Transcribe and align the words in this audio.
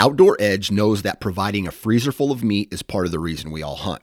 Outdoor 0.00 0.36
Edge 0.40 0.70
knows 0.70 1.02
that 1.02 1.20
providing 1.20 1.66
a 1.66 1.70
freezer 1.70 2.10
full 2.10 2.32
of 2.32 2.42
meat 2.42 2.72
is 2.72 2.82
part 2.82 3.04
of 3.04 3.12
the 3.12 3.18
reason 3.18 3.50
we 3.50 3.62
all 3.62 3.76
hunt. 3.76 4.00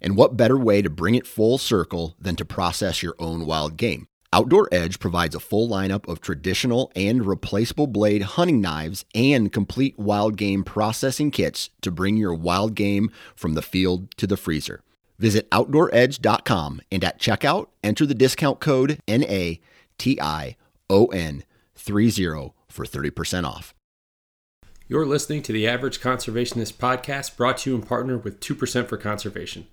And 0.00 0.16
what 0.16 0.36
better 0.36 0.56
way 0.56 0.80
to 0.80 0.88
bring 0.88 1.16
it 1.16 1.26
full 1.26 1.58
circle 1.58 2.14
than 2.20 2.36
to 2.36 2.44
process 2.44 3.02
your 3.02 3.16
own 3.18 3.46
wild 3.46 3.76
game? 3.76 4.06
Outdoor 4.32 4.68
Edge 4.70 5.00
provides 5.00 5.34
a 5.34 5.40
full 5.40 5.68
lineup 5.68 6.08
of 6.08 6.20
traditional 6.20 6.92
and 6.94 7.26
replaceable 7.26 7.88
blade 7.88 8.22
hunting 8.22 8.60
knives 8.60 9.04
and 9.12 9.50
complete 9.50 9.98
wild 9.98 10.36
game 10.36 10.62
processing 10.62 11.32
kits 11.32 11.70
to 11.80 11.90
bring 11.90 12.16
your 12.16 12.32
wild 12.32 12.76
game 12.76 13.10
from 13.34 13.54
the 13.54 13.62
field 13.62 14.16
to 14.18 14.28
the 14.28 14.36
freezer. 14.36 14.84
Visit 15.18 15.50
OutdoorEdge.com 15.50 16.80
and 16.92 17.02
at 17.02 17.18
checkout, 17.18 17.66
enter 17.82 18.06
the 18.06 18.14
discount 18.14 18.60
code 18.60 19.00
NATION30 19.08 20.54
for 22.68 22.84
30% 22.84 23.44
off. 23.44 23.74
You're 24.90 25.06
listening 25.06 25.42
to 25.42 25.52
the 25.52 25.68
Average 25.68 26.00
Conservationist 26.00 26.72
podcast 26.72 27.36
brought 27.36 27.58
to 27.58 27.70
you 27.70 27.76
in 27.76 27.82
partner 27.82 28.18
with 28.18 28.40
2% 28.40 28.88
for 28.88 28.96
Conservation. 28.96 29.68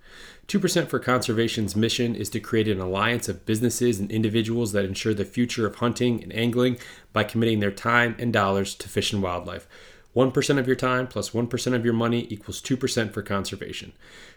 2% 0.47 0.87
for 0.87 0.99
Conservation's 0.99 1.75
mission 1.75 2.13
is 2.13 2.29
to 2.29 2.39
create 2.39 2.67
an 2.67 2.79
alliance 2.79 3.27
of 3.27 3.43
businesses 3.43 3.99
and 3.99 4.11
individuals 4.11 4.73
that 4.73 4.85
ensure 4.85 5.15
the 5.15 5.25
future 5.25 5.65
of 5.65 5.77
hunting 5.77 6.21
and 6.21 6.31
angling 6.35 6.77
by 7.13 7.23
committing 7.23 7.61
their 7.61 7.71
time 7.71 8.15
and 8.19 8.31
dollars 8.31 8.75
to 8.75 8.87
fish 8.87 9.11
and 9.11 9.23
wildlife. 9.23 9.67
1% 10.15 10.59
of 10.59 10.67
your 10.67 10.75
time 10.75 11.07
plus 11.07 11.33
1 11.33 11.49
of 11.73 11.83
your 11.83 11.95
money 11.95 12.27
equals 12.29 12.61
2% 12.61 13.11
for 13.11 13.23
conservation. 13.23 13.93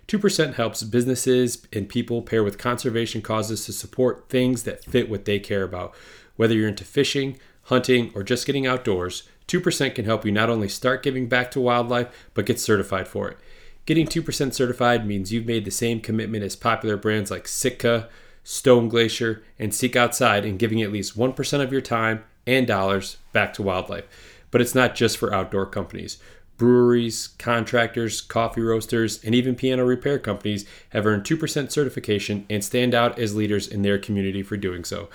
2% 0.08 0.54
helps 0.54 0.82
businesses 0.82 1.66
and 1.74 1.90
people 1.90 2.22
pair 2.22 2.42
with 2.42 2.56
conservation 2.56 3.20
causes 3.20 3.66
to 3.66 3.72
support 3.74 4.30
things 4.30 4.62
that 4.62 4.82
fit 4.82 5.10
what 5.10 5.26
they 5.26 5.38
care 5.38 5.62
about. 5.62 5.94
Whether 6.36 6.54
you're 6.54 6.68
into 6.68 6.84
fishing, 6.84 7.38
hunting, 7.64 8.12
or 8.14 8.22
just 8.22 8.46
getting 8.46 8.66
outdoors, 8.66 9.28
2% 9.50 9.94
can 9.96 10.04
help 10.04 10.24
you 10.24 10.30
not 10.30 10.48
only 10.48 10.68
start 10.68 11.02
giving 11.02 11.28
back 11.28 11.50
to 11.50 11.60
wildlife, 11.60 12.28
but 12.34 12.46
get 12.46 12.60
certified 12.60 13.08
for 13.08 13.28
it. 13.28 13.36
Getting 13.84 14.06
2% 14.06 14.54
certified 14.54 15.04
means 15.04 15.32
you've 15.32 15.46
made 15.46 15.64
the 15.64 15.72
same 15.72 16.00
commitment 16.00 16.44
as 16.44 16.54
popular 16.54 16.96
brands 16.96 17.32
like 17.32 17.48
Sitka, 17.48 18.08
Stone 18.44 18.88
Glacier, 18.88 19.42
and 19.58 19.74
Seek 19.74 19.96
Outside 19.96 20.44
in 20.44 20.56
giving 20.56 20.80
at 20.80 20.92
least 20.92 21.18
1% 21.18 21.60
of 21.60 21.72
your 21.72 21.80
time 21.80 22.22
and 22.46 22.64
dollars 22.64 23.16
back 23.32 23.52
to 23.54 23.62
wildlife. 23.62 24.04
But 24.52 24.60
it's 24.60 24.74
not 24.74 24.94
just 24.94 25.18
for 25.18 25.34
outdoor 25.34 25.66
companies. 25.66 26.18
Breweries, 26.56 27.28
contractors, 27.38 28.20
coffee 28.20 28.60
roasters, 28.60 29.24
and 29.24 29.34
even 29.34 29.56
piano 29.56 29.84
repair 29.84 30.20
companies 30.20 30.64
have 30.90 31.06
earned 31.06 31.24
2% 31.24 31.72
certification 31.72 32.46
and 32.48 32.62
stand 32.62 32.94
out 32.94 33.18
as 33.18 33.34
leaders 33.34 33.66
in 33.66 33.82
their 33.82 33.98
community 33.98 34.44
for 34.44 34.56
doing 34.56 34.84
so. 34.84 35.08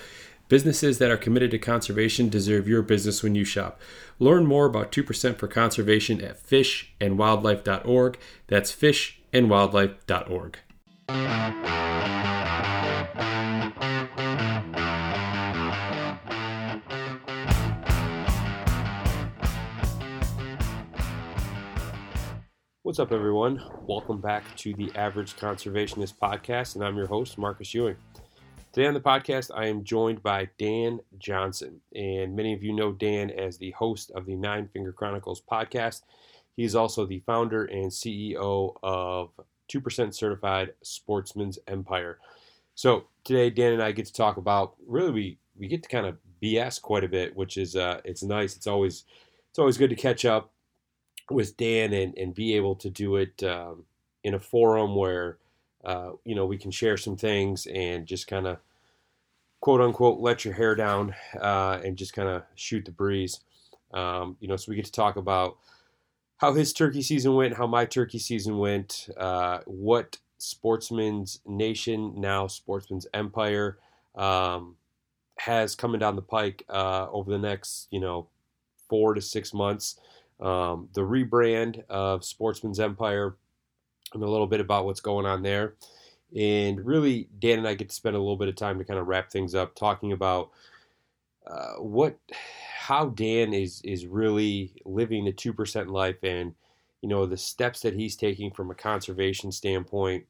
Businesses 0.48 0.98
that 0.98 1.10
are 1.10 1.16
committed 1.16 1.50
to 1.50 1.58
conservation 1.58 2.28
deserve 2.28 2.68
your 2.68 2.82
business 2.82 3.20
when 3.20 3.34
you 3.34 3.44
shop. 3.44 3.80
Learn 4.20 4.46
more 4.46 4.66
about 4.66 4.92
2% 4.92 5.38
for 5.38 5.48
conservation 5.48 6.20
at 6.20 6.40
fishandwildlife.org. 6.40 8.18
That's 8.46 8.72
fishandwildlife.org. 8.72 10.58
What's 22.82 23.00
up, 23.00 23.10
everyone? 23.10 23.60
Welcome 23.82 24.20
back 24.20 24.44
to 24.58 24.72
the 24.74 24.92
Average 24.94 25.34
Conservationist 25.34 26.14
Podcast, 26.22 26.76
and 26.76 26.84
I'm 26.84 26.96
your 26.96 27.08
host, 27.08 27.36
Marcus 27.36 27.74
Ewing. 27.74 27.96
Today 28.76 28.88
on 28.88 28.92
the 28.92 29.00
podcast, 29.00 29.50
I 29.54 29.68
am 29.68 29.84
joined 29.84 30.22
by 30.22 30.50
Dan 30.58 31.00
Johnson. 31.18 31.80
And 31.94 32.36
many 32.36 32.52
of 32.52 32.62
you 32.62 32.74
know 32.74 32.92
Dan 32.92 33.30
as 33.30 33.56
the 33.56 33.70
host 33.70 34.10
of 34.10 34.26
the 34.26 34.36
Nine 34.36 34.68
Finger 34.70 34.92
Chronicles 34.92 35.40
podcast. 35.50 36.02
He's 36.58 36.74
also 36.74 37.06
the 37.06 37.20
founder 37.20 37.64
and 37.64 37.90
CEO 37.90 38.76
of 38.82 39.30
2% 39.72 40.12
Certified 40.12 40.74
Sportsman's 40.82 41.58
Empire. 41.66 42.18
So 42.74 43.06
today, 43.24 43.48
Dan 43.48 43.72
and 43.72 43.82
I 43.82 43.92
get 43.92 44.04
to 44.04 44.12
talk 44.12 44.36
about 44.36 44.74
really 44.86 45.10
we 45.10 45.38
we 45.58 45.68
get 45.68 45.82
to 45.82 45.88
kind 45.88 46.04
of 46.04 46.18
BS 46.42 46.78
quite 46.78 47.02
a 47.02 47.08
bit, 47.08 47.34
which 47.34 47.56
is 47.56 47.76
uh, 47.76 48.02
it's 48.04 48.22
nice. 48.22 48.56
It's 48.56 48.66
always 48.66 49.04
it's 49.48 49.58
always 49.58 49.78
good 49.78 49.88
to 49.88 49.96
catch 49.96 50.26
up 50.26 50.52
with 51.30 51.56
Dan 51.56 51.94
and, 51.94 52.12
and 52.18 52.34
be 52.34 52.54
able 52.54 52.74
to 52.74 52.90
do 52.90 53.16
it 53.16 53.42
um, 53.42 53.84
in 54.22 54.34
a 54.34 54.38
forum 54.38 54.94
where 54.94 55.38
uh, 55.82 56.10
you 56.26 56.34
know 56.34 56.44
we 56.44 56.58
can 56.58 56.70
share 56.70 56.98
some 56.98 57.16
things 57.16 57.66
and 57.68 58.04
just 58.04 58.26
kind 58.26 58.46
of 58.46 58.58
quote 59.66 59.80
unquote 59.80 60.20
let 60.20 60.44
your 60.44 60.54
hair 60.54 60.76
down 60.76 61.12
uh, 61.40 61.80
and 61.84 61.96
just 61.96 62.12
kind 62.12 62.28
of 62.28 62.44
shoot 62.54 62.84
the 62.84 62.92
breeze. 62.92 63.40
Um, 63.92 64.36
you 64.38 64.46
know, 64.46 64.54
so 64.54 64.70
we 64.70 64.76
get 64.76 64.84
to 64.84 64.92
talk 64.92 65.16
about 65.16 65.56
how 66.36 66.52
his 66.52 66.72
turkey 66.72 67.02
season 67.02 67.34
went, 67.34 67.56
how 67.56 67.66
my 67.66 67.84
turkey 67.84 68.20
season 68.20 68.58
went, 68.58 69.08
uh, 69.16 69.58
what 69.66 70.18
Sportsman's 70.38 71.40
Nation, 71.44 72.12
now 72.16 72.46
Sportsman's 72.46 73.08
Empire, 73.12 73.78
um, 74.14 74.76
has 75.40 75.74
coming 75.74 75.98
down 75.98 76.14
the 76.14 76.22
pike 76.22 76.62
uh, 76.68 77.08
over 77.10 77.32
the 77.32 77.36
next, 77.36 77.88
you 77.90 77.98
know, 77.98 78.28
four 78.88 79.14
to 79.14 79.20
six 79.20 79.52
months. 79.52 79.98
Um, 80.38 80.90
the 80.94 81.00
rebrand 81.00 81.82
of 81.88 82.24
Sportsman's 82.24 82.78
Empire, 82.78 83.34
and 84.14 84.22
a 84.22 84.30
little 84.30 84.46
bit 84.46 84.60
about 84.60 84.84
what's 84.84 85.00
going 85.00 85.26
on 85.26 85.42
there. 85.42 85.74
And 86.34 86.84
really, 86.84 87.28
Dan 87.38 87.58
and 87.58 87.68
I 87.68 87.74
get 87.74 87.88
to 87.88 87.94
spend 87.94 88.16
a 88.16 88.18
little 88.18 88.36
bit 88.36 88.48
of 88.48 88.56
time 88.56 88.78
to 88.78 88.84
kind 88.84 88.98
of 88.98 89.06
wrap 89.06 89.30
things 89.30 89.54
up, 89.54 89.74
talking 89.74 90.12
about 90.12 90.50
uh, 91.46 91.74
what, 91.74 92.18
how 92.78 93.06
Dan 93.06 93.52
is 93.52 93.80
is 93.84 94.06
really 94.06 94.72
living 94.84 95.24
the 95.24 95.32
two 95.32 95.52
percent 95.52 95.88
life, 95.88 96.22
and 96.22 96.54
you 97.02 97.08
know 97.08 97.26
the 97.26 97.36
steps 97.36 97.80
that 97.80 97.94
he's 97.94 98.16
taking 98.16 98.50
from 98.50 98.70
a 98.70 98.74
conservation 98.74 99.52
standpoint 99.52 100.24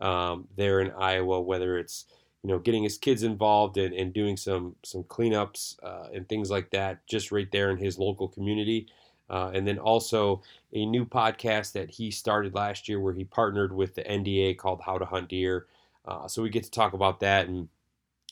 um, 0.00 0.48
there 0.56 0.80
in 0.80 0.90
Iowa, 0.92 1.40
whether 1.40 1.78
it's 1.78 2.06
you 2.42 2.48
know 2.50 2.58
getting 2.58 2.82
his 2.82 2.98
kids 2.98 3.22
involved 3.22 3.76
and, 3.76 3.94
and 3.94 4.12
doing 4.12 4.36
some 4.36 4.74
some 4.84 5.04
cleanups 5.04 5.76
uh, 5.82 6.08
and 6.12 6.28
things 6.28 6.50
like 6.50 6.70
that, 6.70 7.06
just 7.06 7.30
right 7.32 7.50
there 7.52 7.70
in 7.70 7.76
his 7.76 7.98
local 7.98 8.28
community. 8.28 8.88
Uh, 9.28 9.50
and 9.52 9.66
then 9.66 9.78
also 9.78 10.42
a 10.72 10.86
new 10.86 11.04
podcast 11.04 11.72
that 11.72 11.90
he 11.90 12.10
started 12.10 12.54
last 12.54 12.88
year 12.88 13.00
where 13.00 13.14
he 13.14 13.24
partnered 13.24 13.72
with 13.72 13.94
the 13.94 14.02
NDA 14.02 14.56
called 14.56 14.82
How 14.82 14.98
to 14.98 15.04
Hunt 15.04 15.28
Deer. 15.28 15.66
Uh, 16.04 16.28
so 16.28 16.42
we 16.42 16.50
get 16.50 16.64
to 16.64 16.70
talk 16.70 16.92
about 16.92 17.20
that 17.20 17.48
and 17.48 17.68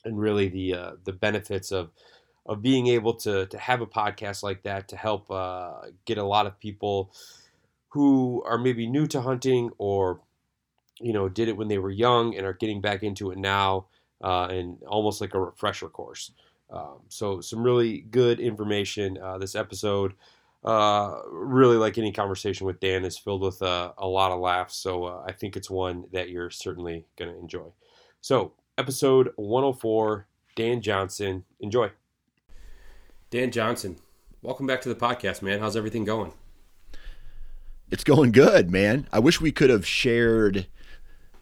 and 0.05 0.21
really 0.21 0.49
the 0.49 0.75
uh, 0.75 0.91
the 1.05 1.13
benefits 1.13 1.73
of 1.73 1.91
of 2.47 2.63
being 2.63 2.87
able 2.87 3.15
to 3.15 3.47
to 3.47 3.59
have 3.59 3.81
a 3.81 3.87
podcast 3.87 4.43
like 4.43 4.63
that 4.63 4.89
to 4.89 4.97
help 4.97 5.31
uh, 5.31 5.73
get 6.05 6.19
a 6.19 6.25
lot 6.25 6.47
of 6.47 6.61
people 6.61 7.11
who 7.89 8.43
are 8.47 8.59
maybe 8.59 8.87
new 8.87 9.07
to 9.07 9.21
hunting 9.21 9.71
or 9.79 10.21
you 11.01 11.13
know 11.13 11.29
did 11.29 11.49
it 11.49 11.57
when 11.57 11.69
they 11.69 11.79
were 11.79 11.91
young 11.91 12.37
and 12.37 12.47
are 12.47 12.53
getting 12.53 12.81
back 12.81 13.03
into 13.03 13.31
it 13.31 13.39
now 13.39 13.87
uh, 14.23 14.47
and 14.47 14.83
almost 14.87 15.21
like 15.21 15.35
a 15.35 15.41
refresher 15.41 15.89
course. 15.89 16.31
Um, 16.71 17.01
so 17.09 17.41
some 17.41 17.63
really 17.63 18.01
good 18.01 18.41
information. 18.41 19.19
This 19.39 19.55
episode 19.55 20.15
uh, 20.65 21.21
really 21.31 21.77
like 21.77 21.99
any 21.99 22.13
conversation 22.13 22.67
with 22.67 22.81
Dan 22.81 23.05
is 23.05 23.19
filled 23.19 23.43
with 23.43 23.61
uh, 23.61 23.93
a 23.99 24.07
lot 24.07 24.33
of 24.33 24.41
laughs. 24.41 24.77
So 24.77 25.05
uh, 25.05 25.25
I 25.27 25.33
think 25.33 25.57
it's 25.57 25.69
one 25.69 26.05
that 26.13 26.31
you're 26.31 26.51
certainly 26.51 27.05
going 27.19 27.33
to 27.33 27.39
enjoy. 27.39 27.67
So 28.21 28.53
episode 28.79 29.31
104, 29.37 30.27
Dan 30.57 30.81
Johnson. 30.81 31.45
Enjoy. 31.61 31.91
Dan 33.31 33.51
Johnson, 33.51 33.97
welcome 34.43 34.67
back 34.67 34.81
to 34.83 34.89
the 34.89 34.95
podcast, 34.95 35.43
man. 35.43 35.61
How's 35.61 35.77
everything 35.77 36.05
going? 36.05 36.33
It's 37.91 38.05
going 38.05 38.33
good, 38.33 38.71
man. 38.71 39.07
I 39.13 39.19
wish 39.19 39.41
we 39.41 39.53
could 39.53 39.71
have 39.71 39.87
shared 39.87 40.67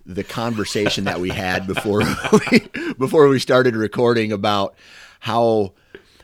the 0.04 0.24
conversation 0.24 1.04
that 1.04 1.20
we 1.20 1.28
had 1.28 1.66
before 1.66 2.00
we, 2.50 2.60
before 2.98 3.28
we 3.28 3.38
started 3.38 3.76
recording 3.76 4.32
about 4.32 4.74
how 5.20 5.74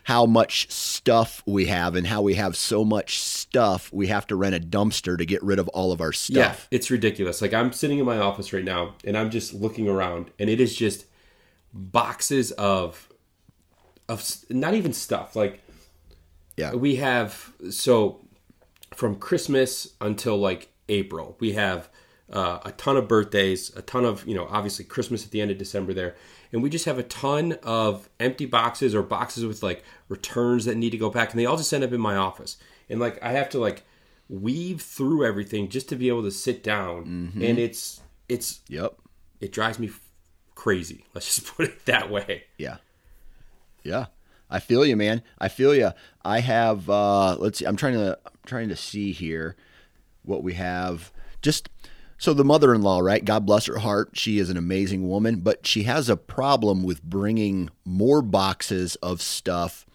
how 0.09 0.25
much 0.25 0.71
stuff 0.71 1.43
we 1.45 1.67
have 1.67 1.95
and 1.95 2.07
how 2.07 2.23
we 2.23 2.33
have 2.33 2.57
so 2.57 2.83
much 2.83 3.21
stuff 3.21 3.93
we 3.93 4.07
have 4.07 4.27
to 4.27 4.35
rent 4.35 4.55
a 4.55 4.59
dumpster 4.59 5.19
to 5.19 5.27
get 5.27 5.43
rid 5.43 5.59
of 5.59 5.69
all 5.69 5.93
of 5.93 6.01
our 6.01 6.15
stuff. 6.15 6.67
Yeah, 6.71 6.77
it's 6.79 6.91
ridiculous. 6.91 7.43
Like 7.43 7.53
I'm 7.53 7.75
sitting 7.75 7.99
in 7.99 8.07
my 8.07 8.17
office 8.17 8.55
right 8.55 8.65
now 8.65 8.95
and 9.05 9.19
I'm 9.19 9.29
just 9.29 9.53
looking 9.53 9.87
around 9.87 10.31
and 10.39 10.49
it 10.49 10.63
is 10.63 10.75
just 10.75 11.05
boxes 11.75 12.53
of 12.53 13.13
of 14.09 14.25
not 14.49 14.73
even 14.73 14.95
stuff. 14.95 15.37
Like 15.37 15.61
yeah. 16.57 16.73
We 16.73 16.97
have 16.97 17.53
so 17.69 18.25
from 18.95 19.17
Christmas 19.17 19.89
until 20.01 20.39
like 20.39 20.73
April. 20.89 21.37
We 21.39 21.53
have 21.53 21.91
uh, 22.33 22.61
a 22.65 22.73
ton 22.73 22.97
of 22.97 23.09
birthdays, 23.09 23.77
a 23.77 23.83
ton 23.83 24.07
of, 24.07 24.27
you 24.27 24.35
know, 24.35 24.47
obviously 24.51 24.87
Christmas 24.87 25.27
at 25.27 25.33
the 25.33 25.43
end 25.43 25.51
of 25.51 25.59
December 25.59 25.93
there. 25.93 26.17
And 26.53 26.63
we 26.63 26.71
just 26.71 26.87
have 26.87 26.99
a 26.99 27.03
ton 27.03 27.59
of 27.63 28.09
empty 28.19 28.47
boxes 28.47 28.95
or 28.95 29.03
boxes 29.03 29.45
with 29.45 29.63
like 29.63 29.85
returns 30.09 30.65
that 30.65 30.77
need 30.77 30.91
to 30.91 30.99
go 30.99 31.11
back. 31.11 31.31
And 31.31 31.39
they 31.39 31.47
all 31.47 31.57
just 31.57 31.73
end 31.73 31.85
up 31.85 31.93
in 31.93 32.01
my 32.01 32.17
office. 32.17 32.57
And 32.89 33.01
like, 33.01 33.23
I 33.23 33.33
have 33.33 33.51
to 33.51 33.59
like 33.59 33.85
weave 34.29 34.81
through 34.81 35.27
everything 35.27 35.69
just 35.69 35.89
to 35.91 35.97
be 35.97 36.09
able 36.09 36.23
to 36.23 36.31
sit 36.31 36.63
down. 36.63 37.05
Mm-hmm. 37.05 37.43
And 37.43 37.59
it's, 37.59 38.01
it's, 38.29 38.61
yep. 38.69 38.95
It 39.41 39.53
drives 39.53 39.79
me 39.79 39.91
crazy. 40.55 41.05
Let's 41.15 41.35
just 41.35 41.55
put 41.55 41.67
it 41.67 41.85
that 41.87 42.11
way. 42.11 42.45
Yeah. 42.57 42.79
Yeah. 43.83 44.07
I 44.51 44.61
feel 44.61 44.87
you, 44.87 44.97
man. 44.97 45.23
I 45.39 45.49
feel 45.49 45.75
you. 45.75 45.91
I 46.25 46.41
have, 46.41 46.89
uh, 46.89 47.37
let's 47.37 47.59
see, 47.59 47.67
I'm 47.67 47.77
trying 47.77 47.93
to, 47.93 48.19
I'm 48.25 48.33
trying 48.47 48.71
to 48.71 48.77
see 48.77 49.13
here 49.13 49.57
what 50.23 50.43
we 50.43 50.55
have. 50.55 51.13
Just, 51.43 51.69
so 52.19 52.35
the 52.35 52.45
mother-in-law, 52.45 52.99
right? 52.99 53.25
God 53.25 53.47
bless 53.47 53.67
her 53.67 53.79
heart. 53.79 54.11
She 54.15 54.39
is 54.39 54.51
an 54.51 54.57
amazing 54.57 55.09
woman, 55.09 55.41
but 55.41 55.67
she 55.67 55.85
has 55.85 56.09
a 56.09 56.17
problem 56.17 56.83
with 56.83 57.03
bringing 57.03 57.71
more 57.85 58.21
boxes 58.23 58.97
of 58.97 59.23
stuff 59.23 59.87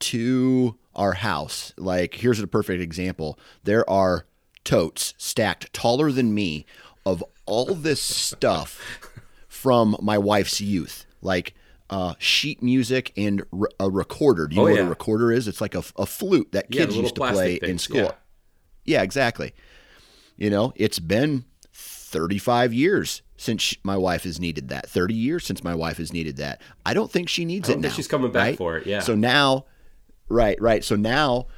to 0.00 0.76
our 0.94 1.14
house. 1.14 1.72
Like 1.78 2.16
here's 2.16 2.40
a 2.40 2.46
perfect 2.46 2.82
example. 2.82 3.38
There 3.64 3.88
are 3.88 4.26
totes 4.62 5.14
stacked 5.16 5.72
taller 5.72 6.12
than 6.12 6.34
me 6.34 6.66
of 7.06 7.24
all 7.46 7.74
this 7.74 8.00
stuff 8.00 8.78
from 9.48 9.96
my 10.00 10.18
wife's 10.18 10.60
youth. 10.60 11.06
Like 11.22 11.54
uh, 11.88 12.14
sheet 12.18 12.62
music 12.62 13.12
and 13.16 13.42
re- 13.50 13.68
a 13.80 13.90
recorder. 13.90 14.46
Do 14.48 14.56
you 14.56 14.62
oh, 14.62 14.64
know 14.66 14.74
yeah. 14.74 14.80
what 14.80 14.86
a 14.86 14.90
recorder 14.90 15.32
is? 15.32 15.48
It's 15.48 15.60
like 15.60 15.74
a, 15.74 15.82
a 15.96 16.04
flute 16.04 16.52
that 16.52 16.70
kids 16.70 16.94
yeah, 16.94 17.02
used 17.02 17.14
to 17.14 17.20
play 17.22 17.58
things. 17.58 17.70
in 17.70 17.78
school. 17.78 17.98
Yeah. 17.98 18.12
yeah, 18.84 19.02
exactly. 19.02 19.54
You 20.36 20.50
know, 20.50 20.72
it's 20.76 20.98
been 20.98 21.44
35 22.14 22.72
years 22.72 23.22
since 23.36 23.74
my 23.82 23.96
wife 23.96 24.22
has 24.22 24.38
needed 24.38 24.68
that. 24.68 24.88
30 24.88 25.14
years 25.14 25.44
since 25.44 25.64
my 25.64 25.74
wife 25.74 25.96
has 25.96 26.12
needed 26.12 26.36
that. 26.36 26.62
I 26.86 26.94
don't 26.94 27.10
think 27.10 27.28
she 27.28 27.44
needs 27.44 27.68
it 27.68 27.80
now. 27.80 27.88
she's 27.88 28.06
coming 28.06 28.30
back 28.30 28.42
right? 28.44 28.56
for 28.56 28.76
it. 28.76 28.86
Yeah. 28.86 29.00
So 29.00 29.16
now, 29.16 29.66
right, 30.28 30.60
right. 30.62 30.84
So 30.84 30.94
now, 30.94 31.48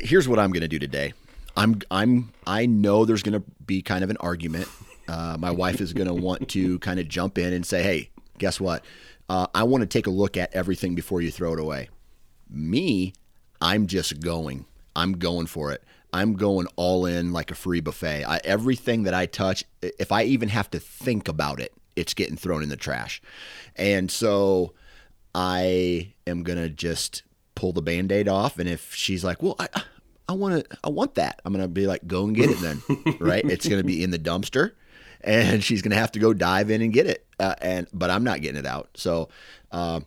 here's 0.00 0.26
what 0.26 0.40
I'm 0.40 0.50
going 0.50 0.62
to 0.62 0.68
do 0.68 0.80
today. 0.80 1.12
I'm 1.56 1.80
I'm 1.92 2.32
I 2.44 2.66
know 2.66 3.04
there's 3.04 3.22
going 3.22 3.40
to 3.40 3.48
be 3.64 3.82
kind 3.82 4.02
of 4.02 4.10
an 4.10 4.16
argument. 4.18 4.68
Uh, 5.08 5.36
my 5.38 5.52
wife 5.52 5.80
is 5.80 5.92
going 5.92 6.08
to 6.08 6.14
want 6.14 6.48
to 6.48 6.80
kind 6.80 6.98
of 6.98 7.08
jump 7.08 7.38
in 7.38 7.52
and 7.52 7.64
say, 7.64 7.80
"Hey, 7.80 8.10
guess 8.38 8.60
what? 8.60 8.84
Uh, 9.28 9.46
I 9.54 9.62
want 9.62 9.82
to 9.82 9.86
take 9.86 10.08
a 10.08 10.10
look 10.10 10.36
at 10.36 10.52
everything 10.52 10.96
before 10.96 11.22
you 11.22 11.30
throw 11.30 11.52
it 11.52 11.60
away." 11.60 11.88
Me, 12.50 13.12
I'm 13.60 13.86
just 13.86 14.18
going. 14.18 14.66
I'm 14.96 15.12
going 15.12 15.46
for 15.46 15.70
it. 15.70 15.84
I'm 16.16 16.34
going 16.34 16.66
all 16.76 17.04
in 17.04 17.32
like 17.32 17.50
a 17.50 17.54
free 17.54 17.80
buffet. 17.80 18.24
I, 18.24 18.40
everything 18.42 19.02
that 19.02 19.12
I 19.12 19.26
touch, 19.26 19.64
if 19.82 20.10
I 20.10 20.22
even 20.24 20.48
have 20.48 20.70
to 20.70 20.78
think 20.78 21.28
about 21.28 21.60
it, 21.60 21.74
it's 21.94 22.14
getting 22.14 22.36
thrown 22.36 22.62
in 22.62 22.70
the 22.70 22.76
trash. 22.76 23.20
And 23.76 24.10
so 24.10 24.72
I 25.34 26.14
am 26.26 26.42
going 26.42 26.58
to 26.58 26.70
just 26.70 27.22
pull 27.54 27.72
the 27.72 27.82
band-aid 27.82 28.28
off 28.28 28.58
and 28.58 28.68
if 28.68 28.94
she's 28.94 29.24
like, 29.24 29.42
"Well, 29.42 29.56
I 29.58 29.68
I 30.28 30.32
want 30.32 30.64
to 30.68 30.78
I 30.82 30.88
want 30.88 31.16
that." 31.16 31.40
I'm 31.44 31.52
going 31.52 31.62
to 31.62 31.68
be 31.68 31.86
like, 31.86 32.06
"Go 32.06 32.24
and 32.24 32.34
get 32.34 32.50
it 32.50 32.60
then." 32.60 32.82
right? 33.20 33.44
It's 33.44 33.68
going 33.68 33.80
to 33.80 33.86
be 33.86 34.02
in 34.02 34.10
the 34.10 34.18
dumpster 34.18 34.72
and 35.20 35.62
she's 35.64 35.82
going 35.82 35.90
to 35.90 35.98
have 35.98 36.12
to 36.12 36.18
go 36.18 36.32
dive 36.32 36.70
in 36.70 36.80
and 36.80 36.92
get 36.92 37.06
it. 37.06 37.26
Uh, 37.38 37.54
and 37.60 37.86
but 37.92 38.10
I'm 38.10 38.24
not 38.24 38.40
getting 38.40 38.58
it 38.58 38.66
out. 38.66 38.88
So 38.94 39.28
uh, 39.70 40.00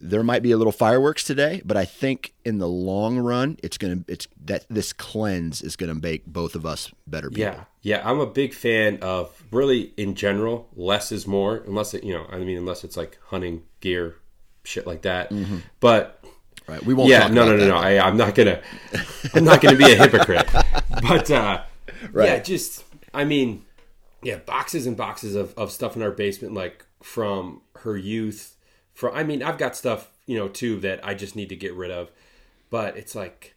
there 0.00 0.22
might 0.22 0.42
be 0.42 0.52
a 0.52 0.56
little 0.56 0.72
fireworks 0.72 1.24
today, 1.24 1.60
but 1.64 1.76
I 1.76 1.84
think 1.84 2.32
in 2.44 2.58
the 2.58 2.68
long 2.68 3.18
run, 3.18 3.58
it's 3.62 3.76
gonna 3.78 4.04
it's 4.06 4.28
that 4.44 4.64
this 4.70 4.92
cleanse 4.92 5.62
is 5.62 5.76
gonna 5.76 5.94
make 5.94 6.24
both 6.26 6.54
of 6.54 6.64
us 6.64 6.92
better 7.06 7.28
people. 7.30 7.42
Yeah, 7.42 7.64
yeah. 7.82 8.08
I'm 8.08 8.20
a 8.20 8.26
big 8.26 8.54
fan 8.54 8.98
of 9.02 9.42
really 9.50 9.92
in 9.96 10.14
general, 10.14 10.68
less 10.76 11.10
is 11.10 11.26
more. 11.26 11.62
Unless 11.66 11.94
it, 11.94 12.04
you 12.04 12.14
know, 12.14 12.26
I 12.30 12.38
mean, 12.38 12.56
unless 12.56 12.84
it's 12.84 12.96
like 12.96 13.18
hunting 13.26 13.62
gear, 13.80 14.16
shit 14.64 14.86
like 14.86 15.02
that. 15.02 15.30
Mm-hmm. 15.30 15.58
But 15.80 16.24
right, 16.68 16.82
we 16.84 16.94
won't. 16.94 17.10
Yeah, 17.10 17.26
no, 17.26 17.46
no, 17.46 17.56
no, 17.56 17.68
no. 17.68 17.76
I, 17.76 17.98
I'm 17.98 18.16
not 18.16 18.34
gonna. 18.34 18.62
I'm 19.34 19.44
not 19.44 19.60
gonna 19.60 19.76
be 19.76 19.92
a 19.92 19.96
hypocrite. 19.96 20.48
But 21.00 21.30
uh, 21.30 21.62
right. 22.10 22.26
yeah, 22.26 22.38
just 22.40 22.82
I 23.14 23.24
mean, 23.24 23.64
yeah, 24.22 24.38
boxes 24.38 24.86
and 24.86 24.96
boxes 24.96 25.36
of 25.36 25.54
of 25.56 25.70
stuff 25.70 25.94
in 25.94 26.02
our 26.02 26.10
basement, 26.10 26.54
like 26.54 26.84
from 27.02 27.62
her 27.76 27.96
youth 27.96 28.56
from 28.98 29.14
I 29.14 29.22
mean, 29.22 29.44
I've 29.44 29.58
got 29.58 29.76
stuff, 29.76 30.10
you 30.26 30.36
know, 30.36 30.48
too 30.48 30.80
that 30.80 31.06
I 31.06 31.14
just 31.14 31.36
need 31.36 31.50
to 31.50 31.56
get 31.56 31.72
rid 31.72 31.92
of. 31.92 32.10
But 32.68 32.96
it's 32.96 33.14
like 33.14 33.54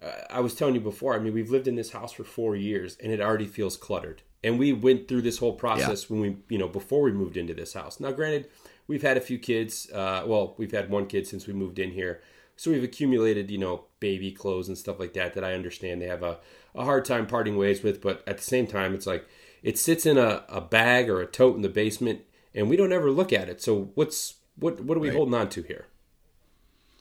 uh, 0.00 0.12
I 0.30 0.38
was 0.38 0.54
telling 0.54 0.76
you 0.76 0.80
before, 0.80 1.12
I 1.12 1.18
mean, 1.18 1.34
we've 1.34 1.50
lived 1.50 1.66
in 1.66 1.74
this 1.74 1.90
house 1.90 2.12
for 2.12 2.22
4 2.22 2.54
years 2.54 2.96
and 3.02 3.10
it 3.12 3.20
already 3.20 3.46
feels 3.46 3.76
cluttered. 3.76 4.22
And 4.44 4.60
we 4.60 4.72
went 4.72 5.08
through 5.08 5.22
this 5.22 5.38
whole 5.38 5.54
process 5.54 6.04
yeah. 6.04 6.06
when 6.08 6.20
we, 6.20 6.36
you 6.48 6.56
know, 6.56 6.68
before 6.68 7.02
we 7.02 7.10
moved 7.10 7.36
into 7.36 7.52
this 7.52 7.72
house. 7.74 7.98
Now, 7.98 8.12
granted, 8.12 8.48
we've 8.86 9.02
had 9.02 9.16
a 9.16 9.20
few 9.20 9.40
kids. 9.40 9.90
Uh, 9.92 10.22
well, 10.24 10.54
we've 10.56 10.70
had 10.70 10.88
one 10.88 11.06
kid 11.06 11.26
since 11.26 11.48
we 11.48 11.52
moved 11.52 11.80
in 11.80 11.90
here. 11.90 12.22
So 12.54 12.70
we've 12.70 12.84
accumulated, 12.84 13.50
you 13.50 13.58
know, 13.58 13.86
baby 13.98 14.30
clothes 14.30 14.68
and 14.68 14.78
stuff 14.78 15.00
like 15.00 15.14
that 15.14 15.34
that 15.34 15.42
I 15.42 15.54
understand 15.54 16.00
they 16.00 16.06
have 16.06 16.22
a, 16.22 16.38
a 16.76 16.84
hard 16.84 17.04
time 17.04 17.26
parting 17.26 17.56
ways 17.56 17.82
with. 17.82 18.00
But 18.00 18.22
at 18.24 18.36
the 18.36 18.44
same 18.44 18.68
time, 18.68 18.94
it's 18.94 19.06
like 19.06 19.26
it 19.64 19.78
sits 19.78 20.06
in 20.06 20.16
a, 20.16 20.44
a 20.48 20.60
bag 20.60 21.10
or 21.10 21.20
a 21.20 21.26
tote 21.26 21.56
in 21.56 21.62
the 21.62 21.68
basement 21.68 22.20
and 22.54 22.70
we 22.70 22.76
don't 22.76 22.92
ever 22.92 23.10
look 23.10 23.32
at 23.32 23.48
it. 23.48 23.60
So 23.60 23.90
what's 23.96 24.36
what 24.60 24.80
what 24.80 24.96
are 24.96 25.00
we 25.00 25.08
right. 25.08 25.16
holding 25.16 25.34
on 25.34 25.48
to 25.50 25.62
here? 25.62 25.86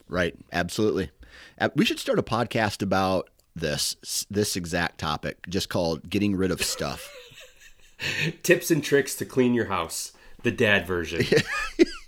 Right, 0.07 0.35
absolutely. 0.51 1.11
Uh, 1.59 1.69
we 1.75 1.85
should 1.85 1.99
start 1.99 2.19
a 2.19 2.23
podcast 2.23 2.81
about 2.81 3.29
this 3.55 4.25
this 4.29 4.55
exact 4.55 4.99
topic, 4.99 5.47
just 5.49 5.69
called 5.69 6.09
"Getting 6.09 6.35
Rid 6.35 6.51
of 6.51 6.63
Stuff." 6.63 7.13
Tips 8.43 8.71
and 8.71 8.83
tricks 8.83 9.15
to 9.15 9.25
clean 9.25 9.53
your 9.53 9.65
house, 9.65 10.13
the 10.43 10.51
dad 10.51 10.87
version. 10.87 11.21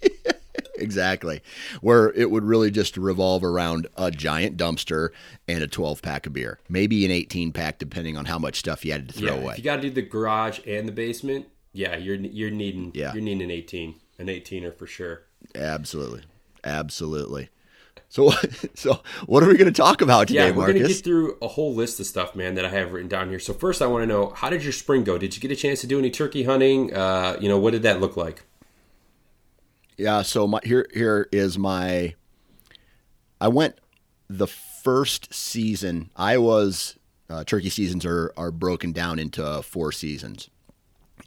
exactly. 0.75 1.41
Where 1.81 2.11
it 2.13 2.31
would 2.31 2.43
really 2.43 2.71
just 2.71 2.97
revolve 2.97 3.43
around 3.43 3.87
a 3.97 4.09
giant 4.09 4.57
dumpster 4.57 5.09
and 5.47 5.63
a 5.63 5.67
12 5.67 6.01
pack 6.01 6.25
of 6.25 6.33
beer, 6.33 6.59
maybe 6.69 7.05
an 7.05 7.11
18 7.11 7.51
pack, 7.51 7.77
depending 7.77 8.17
on 8.17 8.25
how 8.25 8.39
much 8.39 8.57
stuff 8.57 8.85
you 8.85 8.93
had 8.93 9.09
to 9.09 9.13
throw 9.13 9.35
yeah, 9.35 9.41
away. 9.41 9.51
If 9.53 9.57
you 9.59 9.63
got 9.63 9.75
to 9.77 9.81
do 9.83 9.89
the 9.89 10.01
garage 10.01 10.59
and 10.65 10.87
the 10.87 10.93
basement, 10.93 11.47
yeah, 11.73 11.97
you're 11.97 12.15
you're 12.15 12.51
needing 12.51 12.91
yeah. 12.93 13.13
you're 13.13 13.21
needing 13.21 13.43
an 13.43 13.51
18, 13.51 13.95
an 14.17 14.27
18er 14.27 14.75
for 14.75 14.87
sure. 14.87 15.23
Absolutely, 15.55 16.23
absolutely. 16.63 17.49
So, 18.11 18.31
so 18.75 19.01
what 19.25 19.41
are 19.41 19.47
we 19.47 19.55
going 19.55 19.71
to 19.71 19.81
talk 19.81 20.01
about 20.01 20.27
today, 20.27 20.49
yeah, 20.49 20.55
we're 20.55 20.67
going 20.67 20.81
to 20.81 20.87
get 20.87 21.03
through 21.03 21.37
a 21.41 21.47
whole 21.47 21.73
list 21.73 21.99
of 21.99 22.05
stuff, 22.05 22.35
man, 22.35 22.55
that 22.55 22.65
I 22.65 22.69
have 22.69 22.91
written 22.91 23.07
down 23.07 23.29
here. 23.29 23.39
So 23.39 23.53
first, 23.53 23.81
I 23.81 23.87
want 23.87 24.03
to 24.03 24.07
know 24.07 24.29
how 24.35 24.49
did 24.49 24.63
your 24.63 24.73
spring 24.73 25.03
go? 25.03 25.17
Did 25.17 25.35
you 25.35 25.41
get 25.41 25.51
a 25.51 25.55
chance 25.55 25.81
to 25.81 25.87
do 25.87 25.97
any 25.97 26.11
turkey 26.11 26.43
hunting? 26.43 26.93
Uh, 26.93 27.37
you 27.39 27.47
know, 27.47 27.57
what 27.57 27.71
did 27.71 27.83
that 27.83 28.01
look 28.01 28.17
like? 28.17 28.43
Yeah. 29.97 30.21
So 30.23 30.45
my 30.45 30.59
here 30.63 30.87
here 30.93 31.27
is 31.31 31.57
my. 31.57 32.15
I 33.39 33.47
went 33.47 33.79
the 34.29 34.47
first 34.47 35.33
season. 35.33 36.09
I 36.15 36.37
was 36.37 36.97
uh, 37.29 37.43
turkey 37.45 37.69
seasons 37.69 38.05
are 38.05 38.33
are 38.35 38.51
broken 38.51 38.91
down 38.91 39.19
into 39.19 39.61
four 39.61 39.91
seasons, 39.91 40.49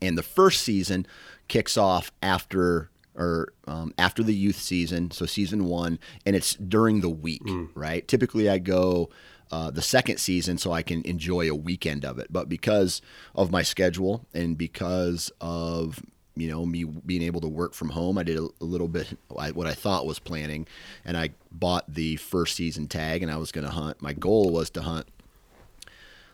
and 0.02 0.18
the 0.18 0.22
first 0.22 0.62
season 0.62 1.06
kicks 1.48 1.78
off 1.78 2.12
after 2.22 2.90
or 3.16 3.52
um, 3.66 3.94
after 3.98 4.22
the 4.22 4.34
youth 4.34 4.56
season, 4.56 5.10
so 5.10 5.26
season 5.26 5.66
one, 5.66 5.98
and 6.26 6.34
it's 6.34 6.54
during 6.54 7.00
the 7.00 7.08
week, 7.08 7.44
mm. 7.44 7.68
right? 7.74 8.06
Typically, 8.06 8.48
I 8.48 8.58
go 8.58 9.10
uh, 9.52 9.70
the 9.70 9.82
second 9.82 10.18
season 10.18 10.58
so 10.58 10.72
I 10.72 10.82
can 10.82 11.02
enjoy 11.02 11.50
a 11.50 11.54
weekend 11.54 12.04
of 12.04 12.18
it, 12.18 12.28
but 12.30 12.48
because 12.48 13.02
of 13.34 13.50
my 13.50 13.62
schedule 13.62 14.26
and 14.34 14.58
because 14.58 15.30
of 15.40 16.00
you 16.36 16.48
know 16.48 16.66
me 16.66 16.84
being 16.84 17.22
able 17.22 17.40
to 17.40 17.48
work 17.48 17.74
from 17.74 17.90
home, 17.90 18.18
I 18.18 18.24
did 18.24 18.38
a, 18.38 18.48
a 18.60 18.64
little 18.64 18.88
bit 18.88 19.16
what 19.28 19.66
I 19.66 19.74
thought 19.74 20.06
was 20.06 20.18
planning, 20.18 20.66
and 21.04 21.16
I 21.16 21.30
bought 21.52 21.92
the 21.92 22.16
first 22.16 22.56
season 22.56 22.88
tag, 22.88 23.22
and 23.22 23.30
I 23.30 23.36
was 23.36 23.52
going 23.52 23.66
to 23.66 23.72
hunt. 23.72 24.02
My 24.02 24.12
goal 24.12 24.50
was 24.50 24.70
to 24.70 24.82
hunt. 24.82 25.06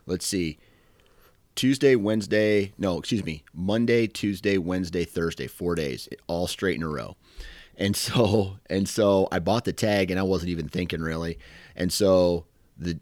Let's 0.07 0.27
see 0.27 0.59
Tuesday, 1.55 1.97
Wednesday, 1.97 2.73
no, 2.79 2.99
excuse 2.99 3.25
me, 3.25 3.45
Monday, 3.53 4.07
Tuesday, 4.07 4.59
Wednesday, 4.59 5.05
Thursday, 5.05 5.47
four 5.47 5.75
days, 5.75 6.09
all 6.27 6.47
straight 6.47 6.77
in 6.77 6.83
a 6.83 6.89
row. 6.89 7.17
And 7.77 7.97
so, 7.97 8.59
and 8.71 8.89
so 8.89 9.29
I 9.33 9.39
bought 9.39 9.65
the 9.65 9.73
tag 9.73 10.11
and 10.11 10.21
I 10.21 10.23
wasn't 10.23 10.51
even 10.51 10.69
thinking 10.69 11.01
really. 11.01 11.39
And 11.77 11.93
so 11.93 12.47
the 12.79 12.99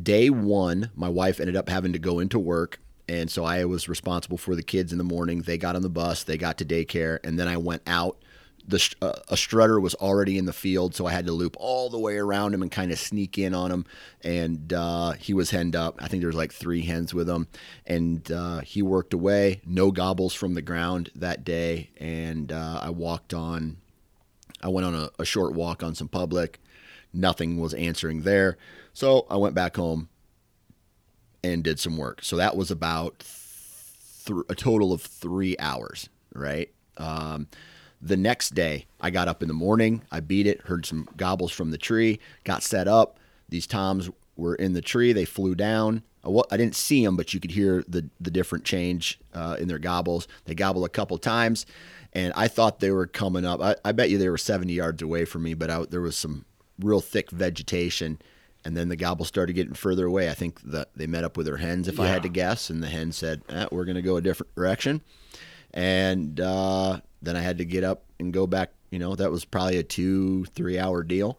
day 0.00 0.30
one, 0.30 0.90
my 0.94 1.08
wife 1.08 1.40
ended 1.40 1.56
up 1.56 1.68
having 1.68 1.92
to 1.92 1.98
go 1.98 2.18
into 2.18 2.38
work. 2.38 2.80
And 3.08 3.30
so 3.30 3.44
I 3.44 3.64
was 3.64 3.88
responsible 3.88 4.38
for 4.38 4.54
the 4.54 4.62
kids 4.62 4.92
in 4.92 4.98
the 4.98 5.04
morning. 5.04 5.42
They 5.42 5.58
got 5.58 5.76
on 5.76 5.82
the 5.82 5.90
bus, 5.90 6.24
they 6.24 6.38
got 6.38 6.58
to 6.58 6.64
daycare, 6.64 7.18
and 7.24 7.38
then 7.38 7.48
I 7.48 7.56
went 7.56 7.82
out 7.86 8.21
the 8.66 8.94
uh, 9.02 9.12
a 9.28 9.36
strutter 9.36 9.80
was 9.80 9.94
already 9.96 10.38
in 10.38 10.46
the 10.46 10.52
field, 10.52 10.94
so 10.94 11.06
I 11.06 11.12
had 11.12 11.26
to 11.26 11.32
loop 11.32 11.56
all 11.58 11.90
the 11.90 11.98
way 11.98 12.16
around 12.16 12.54
him 12.54 12.62
and 12.62 12.70
kind 12.70 12.92
of 12.92 12.98
sneak 12.98 13.38
in 13.38 13.54
on 13.54 13.70
him. 13.70 13.86
And 14.22 14.72
uh, 14.72 15.12
he 15.12 15.34
was 15.34 15.50
henned 15.50 15.76
up. 15.76 15.96
I 16.00 16.08
think 16.08 16.20
there 16.22 16.28
was 16.28 16.36
like 16.36 16.52
three 16.52 16.82
hens 16.82 17.12
with 17.14 17.28
him, 17.28 17.48
and 17.86 18.30
uh, 18.30 18.60
he 18.60 18.82
worked 18.82 19.12
away. 19.14 19.60
No 19.66 19.90
gobbles 19.90 20.34
from 20.34 20.54
the 20.54 20.62
ground 20.62 21.10
that 21.14 21.44
day, 21.44 21.90
and 21.98 22.52
uh, 22.52 22.80
I 22.82 22.90
walked 22.90 23.34
on. 23.34 23.78
I 24.62 24.68
went 24.68 24.86
on 24.86 24.94
a, 24.94 25.10
a 25.18 25.24
short 25.24 25.54
walk 25.54 25.82
on 25.82 25.94
some 25.94 26.08
public. 26.08 26.60
Nothing 27.12 27.58
was 27.60 27.74
answering 27.74 28.22
there, 28.22 28.56
so 28.94 29.26
I 29.28 29.36
went 29.36 29.54
back 29.54 29.76
home. 29.76 30.08
and 31.42 31.64
did 31.64 31.78
some 31.80 31.96
work. 31.96 32.22
So 32.22 32.36
that 32.36 32.56
was 32.56 32.70
about 32.70 33.24
th- 34.26 34.38
a 34.48 34.54
total 34.54 34.92
of 34.92 35.02
three 35.02 35.56
hours, 35.58 36.08
right? 36.34 36.70
Um, 36.96 37.48
the 38.02 38.16
next 38.16 38.54
day, 38.54 38.86
I 39.00 39.10
got 39.10 39.28
up 39.28 39.42
in 39.42 39.48
the 39.48 39.54
morning, 39.54 40.02
I 40.10 40.20
beat 40.20 40.46
it, 40.46 40.62
heard 40.62 40.84
some 40.84 41.08
gobbles 41.16 41.52
from 41.52 41.70
the 41.70 41.78
tree, 41.78 42.18
got 42.44 42.62
set 42.62 42.88
up. 42.88 43.18
These 43.48 43.66
toms 43.66 44.10
were 44.36 44.56
in 44.56 44.72
the 44.72 44.80
tree, 44.80 45.12
they 45.12 45.24
flew 45.24 45.54
down. 45.54 46.02
I 46.24 46.56
didn't 46.56 46.76
see 46.76 47.04
them, 47.04 47.16
but 47.16 47.34
you 47.34 47.40
could 47.40 47.50
hear 47.50 47.84
the 47.88 48.08
the 48.20 48.30
different 48.30 48.64
change 48.64 49.18
uh, 49.34 49.56
in 49.58 49.66
their 49.66 49.80
gobbles. 49.80 50.28
They 50.44 50.54
gobbled 50.54 50.84
a 50.84 50.88
couple 50.88 51.18
times, 51.18 51.66
and 52.12 52.32
I 52.36 52.46
thought 52.46 52.78
they 52.78 52.92
were 52.92 53.06
coming 53.06 53.44
up. 53.44 53.60
I, 53.60 53.74
I 53.84 53.92
bet 53.92 54.08
you 54.10 54.18
they 54.18 54.28
were 54.28 54.38
70 54.38 54.72
yards 54.72 55.02
away 55.02 55.24
from 55.24 55.42
me, 55.42 55.54
but 55.54 55.70
I, 55.70 55.84
there 55.84 56.00
was 56.00 56.16
some 56.16 56.44
real 56.78 57.00
thick 57.00 57.30
vegetation 57.30 58.18
and 58.64 58.76
then 58.76 58.88
the 58.88 58.96
gobble 58.96 59.24
started 59.24 59.54
getting 59.54 59.74
further 59.74 60.06
away. 60.06 60.30
I 60.30 60.34
think 60.34 60.60
that 60.62 60.90
they 60.94 61.06
met 61.06 61.24
up 61.24 61.36
with 61.36 61.46
their 61.46 61.56
hens, 61.56 61.88
if 61.88 61.98
yeah. 61.98 62.04
I 62.04 62.06
had 62.08 62.22
to 62.22 62.28
guess, 62.28 62.70
and 62.70 62.82
the 62.82 62.88
hen 62.88 63.12
said, 63.12 63.42
eh, 63.48 63.66
"We're 63.72 63.84
going 63.84 63.96
to 63.96 64.02
go 64.02 64.16
a 64.16 64.20
different 64.20 64.54
direction." 64.54 65.02
And 65.74 66.38
uh, 66.40 67.00
then 67.22 67.36
I 67.36 67.40
had 67.40 67.58
to 67.58 67.64
get 67.64 67.84
up 67.84 68.04
and 68.18 68.32
go 68.32 68.46
back. 68.46 68.72
You 68.90 68.98
know, 68.98 69.14
that 69.14 69.30
was 69.30 69.44
probably 69.44 69.78
a 69.78 69.82
two, 69.82 70.44
three 70.46 70.78
hour 70.78 71.02
deal. 71.02 71.38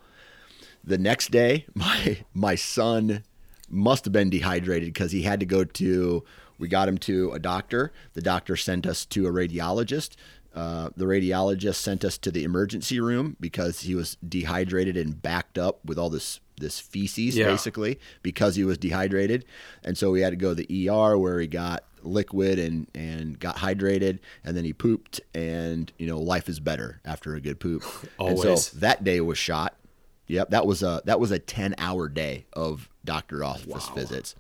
The 0.84 0.98
next 0.98 1.32
day, 1.32 1.66
my 1.76 2.18
my 2.34 2.56
son 2.56 3.24
must 3.70 4.06
have 4.06 4.14
been 4.14 4.30
dehydrated 4.30 4.94
because 4.94 5.12
he 5.12 5.24
had 5.24 5.40
to 5.42 5.46
go 5.46 5.64
to. 5.64 6.24
We 6.60 6.68
got 6.68 6.88
him 6.88 6.98
to 7.00 7.32
a 7.32 7.40
doctor. 7.40 7.92
The 8.14 8.22
doctor 8.22 8.56
sent 8.56 8.86
us 8.86 9.06
to 9.08 9.28
a 9.28 9.32
radiologist. 9.32 10.12
Uh, 10.56 10.90
the 10.96 11.06
radiologist 11.06 11.76
sent 11.76 12.06
us 12.06 12.18
to 12.20 12.32
the 12.32 12.44
emergency 12.44 13.00
room 13.00 13.36
because 13.40 13.82
he 13.82 13.96
was 13.96 14.18
dehydrated 14.28 14.96
and 14.96 15.20
backed 15.20 15.58
up 15.58 15.84
with 15.84 15.98
all 15.98 16.10
this 16.10 16.40
this 16.58 16.80
feces 16.80 17.36
yeah. 17.36 17.48
basically 17.48 18.00
because 18.22 18.56
he 18.56 18.64
was 18.64 18.78
dehydrated, 18.78 19.46
and 19.84 19.98
so 19.98 20.12
we 20.12 20.22
had 20.22 20.30
to 20.30 20.36
go 20.36 20.54
to 20.54 20.64
the 20.64 20.90
ER 20.90 21.18
where 21.18 21.40
he 21.40 21.48
got 21.48 21.84
liquid 22.06 22.60
and 22.60 22.88
and 22.94 23.40
got 23.40 23.58
hydrated, 23.58 24.20
and 24.44 24.56
then 24.56 24.64
he 24.64 24.74
pooped, 24.74 25.22
and 25.34 25.92
you 25.98 26.08
know 26.08 26.20
life 26.20 26.50
is 26.50 26.60
better 26.60 27.02
after 27.06 27.36
a 27.36 27.42
good 27.42 27.60
poop. 27.60 27.84
Always. 28.18 28.44
And 28.46 28.60
so 28.60 28.78
that 28.80 29.04
day 29.04 29.22
was 29.22 29.38
shot. 29.38 29.76
Yep, 30.28 30.52
that 30.52 30.66
was 30.66 30.84
a 30.84 31.02
that 31.06 31.20
was 31.20 31.32
a 31.32 31.40
ten 31.40 31.76
hour 31.78 32.10
day 32.10 32.46
of 32.54 32.90
doctor 33.06 33.44
office 33.44 33.90
wow. 33.90 33.96
visits, 33.96 34.36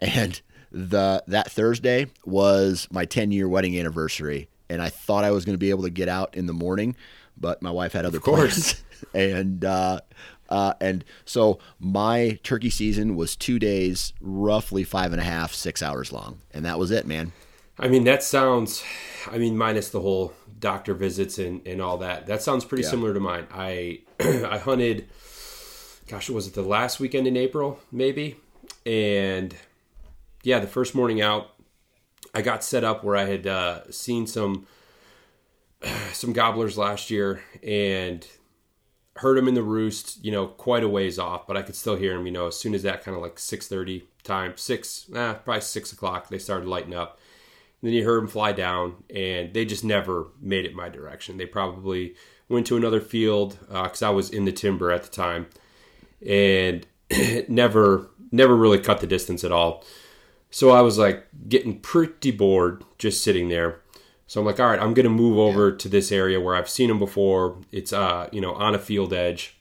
and 0.00 0.40
the 0.70 1.22
that 1.26 1.50
Thursday 1.50 2.06
was 2.24 2.88
my 2.90 3.04
ten 3.04 3.32
year 3.32 3.48
wedding 3.48 3.78
anniversary, 3.78 4.48
and 4.68 4.82
I 4.82 4.88
thought 4.88 5.24
I 5.24 5.30
was 5.30 5.44
going 5.44 5.54
to 5.54 5.58
be 5.58 5.70
able 5.70 5.84
to 5.84 5.90
get 5.90 6.08
out 6.08 6.34
in 6.34 6.46
the 6.46 6.52
morning, 6.52 6.96
but 7.36 7.62
my 7.62 7.70
wife 7.70 7.92
had 7.92 8.04
other 8.04 8.20
plans, 8.20 8.82
and 9.14 9.64
uh, 9.64 10.00
uh, 10.48 10.74
and 10.80 11.04
so 11.24 11.58
my 11.78 12.38
turkey 12.42 12.70
season 12.70 13.16
was 13.16 13.36
two 13.36 13.58
days, 13.58 14.12
roughly 14.20 14.84
five 14.84 15.12
and 15.12 15.20
a 15.20 15.24
half, 15.24 15.54
six 15.54 15.82
hours 15.82 16.12
long. 16.12 16.38
And 16.52 16.64
that 16.64 16.78
was 16.78 16.90
it, 16.90 17.06
man. 17.06 17.32
I 17.78 17.88
mean, 17.88 18.04
that 18.04 18.22
sounds, 18.22 18.84
I 19.30 19.38
mean, 19.38 19.56
minus 19.56 19.88
the 19.88 20.00
whole 20.00 20.34
doctor 20.58 20.94
visits 20.94 21.38
and, 21.38 21.66
and 21.66 21.80
all 21.80 21.98
that. 21.98 22.26
That 22.26 22.42
sounds 22.42 22.64
pretty 22.64 22.84
yeah. 22.84 22.90
similar 22.90 23.14
to 23.14 23.20
mine. 23.20 23.46
I, 23.52 24.00
I 24.20 24.58
hunted, 24.58 25.08
gosh, 26.06 26.28
it 26.28 26.32
was 26.32 26.46
it 26.46 26.54
the 26.54 26.62
last 26.62 27.00
weekend 27.00 27.26
in 27.26 27.36
April, 27.36 27.80
maybe? 27.90 28.36
And 28.84 29.54
yeah, 30.42 30.58
the 30.58 30.66
first 30.66 30.94
morning 30.94 31.22
out, 31.22 31.50
I 32.34 32.42
got 32.42 32.64
set 32.64 32.84
up 32.84 33.04
where 33.04 33.16
I 33.16 33.24
had 33.24 33.46
uh, 33.46 33.90
seen 33.90 34.26
some 34.26 34.66
some 36.12 36.32
gobblers 36.32 36.78
last 36.78 37.10
year, 37.10 37.42
and 37.62 38.26
heard 39.16 39.36
him 39.36 39.48
in 39.48 39.54
the 39.54 39.62
roost, 39.62 40.24
you 40.24 40.32
know, 40.32 40.46
quite 40.46 40.82
a 40.82 40.88
ways 40.88 41.18
off, 41.18 41.46
but 41.46 41.56
I 41.56 41.62
could 41.62 41.74
still 41.74 41.96
hear 41.96 42.14
him, 42.14 42.26
you 42.26 42.32
know, 42.32 42.46
as 42.46 42.56
soon 42.56 42.74
as 42.74 42.82
that 42.82 43.04
kind 43.04 43.16
of 43.16 43.22
like 43.22 43.36
6.30 43.36 44.02
time, 44.22 44.56
6, 44.56 45.10
eh, 45.14 45.32
probably 45.34 45.60
6 45.60 45.92
o'clock, 45.92 46.28
they 46.28 46.38
started 46.38 46.68
lighting 46.68 46.94
up. 46.94 47.18
And 47.80 47.88
then 47.88 47.94
you 47.94 48.04
heard 48.04 48.22
them 48.22 48.28
fly 48.28 48.52
down, 48.52 49.02
and 49.14 49.52
they 49.52 49.64
just 49.64 49.84
never 49.84 50.28
made 50.40 50.64
it 50.64 50.74
my 50.74 50.88
direction. 50.88 51.36
They 51.36 51.46
probably 51.46 52.14
went 52.48 52.66
to 52.68 52.76
another 52.76 53.00
field 53.00 53.58
because 53.68 54.02
uh, 54.02 54.08
I 54.08 54.10
was 54.10 54.30
in 54.30 54.44
the 54.44 54.52
timber 54.52 54.90
at 54.92 55.02
the 55.02 55.10
time, 55.10 55.46
and 56.26 56.86
never, 57.48 58.08
never 58.30 58.56
really 58.56 58.78
cut 58.78 59.00
the 59.00 59.06
distance 59.06 59.44
at 59.44 59.52
all. 59.52 59.84
So 60.50 60.70
I 60.70 60.80
was 60.82 60.98
like 60.98 61.26
getting 61.48 61.80
pretty 61.80 62.30
bored 62.30 62.84
just 62.98 63.22
sitting 63.22 63.48
there. 63.48 63.81
So 64.32 64.40
I'm 64.40 64.46
like, 64.46 64.58
all 64.58 64.68
right, 64.70 64.80
I'm 64.80 64.94
going 64.94 65.04
to 65.04 65.10
move 65.10 65.36
over 65.36 65.68
yeah. 65.68 65.76
to 65.76 65.90
this 65.90 66.10
area 66.10 66.40
where 66.40 66.54
I've 66.54 66.70
seen 66.70 66.88
them 66.88 66.98
before. 66.98 67.58
It's 67.70 67.92
uh, 67.92 68.30
you 68.32 68.40
know, 68.40 68.54
on 68.54 68.74
a 68.74 68.78
field 68.78 69.12
edge. 69.12 69.60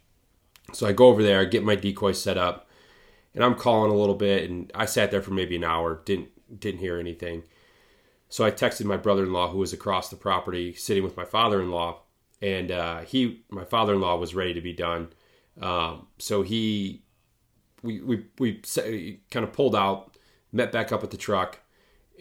So 0.71 0.87
I 0.87 0.93
go 0.93 1.07
over 1.07 1.21
there, 1.21 1.41
I 1.41 1.43
get 1.43 1.65
my 1.65 1.75
decoy 1.75 2.13
set 2.13 2.37
up, 2.37 2.69
and 3.35 3.43
I'm 3.43 3.55
calling 3.55 3.91
a 3.91 3.95
little 3.95 4.15
bit. 4.15 4.49
And 4.49 4.71
I 4.73 4.85
sat 4.85 5.11
there 5.11 5.21
for 5.21 5.31
maybe 5.31 5.57
an 5.57 5.65
hour, 5.65 6.01
didn't 6.05 6.29
didn't 6.57 6.79
hear 6.79 6.97
anything. 6.97 7.43
So 8.29 8.45
I 8.45 8.51
texted 8.51 8.85
my 8.85 8.95
brother-in-law 8.95 9.49
who 9.49 9.57
was 9.57 9.73
across 9.73 10.07
the 10.07 10.15
property, 10.15 10.73
sitting 10.73 11.03
with 11.03 11.17
my 11.17 11.25
father-in-law, 11.25 11.99
and 12.41 12.71
uh, 12.71 12.99
he, 12.99 13.43
my 13.49 13.65
father-in-law, 13.65 14.15
was 14.19 14.33
ready 14.33 14.53
to 14.53 14.61
be 14.61 14.71
done. 14.71 15.09
Um, 15.61 16.07
so 16.17 16.43
he, 16.43 17.03
we 17.83 17.99
we 17.99 18.25
we 18.39 19.19
kind 19.31 19.43
of 19.43 19.51
pulled 19.51 19.75
out, 19.75 20.15
met 20.53 20.71
back 20.71 20.93
up 20.93 21.03
at 21.03 21.11
the 21.11 21.17
truck, 21.17 21.59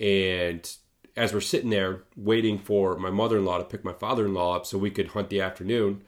and 0.01 0.69
as 1.17 1.33
we're 1.33 1.41
sitting 1.41 1.71
there 1.71 2.03
waiting 2.17 2.59
for 2.59 2.97
my 2.97 3.11
mother-in-law 3.11 3.59
to 3.59 3.65
pick 3.65 3.85
my 3.85 3.93
father-in-law 3.93 4.57
up 4.57 4.67
so 4.67 4.79
we 4.79 4.91
could 4.91 5.09
hunt 5.09 5.29
the 5.29 5.41
afternoon, 5.41 6.03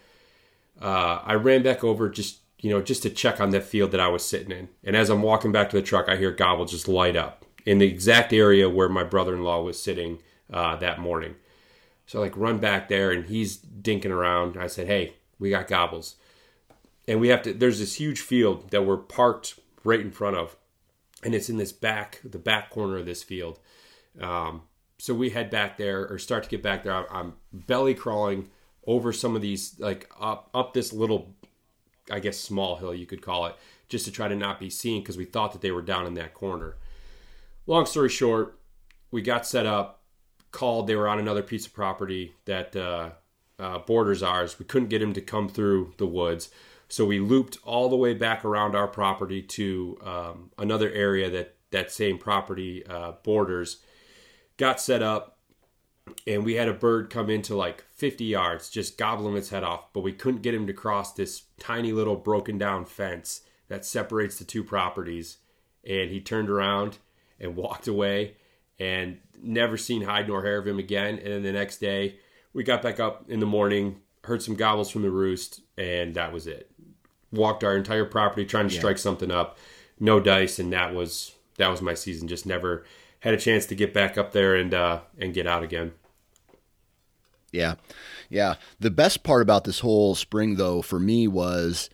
uh, 0.80 1.20
I 1.24 1.34
ran 1.34 1.62
back 1.62 1.84
over 1.84 2.08
just 2.08 2.40
you 2.58 2.70
know 2.70 2.80
just 2.80 3.02
to 3.02 3.10
check 3.10 3.40
on 3.40 3.50
that 3.50 3.64
field 3.64 3.90
that 3.90 4.00
I 4.00 4.08
was 4.08 4.24
sitting 4.24 4.50
in. 4.50 4.68
And 4.84 4.96
as 4.96 5.10
I'm 5.10 5.22
walking 5.22 5.52
back 5.52 5.70
to 5.70 5.76
the 5.76 5.82
truck, 5.82 6.08
I 6.08 6.16
hear 6.16 6.30
gobble 6.30 6.64
just 6.64 6.88
light 6.88 7.16
up 7.16 7.44
in 7.64 7.78
the 7.78 7.86
exact 7.86 8.32
area 8.32 8.68
where 8.68 8.88
my 8.88 9.04
brother-in-law 9.04 9.62
was 9.62 9.80
sitting 9.80 10.20
uh, 10.52 10.76
that 10.76 10.98
morning. 10.98 11.36
So 12.06 12.18
I 12.18 12.22
like 12.22 12.36
run 12.36 12.58
back 12.58 12.88
there 12.88 13.10
and 13.10 13.26
he's 13.26 13.58
dinking 13.58 14.10
around. 14.10 14.56
I 14.56 14.66
said, 14.66 14.86
"Hey, 14.86 15.14
we 15.38 15.50
got 15.50 15.68
gobbles." 15.68 16.16
And 17.08 17.20
we 17.20 17.28
have 17.28 17.42
to 17.42 17.52
there's 17.52 17.78
this 17.78 17.96
huge 17.96 18.20
field 18.20 18.70
that 18.70 18.82
we're 18.82 18.96
parked 18.96 19.58
right 19.84 20.00
in 20.00 20.10
front 20.10 20.36
of. 20.36 20.56
And 21.24 21.34
it's 21.34 21.48
in 21.48 21.56
this 21.56 21.72
back 21.72 22.20
the 22.24 22.38
back 22.38 22.70
corner 22.70 22.98
of 22.98 23.06
this 23.06 23.22
field. 23.22 23.58
Um, 24.20 24.62
so 25.02 25.12
we 25.12 25.30
head 25.30 25.50
back 25.50 25.78
there 25.78 26.06
or 26.06 26.16
start 26.16 26.44
to 26.44 26.48
get 26.48 26.62
back 26.62 26.84
there. 26.84 27.12
I'm, 27.12 27.32
belly 27.52 27.92
crawling 27.92 28.50
over 28.86 29.12
some 29.12 29.34
of 29.34 29.42
these, 29.42 29.74
like 29.80 30.08
up 30.20 30.48
up 30.54 30.74
this 30.74 30.92
little, 30.92 31.34
I 32.08 32.20
guess 32.20 32.38
small 32.38 32.76
hill 32.76 32.94
you 32.94 33.04
could 33.04 33.20
call 33.20 33.46
it, 33.46 33.56
just 33.88 34.04
to 34.04 34.12
try 34.12 34.28
to 34.28 34.36
not 34.36 34.60
be 34.60 34.70
seen 34.70 35.02
because 35.02 35.16
we 35.16 35.24
thought 35.24 35.50
that 35.54 35.60
they 35.60 35.72
were 35.72 35.82
down 35.82 36.06
in 36.06 36.14
that 36.14 36.34
corner. 36.34 36.76
Long 37.66 37.84
story 37.84 38.10
short, 38.10 38.56
we 39.10 39.22
got 39.22 39.44
set 39.44 39.66
up, 39.66 40.02
called. 40.52 40.86
They 40.86 40.94
were 40.94 41.08
on 41.08 41.18
another 41.18 41.42
piece 41.42 41.66
of 41.66 41.74
property 41.74 42.34
that 42.44 42.76
uh, 42.76 43.10
uh, 43.58 43.80
borders 43.80 44.22
ours. 44.22 44.60
We 44.60 44.66
couldn't 44.66 44.88
get 44.88 45.00
them 45.00 45.14
to 45.14 45.20
come 45.20 45.48
through 45.48 45.94
the 45.96 46.06
woods. 46.06 46.48
So 46.86 47.04
we 47.04 47.18
looped 47.18 47.58
all 47.64 47.88
the 47.88 47.96
way 47.96 48.14
back 48.14 48.44
around 48.44 48.76
our 48.76 48.86
property 48.86 49.42
to 49.42 49.98
um, 50.04 50.50
another 50.58 50.92
area 50.92 51.28
that 51.28 51.56
that 51.72 51.90
same 51.90 52.18
property 52.18 52.86
uh, 52.86 53.14
borders 53.24 53.78
got 54.56 54.80
set 54.80 55.02
up, 55.02 55.38
and 56.26 56.44
we 56.44 56.54
had 56.54 56.68
a 56.68 56.74
bird 56.74 57.10
come 57.10 57.30
into 57.30 57.54
like 57.54 57.84
50 57.94 58.24
yards, 58.24 58.70
just 58.70 58.98
gobbling 58.98 59.36
its 59.36 59.50
head 59.50 59.64
off, 59.64 59.92
but 59.92 60.00
we 60.00 60.12
couldn't 60.12 60.42
get 60.42 60.54
him 60.54 60.66
to 60.66 60.72
cross 60.72 61.12
this 61.12 61.42
tiny 61.58 61.92
little 61.92 62.16
broken 62.16 62.58
down 62.58 62.84
fence 62.84 63.42
that 63.68 63.84
separates 63.84 64.38
the 64.38 64.44
two 64.44 64.64
properties. 64.64 65.38
And 65.84 66.10
he 66.10 66.20
turned 66.20 66.48
around 66.48 66.98
and 67.40 67.56
walked 67.56 67.88
away 67.88 68.34
and 68.78 69.18
never 69.42 69.76
seen 69.76 70.02
hide 70.02 70.28
nor 70.28 70.42
hair 70.42 70.58
of 70.58 70.66
him 70.66 70.78
again. 70.78 71.18
And 71.18 71.26
then 71.26 71.42
the 71.42 71.52
next 71.52 71.78
day, 71.78 72.16
we 72.52 72.64
got 72.64 72.82
back 72.82 73.00
up 73.00 73.28
in 73.28 73.40
the 73.40 73.46
morning, 73.46 74.00
heard 74.24 74.42
some 74.42 74.54
gobbles 74.54 74.90
from 74.90 75.02
the 75.02 75.10
roost, 75.10 75.60
and 75.76 76.14
that 76.14 76.32
was 76.32 76.46
it. 76.46 76.70
Walked 77.32 77.64
our 77.64 77.76
entire 77.76 78.04
property 78.04 78.44
trying 78.44 78.68
to 78.68 78.74
yeah. 78.74 78.80
strike 78.80 78.98
something 78.98 79.30
up, 79.30 79.58
no 79.98 80.20
dice, 80.20 80.58
and 80.58 80.72
that 80.72 80.94
was 80.94 81.34
that 81.56 81.68
was 81.68 81.80
my 81.80 81.94
season. 81.94 82.28
Just 82.28 82.44
never 82.44 82.84
had 83.22 83.34
a 83.34 83.38
chance 83.38 83.66
to 83.66 83.74
get 83.76 83.94
back 83.94 84.18
up 84.18 84.32
there 84.32 84.54
and 84.56 84.74
uh, 84.74 85.00
and 85.18 85.32
get 85.32 85.46
out 85.46 85.62
again. 85.62 85.92
Yeah, 87.52 87.74
yeah. 88.28 88.54
The 88.80 88.90
best 88.90 89.22
part 89.22 89.42
about 89.42 89.64
this 89.64 89.80
whole 89.80 90.14
spring, 90.14 90.56
though, 90.56 90.82
for 90.82 90.98
me 90.98 91.28
was 91.28 91.88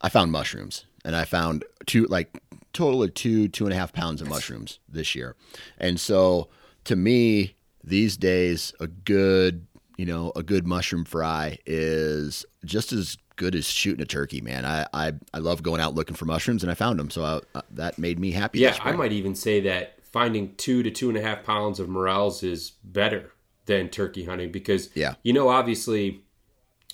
I 0.00 0.08
found 0.08 0.30
mushrooms, 0.32 0.84
and 1.04 1.14
I 1.16 1.24
found 1.24 1.64
two 1.86 2.06
like 2.06 2.40
total 2.72 3.02
of 3.02 3.14
two 3.14 3.48
two 3.48 3.64
and 3.64 3.74
a 3.74 3.76
half 3.76 3.92
pounds 3.92 4.22
of 4.22 4.28
mushrooms 4.28 4.78
this 4.88 5.14
year, 5.14 5.34
and 5.76 5.98
so 5.98 6.48
to 6.84 6.96
me 6.96 7.56
these 7.82 8.16
days 8.16 8.72
a 8.80 8.86
good 8.86 9.66
you 9.96 10.06
know 10.06 10.32
a 10.36 10.42
good 10.42 10.66
mushroom 10.66 11.04
fry 11.04 11.58
is 11.66 12.46
just 12.64 12.92
as 12.92 13.18
good 13.34 13.54
as 13.56 13.64
shooting 13.66 14.02
a 14.02 14.06
turkey, 14.06 14.40
man. 14.40 14.64
I 14.64 14.86
I, 14.92 15.12
I 15.34 15.38
love 15.38 15.64
going 15.64 15.80
out 15.80 15.96
looking 15.96 16.14
for 16.14 16.26
mushrooms, 16.26 16.62
and 16.62 16.70
I 16.70 16.74
found 16.74 17.00
them, 17.00 17.10
so 17.10 17.24
I, 17.24 17.58
uh, 17.58 17.62
that 17.72 17.98
made 17.98 18.20
me 18.20 18.30
happy. 18.30 18.60
Yeah, 18.60 18.76
I 18.80 18.92
might 18.92 19.12
even 19.12 19.34
say 19.34 19.60
that 19.62 19.97
finding 20.12 20.54
two 20.56 20.82
to 20.82 20.90
two 20.90 21.08
and 21.08 21.18
a 21.18 21.22
half 21.22 21.44
pounds 21.44 21.80
of 21.80 21.88
morels 21.88 22.42
is 22.42 22.72
better 22.82 23.32
than 23.66 23.88
turkey 23.88 24.24
hunting 24.24 24.50
because 24.50 24.90
yeah. 24.94 25.14
you 25.22 25.32
know 25.32 25.48
obviously 25.48 26.22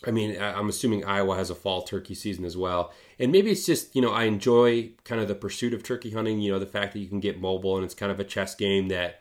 I 0.07 0.11
mean, 0.11 0.41
I'm 0.41 0.69
assuming 0.69 1.05
Iowa 1.05 1.37
has 1.37 1.51
a 1.51 1.55
fall 1.55 1.83
turkey 1.83 2.15
season 2.15 2.45
as 2.45 2.57
well. 2.57 2.93
And 3.19 3.33
maybe 3.33 3.51
it's 3.51 3.67
just, 3.67 3.95
you 3.95 4.03
know, 4.03 4.13
I 4.13 4.25
enjoy 4.25 4.91
kind 5.05 5.21
of 5.21 5.29
the 5.29 5.35
pursuit 5.35 5.75
of 5.75 5.83
turkey 5.83 6.11
hunting, 6.11 6.41
you 6.41 6.53
know, 6.53 6.59
the 6.59 6.67
fact 6.67 6.93
that 6.93 6.99
you 6.99 7.09
can 7.09 7.21
get 7.21 7.41
mobile 7.41 7.77
and 7.77 7.85
it's 7.85 7.95
kind 7.95 8.13
of 8.13 8.21
a 8.21 8.25
chess 8.25 8.55
game 8.55 8.89
that 8.89 9.21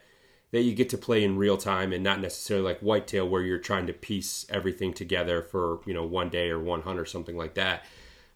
that 0.50 0.62
you 0.62 0.72
get 0.72 0.88
to 0.88 0.98
play 0.98 1.24
in 1.24 1.36
real 1.36 1.56
time 1.56 1.92
and 1.92 2.04
not 2.04 2.20
necessarily 2.20 2.64
like 2.64 2.78
whitetail 2.78 3.28
where 3.28 3.42
you're 3.42 3.58
trying 3.58 3.88
to 3.88 3.92
piece 3.92 4.46
everything 4.48 4.94
together 4.94 5.42
for, 5.42 5.80
you 5.84 5.92
know, 5.92 6.04
one 6.04 6.28
day 6.28 6.48
or 6.48 6.60
one 6.60 6.82
hunt 6.82 7.00
or 7.00 7.04
something 7.04 7.36
like 7.36 7.54
that. 7.54 7.84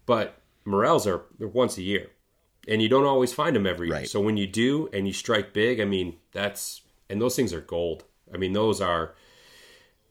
But 0.05 0.41
morels 0.65 1.07
are 1.07 1.27
they're 1.38 1.47
once 1.47 1.79
a 1.79 1.83
year. 1.83 2.11
And 2.69 2.83
you 2.83 2.89
don't 2.89 3.07
always 3.07 3.33
find 3.33 3.57
them 3.57 3.67
every 3.67 3.89
Right. 3.91 4.01
year. 4.01 4.07
So 4.07 4.21
when 4.21 4.37
you 4.37 4.47
do 4.47 4.89
and 4.93 5.07
you 5.07 5.13
strike 5.15 5.53
big, 5.55 5.81
I 5.81 5.85
mean, 5.87 6.17
that's 6.33 6.83
and 7.09 7.21
those 7.21 7.35
things 7.35 7.53
are 7.55 7.61
gold. 7.63 8.05
I 8.33 8.37
mean, 8.37 8.53
those 8.53 8.81
are 8.81 9.15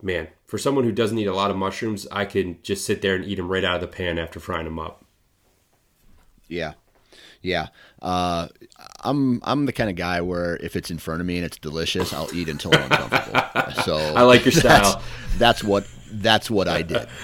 man, 0.01 0.27
for 0.45 0.57
someone 0.57 0.83
who 0.83 0.91
doesn't 0.91 1.17
eat 1.17 1.25
a 1.27 1.33
lot 1.35 1.49
of 1.51 1.57
mushrooms, 1.57 2.07
I 2.11 2.25
can 2.25 2.59
just 2.63 2.85
sit 2.85 3.01
there 3.01 3.15
and 3.15 3.23
eat 3.25 3.35
them 3.35 3.47
right 3.47 3.63
out 3.63 3.75
of 3.75 3.81
the 3.81 3.87
pan 3.87 4.17
after 4.19 4.39
frying 4.39 4.65
them 4.65 4.79
up. 4.79 5.03
Yeah. 6.47 6.73
Yeah. 7.41 7.67
Uh, 8.01 8.47
I'm 9.03 9.39
I'm 9.43 9.65
the 9.65 9.73
kind 9.73 9.89
of 9.89 9.95
guy 9.95 10.21
where 10.21 10.57
if 10.57 10.75
it's 10.75 10.89
in 10.89 10.97
front 10.97 11.21
of 11.21 11.27
me 11.27 11.37
and 11.37 11.45
it's 11.45 11.57
delicious, 11.57 12.11
I'll 12.13 12.33
eat 12.33 12.49
until 12.49 12.73
I'm 12.75 12.83
uncomfortable. 12.91 13.41
So 13.83 13.97
I 13.97 14.21
like 14.23 14.45
your 14.45 14.53
that's- 14.53 14.87
style. 14.91 15.03
That's, 15.37 15.63
what 15.63 15.87
that's 16.11 16.49
what 16.49 16.67
I 16.67 16.81
did. 16.81 17.07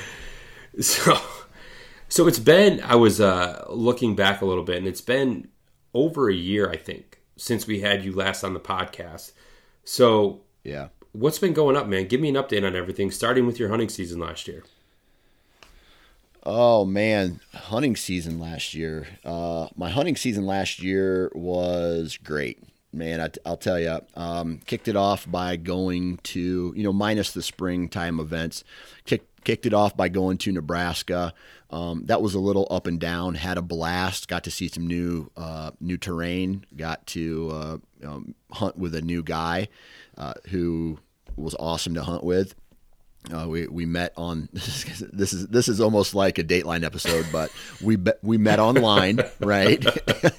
So, 0.79 1.15
so 2.13 2.27
it's 2.27 2.37
been. 2.37 2.79
I 2.81 2.93
was 2.93 3.19
uh, 3.19 3.65
looking 3.69 4.15
back 4.15 4.43
a 4.43 4.45
little 4.45 4.63
bit, 4.63 4.77
and 4.77 4.85
it's 4.85 5.01
been 5.01 5.47
over 5.95 6.29
a 6.29 6.33
year, 6.35 6.69
I 6.69 6.77
think, 6.77 7.17
since 7.37 7.65
we 7.65 7.79
had 7.79 8.05
you 8.05 8.13
last 8.13 8.43
on 8.43 8.53
the 8.53 8.59
podcast. 8.59 9.31
So, 9.83 10.41
Yeah. 10.63 10.89
what's 11.13 11.39
been 11.39 11.53
going 11.53 11.75
up, 11.75 11.87
man? 11.87 12.05
Give 12.07 12.21
me 12.21 12.29
an 12.29 12.35
update 12.35 12.63
on 12.63 12.75
everything, 12.75 13.09
starting 13.09 13.47
with 13.47 13.57
your 13.57 13.69
hunting 13.69 13.89
season 13.89 14.19
last 14.19 14.47
year. 14.47 14.63
Oh 16.43 16.85
man, 16.85 17.39
hunting 17.51 17.95
season 17.95 18.37
last 18.37 18.75
year. 18.75 19.07
Uh, 19.25 19.69
my 19.75 19.89
hunting 19.89 20.15
season 20.15 20.45
last 20.45 20.83
year 20.83 21.31
was 21.33 22.19
great, 22.23 22.59
man. 22.91 23.21
I, 23.21 23.49
will 23.49 23.57
tell 23.57 23.79
you. 23.79 24.01
Um, 24.15 24.59
kicked 24.67 24.87
it 24.87 24.95
off 24.95 25.25
by 25.31 25.55
going 25.55 26.17
to 26.17 26.73
you 26.75 26.83
know 26.83 26.93
minus 26.93 27.31
the 27.31 27.41
springtime 27.41 28.19
events. 28.19 28.63
Kicked 29.05 29.33
kicked 29.43 29.65
it 29.65 29.73
off 29.73 29.95
by 29.95 30.09
going 30.09 30.37
to 30.39 30.51
Nebraska. 30.51 31.33
Um, 31.73 32.05
that 32.05 32.21
was 32.21 32.35
a 32.35 32.39
little 32.39 32.67
up 32.69 32.85
and 32.85 32.99
down. 32.99 33.33
Had 33.33 33.57
a 33.57 33.63
blast. 33.63 34.27
Got 34.27 34.43
to 34.43 34.51
see 34.51 34.67
some 34.67 34.85
new 34.85 35.31
uh, 35.35 35.71
new 35.81 35.97
terrain. 35.97 36.65
Got 36.75 37.07
to 37.07 37.49
uh, 37.51 37.77
um, 38.07 38.35
hunt 38.51 38.77
with 38.77 38.93
a 38.93 39.01
new 39.01 39.23
guy 39.23 39.69
uh, 40.15 40.35
who 40.49 40.99
was 41.35 41.55
awesome 41.59 41.95
to 41.95 42.03
hunt 42.03 42.23
with. 42.23 42.53
Uh, 43.33 43.47
we 43.47 43.67
we 43.67 43.85
met 43.85 44.13
on 44.17 44.49
this 44.53 45.33
is 45.33 45.47
this 45.47 45.67
is 45.67 45.81
almost 45.81 46.13
like 46.13 46.37
a 46.37 46.43
Dateline 46.43 46.83
episode, 46.83 47.25
but 47.31 47.51
we 47.81 47.97
we 48.21 48.37
met 48.37 48.59
online, 48.59 49.19
right? 49.39 49.83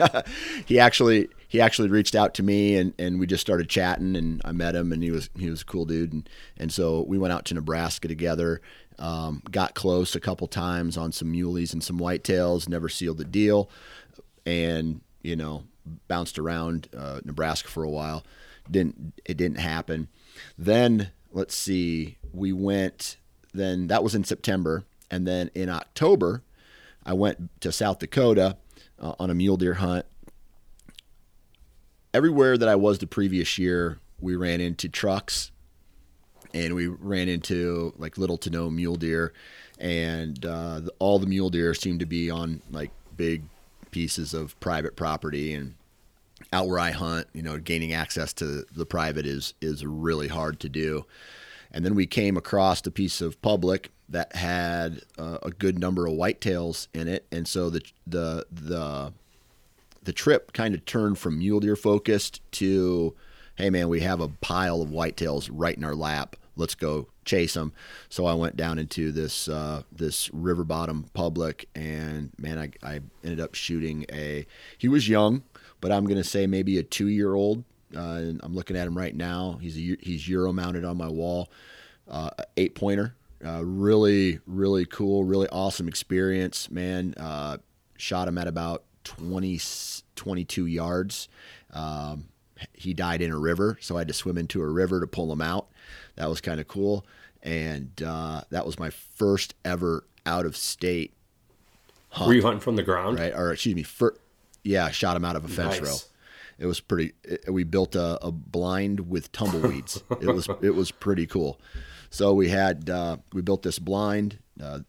he 0.66 0.78
actually 0.78 1.28
he 1.48 1.60
actually 1.60 1.88
reached 1.88 2.14
out 2.14 2.34
to 2.34 2.42
me 2.42 2.76
and, 2.76 2.92
and 2.98 3.18
we 3.18 3.26
just 3.26 3.40
started 3.40 3.68
chatting 3.68 4.16
and 4.16 4.42
I 4.44 4.52
met 4.52 4.74
him 4.74 4.92
and 4.92 5.02
he 5.02 5.10
was 5.10 5.30
he 5.38 5.48
was 5.48 5.62
a 5.62 5.64
cool 5.64 5.84
dude 5.84 6.12
and 6.12 6.28
and 6.56 6.72
so 6.72 7.02
we 7.02 7.16
went 7.16 7.32
out 7.32 7.44
to 7.46 7.54
Nebraska 7.54 8.06
together. 8.06 8.60
Um, 8.98 9.42
got 9.50 9.74
close 9.74 10.14
a 10.14 10.20
couple 10.20 10.46
times 10.46 10.96
on 10.96 11.10
some 11.12 11.32
muleys 11.32 11.72
and 11.72 11.82
some 11.82 11.98
whitetails. 11.98 12.68
Never 12.68 12.88
sealed 12.88 13.18
the 13.18 13.24
deal, 13.24 13.68
and 14.46 15.00
you 15.22 15.36
know 15.36 15.64
bounced 16.08 16.38
around 16.38 16.88
uh, 16.96 17.20
Nebraska 17.24 17.68
for 17.68 17.82
a 17.82 17.90
while. 17.90 18.24
Didn't 18.70 19.14
it 19.24 19.36
didn't 19.36 19.58
happen. 19.58 20.08
Then 20.56 21.10
let's 21.32 21.54
see, 21.54 22.18
we 22.32 22.52
went. 22.52 23.16
Then 23.52 23.88
that 23.88 24.02
was 24.02 24.14
in 24.14 24.24
September, 24.24 24.84
and 25.10 25.26
then 25.26 25.50
in 25.54 25.68
October, 25.68 26.42
I 27.04 27.12
went 27.12 27.60
to 27.60 27.70
South 27.72 27.98
Dakota 27.98 28.56
uh, 28.98 29.14
on 29.18 29.30
a 29.30 29.34
mule 29.34 29.56
deer 29.56 29.74
hunt. 29.74 30.06
Everywhere 32.12 32.56
that 32.56 32.68
I 32.68 32.76
was 32.76 32.98
the 32.98 33.06
previous 33.06 33.58
year, 33.58 33.98
we 34.20 34.36
ran 34.36 34.60
into 34.60 34.88
trucks 34.88 35.50
and 36.54 36.74
we 36.74 36.86
ran 36.86 37.28
into 37.28 37.92
like 37.98 38.16
little 38.16 38.38
to 38.38 38.48
no 38.48 38.70
mule 38.70 38.96
deer, 38.96 39.34
and 39.78 40.46
uh, 40.46 40.80
all 40.98 41.18
the 41.18 41.26
mule 41.26 41.50
deer 41.50 41.74
seemed 41.74 42.00
to 42.00 42.06
be 42.06 42.30
on 42.30 42.62
like 42.70 42.90
big 43.16 43.42
pieces 43.90 44.32
of 44.32 44.58
private 44.60 44.96
property 44.96 45.52
and 45.52 45.74
out 46.52 46.68
where 46.68 46.78
I 46.78 46.90
hunt, 46.90 47.26
you 47.32 47.42
know, 47.42 47.58
gaining 47.58 47.92
access 47.92 48.32
to 48.34 48.64
the 48.74 48.86
private 48.86 49.26
is 49.26 49.54
is 49.60 49.84
really 49.84 50.28
hard 50.28 50.60
to 50.60 50.68
do. 50.68 51.04
And 51.72 51.84
then 51.84 51.94
we 51.96 52.06
came 52.06 52.36
across 52.36 52.86
a 52.86 52.90
piece 52.90 53.20
of 53.20 53.40
public 53.42 53.90
that 54.08 54.36
had 54.36 55.02
uh, 55.18 55.38
a 55.42 55.50
good 55.50 55.78
number 55.78 56.06
of 56.06 56.14
whitetails 56.14 56.86
in 56.94 57.08
it, 57.08 57.26
and 57.32 57.48
so 57.48 57.68
the 57.68 57.82
the 58.06 58.46
the 58.52 59.12
the 60.04 60.12
trip 60.12 60.52
kind 60.52 60.74
of 60.74 60.84
turned 60.84 61.18
from 61.18 61.38
mule 61.38 61.60
deer 61.60 61.76
focused 61.76 62.40
to, 62.52 63.14
hey 63.56 63.70
man, 63.70 63.88
we 63.88 64.00
have 64.00 64.20
a 64.20 64.28
pile 64.28 64.82
of 64.82 64.90
whitetails 64.90 65.48
right 65.50 65.76
in 65.76 65.82
our 65.82 65.94
lap. 65.94 66.36
Let's 66.56 66.74
go 66.74 67.08
chase 67.24 67.54
them. 67.54 67.72
So 68.08 68.26
I 68.26 68.34
went 68.34 68.56
down 68.56 68.78
into 68.78 69.12
this 69.12 69.48
uh, 69.48 69.82
this 69.90 70.32
river 70.32 70.64
bottom 70.64 71.06
public, 71.14 71.68
and 71.74 72.30
man, 72.38 72.58
I, 72.58 72.70
I 72.82 73.00
ended 73.22 73.40
up 73.40 73.54
shooting 73.54 74.06
a. 74.12 74.46
He 74.78 74.88
was 74.88 75.08
young, 75.08 75.42
but 75.80 75.92
I'm 75.92 76.06
gonna 76.06 76.24
say 76.24 76.46
maybe 76.46 76.78
a 76.78 76.82
two 76.82 77.08
year 77.08 77.34
old. 77.34 77.64
Uh, 77.94 78.16
and 78.16 78.40
I'm 78.42 78.54
looking 78.54 78.76
at 78.76 78.88
him 78.88 78.98
right 78.98 79.14
now. 79.14 79.58
He's 79.60 79.76
a, 79.76 79.96
he's 80.00 80.28
euro 80.28 80.52
mounted 80.52 80.84
on 80.84 80.96
my 80.96 81.08
wall, 81.08 81.48
uh, 82.08 82.30
eight 82.56 82.74
pointer. 82.74 83.14
Uh, 83.44 83.64
really, 83.64 84.40
really 84.46 84.84
cool, 84.86 85.22
really 85.22 85.48
awesome 85.50 85.86
experience, 85.86 86.70
man. 86.70 87.14
Uh, 87.16 87.58
shot 87.96 88.26
him 88.26 88.38
at 88.38 88.48
about 88.48 88.84
20, 89.04 89.60
22 90.16 90.66
yards. 90.66 91.28
Um, 91.72 92.28
he 92.72 92.94
died 92.94 93.20
in 93.20 93.30
a 93.30 93.38
river, 93.38 93.76
so 93.80 93.96
I 93.96 94.00
had 94.00 94.08
to 94.08 94.14
swim 94.14 94.38
into 94.38 94.62
a 94.62 94.66
river 94.66 95.00
to 95.00 95.06
pull 95.06 95.30
him 95.32 95.42
out. 95.42 95.68
That 96.16 96.28
was 96.28 96.40
kind 96.40 96.60
of 96.60 96.68
cool, 96.68 97.04
and 97.42 97.90
uh, 98.02 98.42
that 98.50 98.64
was 98.66 98.78
my 98.78 98.90
first 98.90 99.54
ever 99.64 100.04
out 100.26 100.46
of 100.46 100.56
state 100.56 101.12
hunt. 102.10 102.28
Were 102.28 102.34
you 102.34 102.42
hunting 102.42 102.60
from 102.60 102.76
the 102.76 102.82
ground? 102.82 103.18
right? 103.18 103.32
Or 103.34 103.52
excuse 103.52 103.74
me, 103.74 103.82
fir- 103.82 104.16
yeah, 104.62 104.84
I 104.86 104.90
shot 104.90 105.16
him 105.16 105.24
out 105.24 105.36
of 105.36 105.44
a 105.44 105.48
fence 105.48 105.80
Nice. 105.80 105.88
row. 105.88 105.96
It 106.58 106.66
was 106.66 106.78
pretty. 106.80 107.14
It, 107.24 107.52
we 107.52 107.64
built 107.64 107.96
a, 107.96 108.24
a 108.24 108.30
blind 108.30 109.10
with 109.10 109.32
tumbleweeds. 109.32 110.02
it 110.20 110.26
was 110.32 110.48
it 110.62 110.74
was 110.74 110.90
pretty 110.92 111.26
cool. 111.26 111.60
So 112.10 112.32
we 112.32 112.48
had 112.48 112.88
uh, 112.88 113.16
we 113.32 113.42
built 113.42 113.62
this 113.62 113.80
blind. 113.80 114.38
Uh, 114.62 114.80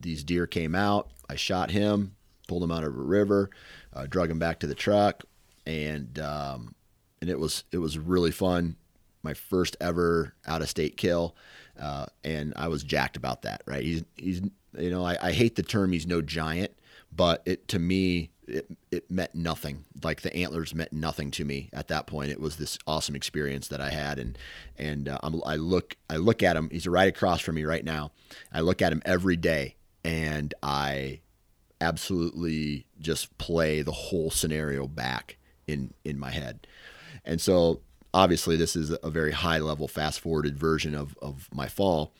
these 0.00 0.24
deer 0.24 0.46
came 0.48 0.74
out. 0.74 1.10
I 1.30 1.36
shot 1.36 1.70
him, 1.70 2.16
pulled 2.48 2.64
him 2.64 2.72
out 2.72 2.82
of 2.82 2.96
a 2.96 3.00
river, 3.00 3.50
uh, 3.92 4.06
drug 4.06 4.28
him 4.30 4.40
back 4.40 4.58
to 4.60 4.66
the 4.66 4.74
truck, 4.74 5.22
and 5.66 6.18
um, 6.18 6.74
and 7.20 7.30
it 7.30 7.38
was 7.38 7.62
it 7.70 7.78
was 7.78 7.96
really 7.96 8.32
fun. 8.32 8.74
My 9.22 9.34
first 9.34 9.76
ever 9.80 10.34
out 10.46 10.62
of 10.62 10.68
state 10.68 10.96
kill, 10.96 11.36
uh, 11.78 12.06
and 12.24 12.52
I 12.56 12.68
was 12.68 12.82
jacked 12.82 13.16
about 13.16 13.42
that. 13.42 13.62
Right? 13.66 13.82
He's 13.82 14.04
he's 14.16 14.40
you 14.78 14.90
know 14.90 15.04
I, 15.04 15.16
I 15.20 15.32
hate 15.32 15.56
the 15.56 15.62
term 15.62 15.92
he's 15.92 16.06
no 16.06 16.22
giant, 16.22 16.72
but 17.12 17.42
it 17.46 17.68
to 17.68 17.78
me 17.78 18.30
it 18.48 18.66
it 18.90 19.10
meant 19.10 19.34
nothing. 19.34 19.84
Like 20.02 20.22
the 20.22 20.34
antlers 20.34 20.74
meant 20.74 20.92
nothing 20.92 21.30
to 21.32 21.44
me 21.44 21.68
at 21.72 21.88
that 21.88 22.06
point. 22.06 22.30
It 22.30 22.40
was 22.40 22.56
this 22.56 22.78
awesome 22.86 23.14
experience 23.14 23.68
that 23.68 23.80
I 23.80 23.90
had, 23.90 24.18
and 24.18 24.38
and 24.76 25.08
uh, 25.08 25.18
I 25.44 25.56
look 25.56 25.96
I 26.08 26.16
look 26.16 26.42
at 26.42 26.56
him. 26.56 26.68
He's 26.70 26.86
right 26.86 27.08
across 27.08 27.40
from 27.40 27.56
me 27.56 27.64
right 27.64 27.84
now. 27.84 28.12
I 28.52 28.60
look 28.60 28.82
at 28.82 28.92
him 28.92 29.02
every 29.04 29.36
day, 29.36 29.76
and 30.04 30.52
I 30.62 31.20
absolutely 31.80 32.86
just 32.98 33.36
play 33.38 33.82
the 33.82 33.92
whole 33.92 34.30
scenario 34.30 34.86
back 34.86 35.36
in 35.66 35.92
in 36.04 36.18
my 36.18 36.30
head. 36.30 36.66
And 37.24 37.40
so 37.40 37.82
obviously 38.14 38.56
this 38.56 38.76
is 38.76 38.96
a 39.02 39.10
very 39.10 39.32
high 39.32 39.58
level 39.58 39.88
fast 39.88 40.20
forwarded 40.20 40.58
version 40.58 40.94
of 40.94 41.16
of 41.20 41.48
my 41.52 41.66
fall. 41.66 42.12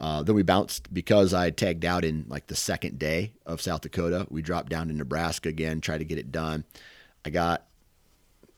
Uh, 0.00 0.22
then 0.22 0.34
we 0.34 0.42
bounced 0.42 0.92
because 0.92 1.34
I 1.34 1.50
tagged 1.50 1.84
out 1.84 2.04
in 2.04 2.24
like 2.28 2.46
the 2.46 2.56
second 2.56 2.98
day 2.98 3.32
of 3.44 3.60
South 3.60 3.82
Dakota. 3.82 4.26
We 4.30 4.42
dropped 4.42 4.70
down 4.70 4.88
to 4.88 4.94
Nebraska 4.94 5.50
again, 5.50 5.80
tried 5.80 5.98
to 5.98 6.04
get 6.04 6.18
it 6.18 6.32
done. 6.32 6.64
I 7.24 7.30
got 7.30 7.66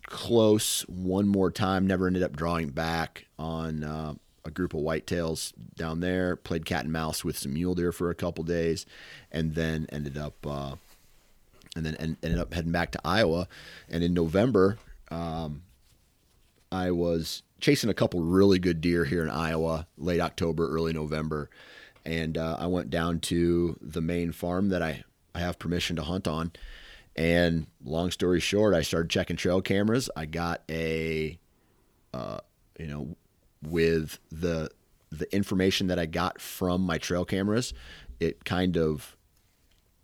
close 0.06 0.82
one 0.82 1.26
more 1.26 1.50
time, 1.50 1.86
never 1.86 2.06
ended 2.06 2.22
up 2.22 2.36
drawing 2.36 2.68
back 2.68 3.26
on 3.38 3.82
uh, 3.82 4.14
a 4.44 4.50
group 4.50 4.74
of 4.74 4.80
whitetails 4.80 5.52
down 5.76 6.00
there. 6.00 6.36
Played 6.36 6.66
cat 6.66 6.84
and 6.84 6.92
mouse 6.92 7.24
with 7.24 7.36
some 7.36 7.54
mule 7.54 7.74
deer 7.74 7.92
for 7.92 8.10
a 8.10 8.14
couple 8.14 8.44
days, 8.44 8.86
and 9.32 9.54
then 9.54 9.86
ended 9.90 10.16
up 10.16 10.46
uh, 10.46 10.76
and 11.74 11.84
then 11.84 11.96
en- 11.96 12.16
ended 12.22 12.38
up 12.38 12.54
heading 12.54 12.72
back 12.72 12.92
to 12.92 13.00
Iowa. 13.04 13.48
And 13.88 14.04
in 14.04 14.14
November, 14.14 14.78
um, 15.10 15.62
I 16.74 16.90
was 16.90 17.42
chasing 17.60 17.88
a 17.88 17.94
couple 17.94 18.20
really 18.20 18.58
good 18.58 18.80
deer 18.80 19.04
here 19.04 19.22
in 19.22 19.30
Iowa, 19.30 19.86
late 19.96 20.20
October, 20.20 20.68
early 20.68 20.92
November, 20.92 21.48
and 22.04 22.36
uh, 22.36 22.56
I 22.58 22.66
went 22.66 22.90
down 22.90 23.20
to 23.20 23.78
the 23.80 24.00
main 24.00 24.32
farm 24.32 24.70
that 24.70 24.82
I 24.82 25.04
I 25.34 25.40
have 25.40 25.58
permission 25.58 25.96
to 25.96 26.02
hunt 26.02 26.26
on. 26.26 26.52
And 27.16 27.68
long 27.84 28.10
story 28.10 28.40
short, 28.40 28.74
I 28.74 28.82
started 28.82 29.08
checking 29.08 29.36
trail 29.36 29.62
cameras. 29.62 30.10
I 30.16 30.26
got 30.26 30.62
a, 30.68 31.38
uh, 32.12 32.38
you 32.78 32.86
know, 32.88 33.16
with 33.62 34.18
the 34.32 34.68
the 35.10 35.32
information 35.32 35.86
that 35.86 35.98
I 35.98 36.06
got 36.06 36.40
from 36.40 36.80
my 36.80 36.98
trail 36.98 37.24
cameras, 37.24 37.72
it 38.18 38.44
kind 38.44 38.76
of 38.76 39.16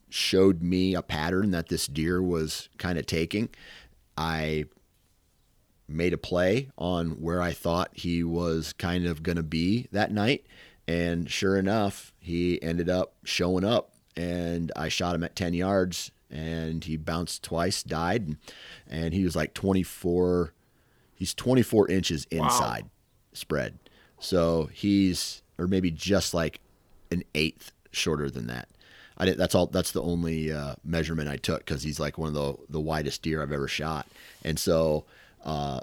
showed 0.08 0.62
me 0.62 0.94
a 0.94 1.02
pattern 1.02 1.50
that 1.50 1.68
this 1.68 1.88
deer 1.88 2.22
was 2.22 2.68
kind 2.78 2.96
of 2.96 3.06
taking. 3.06 3.48
I 4.16 4.66
made 5.90 6.12
a 6.12 6.18
play 6.18 6.68
on 6.78 7.10
where 7.12 7.42
I 7.42 7.52
thought 7.52 7.90
he 7.92 8.22
was 8.22 8.72
kind 8.72 9.06
of 9.06 9.22
going 9.22 9.36
to 9.36 9.42
be 9.42 9.88
that 9.92 10.12
night. 10.12 10.46
And 10.86 11.30
sure 11.30 11.56
enough, 11.56 12.12
he 12.18 12.62
ended 12.62 12.88
up 12.88 13.14
showing 13.24 13.64
up 13.64 13.92
and 14.16 14.72
I 14.74 14.88
shot 14.88 15.14
him 15.14 15.24
at 15.24 15.36
10 15.36 15.54
yards 15.54 16.10
and 16.30 16.84
he 16.84 16.96
bounced 16.96 17.42
twice, 17.42 17.82
died. 17.82 18.26
And, 18.26 18.36
and 18.88 19.14
he 19.14 19.24
was 19.24 19.36
like 19.36 19.54
24, 19.54 20.52
he's 21.14 21.34
24 21.34 21.90
inches 21.90 22.26
inside 22.30 22.84
wow. 22.84 22.90
spread. 23.32 23.78
So 24.18 24.68
he's, 24.72 25.42
or 25.58 25.66
maybe 25.66 25.90
just 25.90 26.34
like 26.34 26.60
an 27.10 27.24
eighth 27.34 27.72
shorter 27.90 28.30
than 28.30 28.46
that. 28.46 28.68
I 29.20 29.26
did, 29.26 29.36
that's 29.36 29.54
all. 29.54 29.66
That's 29.66 29.92
the 29.92 30.02
only 30.02 30.50
uh, 30.50 30.76
measurement 30.82 31.28
I 31.28 31.36
took 31.36 31.58
because 31.58 31.82
he's 31.82 32.00
like 32.00 32.16
one 32.16 32.28
of 32.28 32.34
the 32.34 32.56
the 32.70 32.80
widest 32.80 33.20
deer 33.20 33.42
I've 33.42 33.52
ever 33.52 33.68
shot. 33.68 34.06
And 34.42 34.58
so 34.58 35.04
uh, 35.44 35.80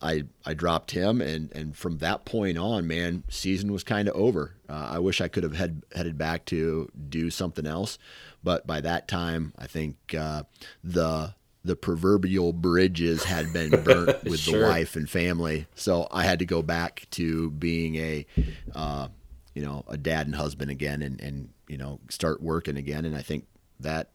I 0.00 0.24
I 0.44 0.54
dropped 0.54 0.92
him, 0.92 1.20
and 1.20 1.50
and 1.52 1.76
from 1.76 1.98
that 1.98 2.24
point 2.24 2.56
on, 2.56 2.86
man, 2.86 3.24
season 3.28 3.72
was 3.72 3.82
kind 3.82 4.08
of 4.08 4.14
over. 4.14 4.54
Uh, 4.68 4.90
I 4.92 4.98
wish 4.98 5.20
I 5.20 5.28
could 5.28 5.42
have 5.42 5.54
head, 5.54 5.82
headed 5.94 6.16
back 6.16 6.44
to 6.46 6.90
do 7.08 7.30
something 7.30 7.66
else, 7.66 7.98
but 8.42 8.66
by 8.66 8.80
that 8.80 9.08
time, 9.08 9.52
I 9.58 9.66
think 9.66 10.14
uh, 10.16 10.44
the 10.84 11.34
the 11.64 11.76
proverbial 11.76 12.52
bridges 12.52 13.24
had 13.24 13.52
been 13.52 13.70
burnt 13.84 14.22
with 14.24 14.40
sure. 14.40 14.60
the 14.60 14.66
wife 14.66 14.94
and 14.94 15.10
family. 15.10 15.66
So 15.74 16.06
I 16.12 16.24
had 16.24 16.38
to 16.38 16.46
go 16.46 16.62
back 16.62 17.06
to 17.12 17.50
being 17.50 17.96
a, 17.96 18.26
uh, 18.74 19.08
you 19.52 19.62
know, 19.62 19.84
a 19.88 19.96
dad 19.96 20.26
and 20.26 20.36
husband 20.36 20.70
again, 20.70 21.02
and 21.02 21.20
and 21.20 21.48
you 21.68 21.76
know 21.76 22.00
start 22.08 22.40
working 22.40 22.76
again. 22.76 23.04
And 23.04 23.16
I 23.16 23.22
think 23.22 23.46
that 23.80 24.10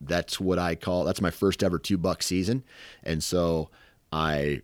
that's 0.00 0.40
what 0.40 0.58
I 0.58 0.74
call 0.74 1.04
that's 1.04 1.20
my 1.20 1.30
first 1.30 1.62
ever 1.62 1.78
two 1.78 1.96
buck 1.96 2.22
season, 2.22 2.64
and 3.04 3.22
so 3.22 3.70
I 4.12 4.62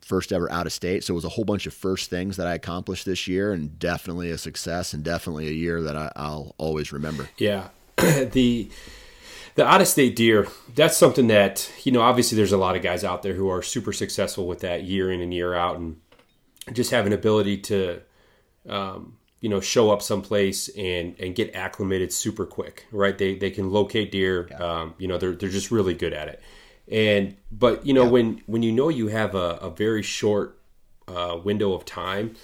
first 0.00 0.32
ever 0.32 0.50
out 0.52 0.66
of 0.66 0.72
state. 0.72 1.02
So 1.02 1.14
it 1.14 1.16
was 1.16 1.24
a 1.24 1.30
whole 1.30 1.44
bunch 1.44 1.66
of 1.66 1.74
first 1.74 2.10
things 2.10 2.36
that 2.36 2.46
I 2.46 2.54
accomplished 2.54 3.06
this 3.06 3.26
year, 3.26 3.52
and 3.52 3.78
definitely 3.78 4.30
a 4.30 4.38
success, 4.38 4.92
and 4.92 5.02
definitely 5.02 5.48
a 5.48 5.52
year 5.52 5.82
that 5.82 5.96
I, 5.96 6.10
will 6.16 6.54
always 6.58 6.92
remember. 6.92 7.28
Yeah, 7.38 7.68
the 7.96 8.70
the 9.56 9.66
out 9.66 9.80
of 9.80 9.88
state 9.88 10.16
deer. 10.16 10.46
That's 10.74 10.96
something 10.96 11.26
that 11.28 11.70
you 11.84 11.92
know. 11.92 12.02
Obviously, 12.02 12.36
there's 12.36 12.52
a 12.52 12.58
lot 12.58 12.76
of 12.76 12.82
guys 12.82 13.04
out 13.04 13.22
there 13.22 13.34
who 13.34 13.48
are 13.48 13.62
super 13.62 13.92
successful 13.92 14.46
with 14.46 14.60
that 14.60 14.84
year 14.84 15.10
in 15.10 15.20
and 15.20 15.34
year 15.34 15.54
out, 15.54 15.76
and 15.76 16.00
just 16.72 16.90
have 16.90 17.06
an 17.06 17.12
ability 17.12 17.58
to 17.58 18.00
um, 18.68 19.16
you 19.40 19.48
know 19.48 19.60
show 19.60 19.90
up 19.90 20.02
someplace 20.02 20.68
and 20.76 21.18
and 21.20 21.34
get 21.34 21.54
acclimated 21.54 22.12
super 22.12 22.46
quick 22.46 22.86
right 22.90 23.18
they 23.18 23.34
they 23.34 23.50
can 23.50 23.70
locate 23.70 24.10
deer 24.10 24.48
yeah. 24.50 24.56
um, 24.56 24.94
you 24.98 25.06
know 25.06 25.18
they're 25.18 25.34
they're 25.34 25.48
just 25.48 25.70
really 25.70 25.94
good 25.94 26.12
at 26.12 26.28
it 26.28 26.42
and 26.90 27.36
but 27.50 27.84
you 27.86 27.92
know 27.92 28.04
yeah. 28.04 28.10
when 28.10 28.42
when 28.46 28.62
you 28.62 28.72
know 28.72 28.88
you 28.88 29.08
have 29.08 29.34
a, 29.34 29.58
a 29.60 29.70
very 29.70 30.02
short 30.02 30.58
uh, 31.08 31.38
window 31.42 31.72
of 31.72 31.84
time 31.84 32.34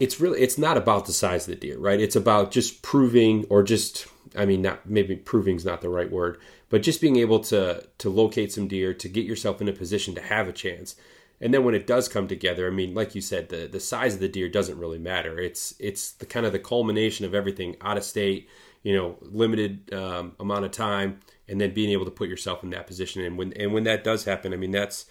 it's 0.00 0.20
really 0.20 0.40
it's 0.40 0.58
not 0.58 0.76
about 0.76 1.06
the 1.06 1.12
size 1.12 1.48
of 1.48 1.54
the 1.54 1.60
deer 1.60 1.78
right 1.78 2.00
it's 2.00 2.16
about 2.16 2.50
just 2.50 2.82
proving 2.82 3.44
or 3.48 3.62
just 3.62 4.06
i 4.36 4.44
mean 4.44 4.62
not 4.62 4.88
maybe 4.88 5.16
proving 5.16 5.56
is 5.56 5.64
not 5.64 5.80
the 5.80 5.88
right 5.88 6.10
word 6.10 6.38
but 6.70 6.82
just 6.82 7.00
being 7.00 7.16
able 7.16 7.40
to 7.40 7.86
to 7.98 8.10
locate 8.10 8.52
some 8.52 8.68
deer 8.68 8.92
to 8.92 9.08
get 9.08 9.24
yourself 9.24 9.60
in 9.60 9.68
a 9.68 9.72
position 9.72 10.14
to 10.14 10.20
have 10.20 10.48
a 10.48 10.52
chance 10.52 10.96
and 11.40 11.52
then 11.52 11.64
when 11.64 11.74
it 11.74 11.86
does 11.86 12.08
come 12.08 12.28
together, 12.28 12.66
I 12.66 12.70
mean, 12.70 12.94
like 12.94 13.14
you 13.14 13.20
said, 13.20 13.48
the 13.48 13.66
the 13.66 13.80
size 13.80 14.14
of 14.14 14.20
the 14.20 14.28
deer 14.28 14.48
doesn't 14.48 14.78
really 14.78 14.98
matter. 14.98 15.38
It's 15.38 15.74
it's 15.78 16.12
the 16.12 16.26
kind 16.26 16.46
of 16.46 16.52
the 16.52 16.58
culmination 16.58 17.26
of 17.26 17.34
everything 17.34 17.76
out 17.80 17.96
of 17.96 18.04
state, 18.04 18.48
you 18.82 18.94
know, 18.94 19.16
limited 19.20 19.92
um, 19.92 20.32
amount 20.38 20.64
of 20.64 20.70
time, 20.70 21.20
and 21.48 21.60
then 21.60 21.74
being 21.74 21.90
able 21.90 22.04
to 22.04 22.10
put 22.10 22.28
yourself 22.28 22.62
in 22.62 22.70
that 22.70 22.86
position. 22.86 23.22
And 23.22 23.36
when 23.36 23.52
and 23.54 23.72
when 23.72 23.84
that 23.84 24.04
does 24.04 24.24
happen, 24.24 24.52
I 24.52 24.56
mean, 24.56 24.70
that's 24.70 25.06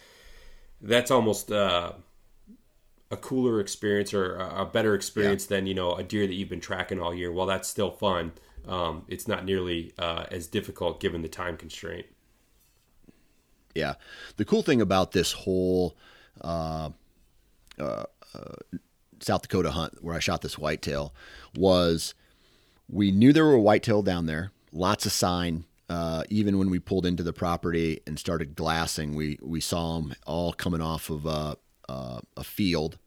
that's 0.80 1.10
almost 1.10 1.50
uh, 1.50 1.92
a 3.10 3.16
cooler 3.16 3.60
experience 3.60 4.12
or 4.12 4.36
a 4.36 4.64
better 4.64 4.94
experience 4.94 5.48
yeah. 5.48 5.56
than 5.56 5.66
you 5.66 5.74
know 5.74 5.94
a 5.94 6.02
deer 6.02 6.26
that 6.26 6.34
you've 6.34 6.48
been 6.48 6.60
tracking 6.60 7.00
all 7.00 7.14
year. 7.14 7.32
While 7.32 7.46
that's 7.46 7.68
still 7.68 7.90
fun, 7.90 8.32
um, 8.66 9.04
it's 9.08 9.28
not 9.28 9.44
nearly 9.44 9.92
uh, 9.98 10.24
as 10.30 10.46
difficult 10.46 11.00
given 11.00 11.22
the 11.22 11.28
time 11.28 11.56
constraint. 11.56 12.06
Yeah, 13.74 13.94
the 14.36 14.44
cool 14.44 14.62
thing 14.62 14.80
about 14.80 15.12
this 15.12 15.32
whole 15.32 15.96
uh, 16.40 16.90
uh, 17.78 18.04
South 19.20 19.42
Dakota 19.42 19.70
hunt 19.70 20.02
where 20.02 20.14
I 20.14 20.18
shot 20.18 20.42
this 20.42 20.58
whitetail 20.58 21.14
was 21.56 22.14
we 22.88 23.10
knew 23.10 23.32
there 23.32 23.46
were 23.46 23.58
whitetail 23.58 24.02
down 24.02 24.26
there, 24.26 24.52
lots 24.72 25.06
of 25.06 25.12
sign. 25.12 25.64
Uh, 25.88 26.24
even 26.30 26.58
when 26.58 26.70
we 26.70 26.78
pulled 26.78 27.04
into 27.04 27.22
the 27.22 27.32
property 27.32 28.00
and 28.06 28.18
started 28.18 28.54
glassing, 28.54 29.14
we 29.14 29.38
we 29.42 29.60
saw 29.60 29.98
them 29.98 30.14
all 30.26 30.52
coming 30.52 30.80
off 30.80 31.10
of 31.10 31.26
a, 31.26 31.56
a, 31.88 32.20
a 32.36 32.44
field 32.44 32.98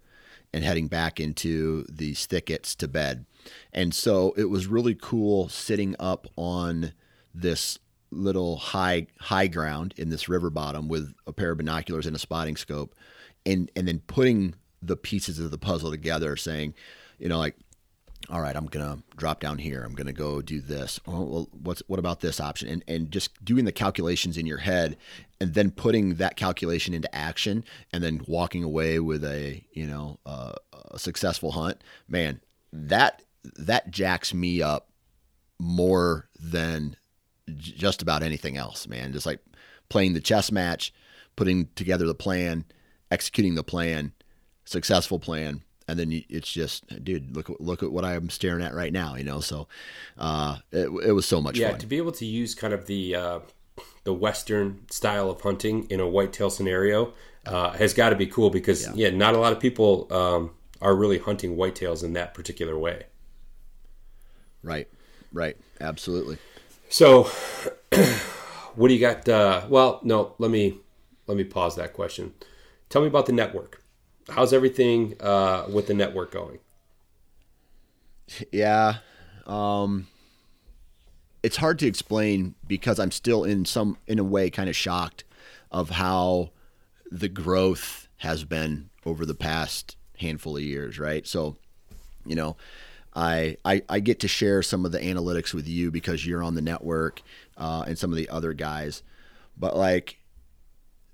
and 0.54 0.64
heading 0.64 0.88
back 0.88 1.20
into 1.20 1.86
these 1.90 2.26
thickets 2.26 2.76
to 2.76 2.88
bed. 2.88 3.26
And 3.74 3.94
so 3.94 4.34
it 4.38 4.46
was 4.46 4.68
really 4.68 4.96
cool 4.96 5.50
sitting 5.50 5.96
up 6.00 6.28
on 6.36 6.94
this 7.34 7.80
little 8.12 8.58
high 8.58 9.08
high 9.20 9.48
ground 9.48 9.94
in 9.98 10.10
this 10.10 10.30
river 10.30 10.50
bottom 10.50 10.88
with 10.88 11.14
a 11.26 11.34
pair 11.34 11.52
of 11.52 11.58
binoculars 11.58 12.06
and 12.06 12.16
a 12.16 12.20
spotting 12.20 12.56
scope 12.56 12.96
and 13.46 13.72
and 13.76 13.88
then 13.88 14.00
putting 14.08 14.54
the 14.82 14.98
pieces 14.98 15.40
of 15.40 15.52
the 15.52 15.58
puzzle 15.58 15.92
together, 15.92 16.36
saying, 16.36 16.74
you 17.20 17.28
know, 17.28 17.40
like, 17.40 17.56
all 18.30 18.42
right, 18.42 18.56
I'm 18.56 18.66
gonna 18.66 19.00
drop 19.16 19.40
down 19.40 19.58
here. 19.58 19.84
I'm 19.84 19.96
gonna 19.96 20.12
go 20.12 20.42
do 20.42 20.60
this. 20.60 21.00
Oh, 21.08 21.24
well, 21.24 21.50
what's 21.52 21.82
what 21.88 22.00
about 22.00 22.20
this 22.20 22.42
option? 22.42 22.68
And 22.68 22.84
and 22.88 23.12
just 23.12 23.44
doing 23.44 23.66
the 23.66 23.72
calculations 23.72 24.38
in 24.38 24.46
your 24.46 24.58
head, 24.58 24.98
and 25.40 25.54
then 25.54 25.72
putting 25.72 26.16
that 26.16 26.36
calculation 26.36 26.94
into 26.94 27.14
action, 27.16 27.64
and 27.94 28.04
then 28.04 28.22
walking 28.28 28.64
away 28.64 29.00
with 29.00 29.24
a 29.24 29.64
you 29.72 29.88
know 29.88 30.20
uh, 30.26 30.54
a 30.92 31.00
successful 31.00 31.52
hunt. 31.52 31.82
Man, 32.10 32.42
that 32.74 33.24
that 33.58 33.92
jacks 33.92 34.34
me 34.34 34.62
up 34.62 34.90
more 35.58 36.28
than 36.38 36.98
just 37.50 38.02
about 38.02 38.24
anything 38.24 38.58
else. 38.58 38.88
Man, 38.88 39.14
just 39.14 39.26
like 39.26 39.40
playing 39.88 40.14
the 40.14 40.22
chess 40.22 40.52
match, 40.52 40.94
putting 41.38 41.68
together 41.76 42.06
the 42.06 42.14
plan, 42.14 42.66
executing 43.10 43.56
the 43.56 43.64
plan, 43.64 44.12
successful 44.66 45.18
plan, 45.18 45.64
and 45.88 45.98
then 45.98 46.24
it's 46.30 46.52
just, 46.52 47.04
dude, 47.04 47.36
look 47.36 47.50
look 47.60 47.82
at 47.82 47.92
what 47.92 48.04
I'm 48.04 48.30
staring 48.30 48.64
at 48.64 48.74
right 48.74 48.92
now, 48.92 49.16
you 49.16 49.24
know. 49.24 49.40
So 49.40 49.68
uh, 50.18 50.58
it, 50.72 50.90
it 51.06 51.12
was 51.14 51.26
so 51.26 51.42
much 51.42 51.58
yeah, 51.58 51.72
fun. 51.72 51.80
to 51.80 51.88
be 51.88 51.98
able 51.98 52.12
to 52.14 52.26
use 52.26 52.54
kind 52.56 52.74
of 52.74 52.88
the 52.88 53.16
uh, 53.16 53.40
the 54.04 54.14
Western 54.14 54.90
style 54.90 55.30
of 55.30 55.42
hunting 55.42 55.88
in 55.90 56.00
a 56.00 56.08
whitetail 56.08 56.50
scenario 56.50 57.14
uh, 57.46 57.72
has 57.72 57.94
got 57.94 58.10
to 58.10 58.16
be 58.16 58.28
cool 58.28 58.50
because 58.50 58.88
yeah. 58.88 59.10
yeah. 59.10 59.10
not 59.10 59.34
a 59.34 59.38
lot 59.38 59.54
of 59.54 59.60
people 59.60 60.08
um, 60.12 60.52
are 60.82 60.96
really 60.96 61.20
hunting 61.20 61.56
whitetails 61.56 62.04
in 62.04 62.14
that 62.14 62.34
particular 62.34 62.78
way. 62.78 63.04
Right, 64.64 64.90
right, 65.32 65.56
absolutely. 65.80 66.38
So, 66.90 67.24
what 68.76 68.90
do 68.90 68.94
you 68.94 69.00
got? 69.00 69.28
Uh, 69.28 69.66
well, 69.70 70.02
no, 70.04 70.36
let 70.38 70.52
me 70.52 70.80
let 71.28 71.38
me 71.38 71.44
pause 71.44 71.76
that 71.78 71.94
question. 71.94 72.34
Tell 72.90 73.02
me 73.02 73.08
about 73.08 73.26
the 73.26 73.34
network. 73.34 73.84
How's 74.30 74.54
everything 74.54 75.16
uh, 75.20 75.66
with 75.72 75.88
the 75.88 75.94
network 75.94 76.32
going? 76.32 76.60
Yeah, 78.52 78.98
um, 79.46 80.08
it's 81.44 81.56
hard 81.56 81.80
to 81.80 81.88
explain 81.88 82.56
because 82.68 83.00
I'm 83.00 83.12
still 83.12 83.44
in 83.44 83.66
some, 83.66 83.98
in 84.06 84.20
a 84.20 84.24
way, 84.24 84.50
kind 84.50 84.70
of 84.70 84.76
shocked 84.76 85.24
of 85.72 85.92
how 85.92 86.52
the 87.10 87.30
growth 87.30 88.08
has 88.18 88.44
been 88.44 88.90
over 89.06 89.26
the 89.26 89.36
past 89.36 89.96
handful 90.20 90.58
of 90.58 90.64
years. 90.64 91.00
Right, 91.00 91.26
so 91.26 91.58
you 92.26 92.36
know. 92.36 92.58
I, 93.16 93.58
I, 93.66 93.82
I 93.90 94.00
get 94.00 94.20
to 94.20 94.28
share 94.28 94.62
some 94.62 94.86
of 94.86 94.92
the 94.92 95.00
analytics 95.00 95.52
with 95.52 95.68
you 95.68 95.90
because 95.90 96.24
you're 96.24 96.44
on 96.44 96.54
the 96.54 96.62
network 96.62 97.24
uh, 97.58 97.84
and 97.88 97.98
some 97.98 98.12
of 98.12 98.16
the 98.16 98.30
other 98.30 98.54
guys, 98.54 99.02
but 99.58 99.76
like 99.76 100.20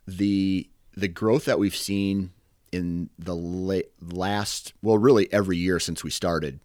the 0.05 0.69
the 0.97 1.07
growth 1.07 1.45
that 1.45 1.59
we've 1.59 1.75
seen 1.75 2.31
in 2.73 3.09
the 3.19 3.35
late, 3.35 3.91
last, 4.01 4.73
well, 4.81 4.97
really 4.97 5.31
every 5.31 5.57
year 5.57 5.79
since 5.79 6.03
we 6.03 6.09
started, 6.09 6.59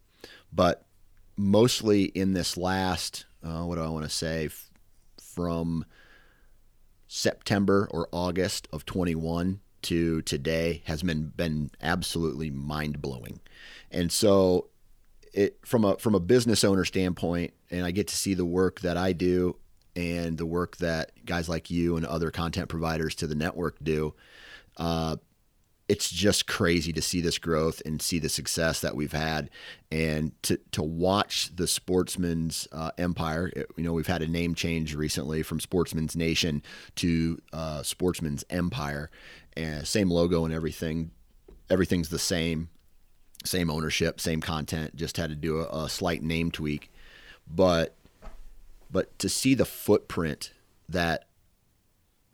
but 0.53 0.87
mostly 1.37 2.05
in 2.05 2.33
this 2.33 2.57
last, 2.57 3.27
uh, 3.45 3.63
what 3.63 3.77
do 3.77 3.83
I 3.83 3.89
want 3.89 4.05
to 4.05 4.11
say, 4.11 4.47
f- 4.47 4.71
from 5.21 5.85
September 7.07 7.89
or 7.91 8.09
August 8.11 8.69
of 8.73 8.87
21 8.87 9.61
to 9.83 10.23
today 10.23 10.83
has 10.87 11.03
been 11.03 11.29
been 11.37 11.71
absolutely 11.81 12.51
mind 12.51 13.01
blowing, 13.01 13.39
and 13.93 14.11
so 14.11 14.69
it 15.33 15.59
from 15.65 15.85
a 15.85 15.97
from 15.99 16.15
a 16.15 16.21
business 16.21 16.65
owner 16.65 16.85
standpoint, 16.85 17.53
and 17.71 17.85
I 17.87 17.93
get 17.93 18.09
to 18.09 18.17
see 18.17 18.35
the 18.35 18.45
work 18.45 18.81
that 18.81 18.97
I 18.97 19.13
do 19.13 19.57
and 19.95 20.37
the 20.37 20.47
work 20.47 20.77
that 20.79 21.13
guys 21.25 21.49
like 21.49 21.71
you 21.71 21.97
and 21.97 22.05
other 22.05 22.31
content 22.31 22.69
providers 22.69 23.15
to 23.17 23.27
the 23.27 23.35
network 23.35 23.77
do, 23.83 24.15
uh, 24.77 25.17
it's 25.89 26.11
just 26.11 26.47
crazy 26.47 26.93
to 26.93 27.01
see 27.01 27.21
this 27.23 27.39
growth 27.39 27.81
and 27.87 28.03
see 28.03 28.19
the 28.19 28.29
success 28.29 28.81
that 28.81 28.95
we've 28.95 29.13
had, 29.13 29.49
and 29.91 30.41
to 30.43 30.59
to 30.73 30.83
watch 30.83 31.51
the 31.57 31.67
Sportsman's 31.67 32.69
uh, 32.73 32.91
Empire. 32.99 33.51
It, 33.57 33.71
you 33.77 33.85
know, 33.85 33.95
we've 33.95 34.07
had 34.07 34.23
a 34.23 34.29
name 34.29 34.55
change 34.55 34.95
recently 34.95 35.43
from 35.43 35.61
Sportsman's 35.61 36.15
Nation 36.15 36.63
to 36.97 37.39
uh, 37.53 37.83
Sportsman's 37.83 38.45
Empire, 38.51 39.11
and 39.57 39.87
same 39.87 40.11
logo 40.11 40.45
and 40.45 40.53
everything. 40.53 41.11
Everything's 41.71 42.11
the 42.11 42.19
same, 42.19 42.69
same 43.45 43.71
ownership, 43.71 44.21
same 44.21 44.41
content. 44.41 44.95
Just 44.95 45.17
had 45.17 45.31
to 45.31 45.37
do 45.37 45.61
a, 45.61 45.85
a 45.85 45.89
slight 45.89 46.23
name 46.23 46.51
tweak, 46.51 46.93
but 47.51 47.95
but 48.91 49.19
to 49.19 49.29
see 49.29 49.55
the 49.55 49.65
footprint 49.65 50.53
that 50.89 51.28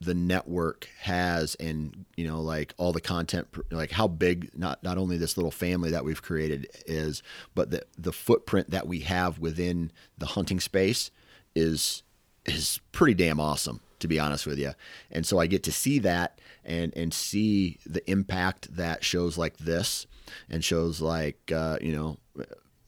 the 0.00 0.14
network 0.14 0.88
has 1.00 1.54
and 1.56 2.04
you 2.16 2.26
know 2.26 2.40
like 2.40 2.74
all 2.76 2.92
the 2.92 3.00
content 3.00 3.46
like 3.70 3.90
how 3.90 4.06
big 4.06 4.50
not 4.56 4.82
not 4.82 4.98
only 4.98 5.16
this 5.16 5.36
little 5.36 5.50
family 5.50 5.90
that 5.90 6.04
we've 6.04 6.22
created 6.22 6.66
is 6.86 7.22
but 7.54 7.70
the 7.70 7.82
the 7.96 8.12
footprint 8.12 8.70
that 8.70 8.86
we 8.86 9.00
have 9.00 9.38
within 9.38 9.90
the 10.18 10.26
hunting 10.26 10.60
space 10.60 11.10
is 11.54 12.02
is 12.44 12.80
pretty 12.92 13.14
damn 13.14 13.40
awesome 13.40 13.80
to 13.98 14.08
be 14.08 14.18
honest 14.18 14.46
with 14.46 14.58
you 14.58 14.72
and 15.10 15.24
so 15.24 15.38
I 15.38 15.46
get 15.46 15.62
to 15.64 15.72
see 15.72 15.98
that 16.00 16.38
and 16.64 16.92
and 16.96 17.14
see 17.14 17.78
the 17.86 18.08
impact 18.10 18.76
that 18.76 19.04
shows 19.04 19.38
like 19.38 19.56
this 19.58 20.06
and 20.50 20.62
shows 20.64 21.00
like 21.00 21.52
uh, 21.54 21.78
you 21.80 21.92
know 21.92 22.18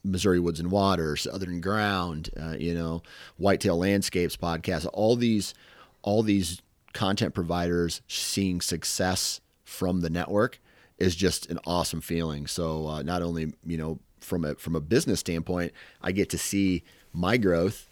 Missouri 0.03 0.39
Woods 0.39 0.59
and 0.59 0.71
Waters, 0.71 1.23
Southern 1.23 1.59
Ground, 1.59 2.29
uh, 2.39 2.55
you 2.57 2.73
know, 2.73 3.03
Whitetail 3.37 3.77
Landscapes 3.77 4.37
podcast, 4.37 4.87
all 4.93 5.15
these, 5.15 5.53
all 6.01 6.23
these 6.23 6.61
content 6.97 7.35
providers 7.35 8.01
seeing 8.07 8.59
success 8.59 9.39
from 9.63 10.01
the 10.01 10.09
network 10.09 10.59
is 10.97 11.15
just 11.15 11.47
an 11.51 11.59
awesome 11.67 12.01
feeling. 12.01 12.47
So 12.47 12.87
uh, 12.87 13.01
not 13.03 13.21
only 13.21 13.53
you 13.63 13.77
know 13.77 13.99
from 14.19 14.43
a 14.43 14.55
from 14.55 14.75
a 14.75 14.81
business 14.81 15.19
standpoint, 15.19 15.73
I 16.01 16.11
get 16.11 16.31
to 16.31 16.39
see 16.39 16.83
my 17.13 17.37
growth 17.37 17.87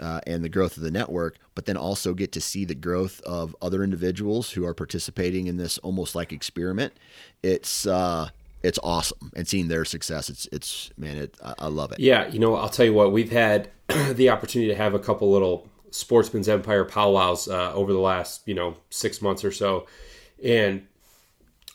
uh, 0.00 0.20
and 0.26 0.42
the 0.42 0.48
growth 0.48 0.76
of 0.76 0.82
the 0.82 0.90
network, 0.90 1.38
but 1.54 1.66
then 1.66 1.76
also 1.76 2.14
get 2.14 2.32
to 2.32 2.40
see 2.40 2.64
the 2.64 2.74
growth 2.74 3.20
of 3.20 3.54
other 3.62 3.84
individuals 3.84 4.50
who 4.50 4.66
are 4.66 4.74
participating 4.74 5.46
in 5.46 5.56
this 5.56 5.78
almost 5.78 6.16
like 6.16 6.32
experiment. 6.32 6.94
It's 7.44 7.86
uh, 7.86 8.30
it's 8.64 8.80
awesome, 8.82 9.30
and 9.36 9.46
seeing 9.46 9.68
their 9.68 9.84
success, 9.84 10.28
it's 10.28 10.48
it's 10.50 10.90
man, 10.98 11.16
it, 11.16 11.36
I, 11.44 11.54
I 11.60 11.66
love 11.68 11.92
it. 11.92 12.00
Yeah, 12.00 12.26
you 12.26 12.40
know, 12.40 12.56
I'll 12.56 12.68
tell 12.68 12.86
you 12.86 12.92
what, 12.92 13.12
we've 13.12 13.30
had 13.30 13.70
the 14.14 14.30
opportunity 14.30 14.68
to 14.68 14.76
have 14.76 14.94
a 14.94 14.98
couple 14.98 15.30
little 15.30 15.68
Sportsman's 15.90 16.48
Empire 16.48 16.84
powwows 16.84 17.48
uh, 17.48 17.72
over 17.72 17.92
the 17.92 17.98
last 17.98 18.46
you 18.46 18.54
know 18.54 18.76
six 18.90 19.22
months 19.22 19.44
or 19.44 19.52
so, 19.52 19.86
and 20.42 20.86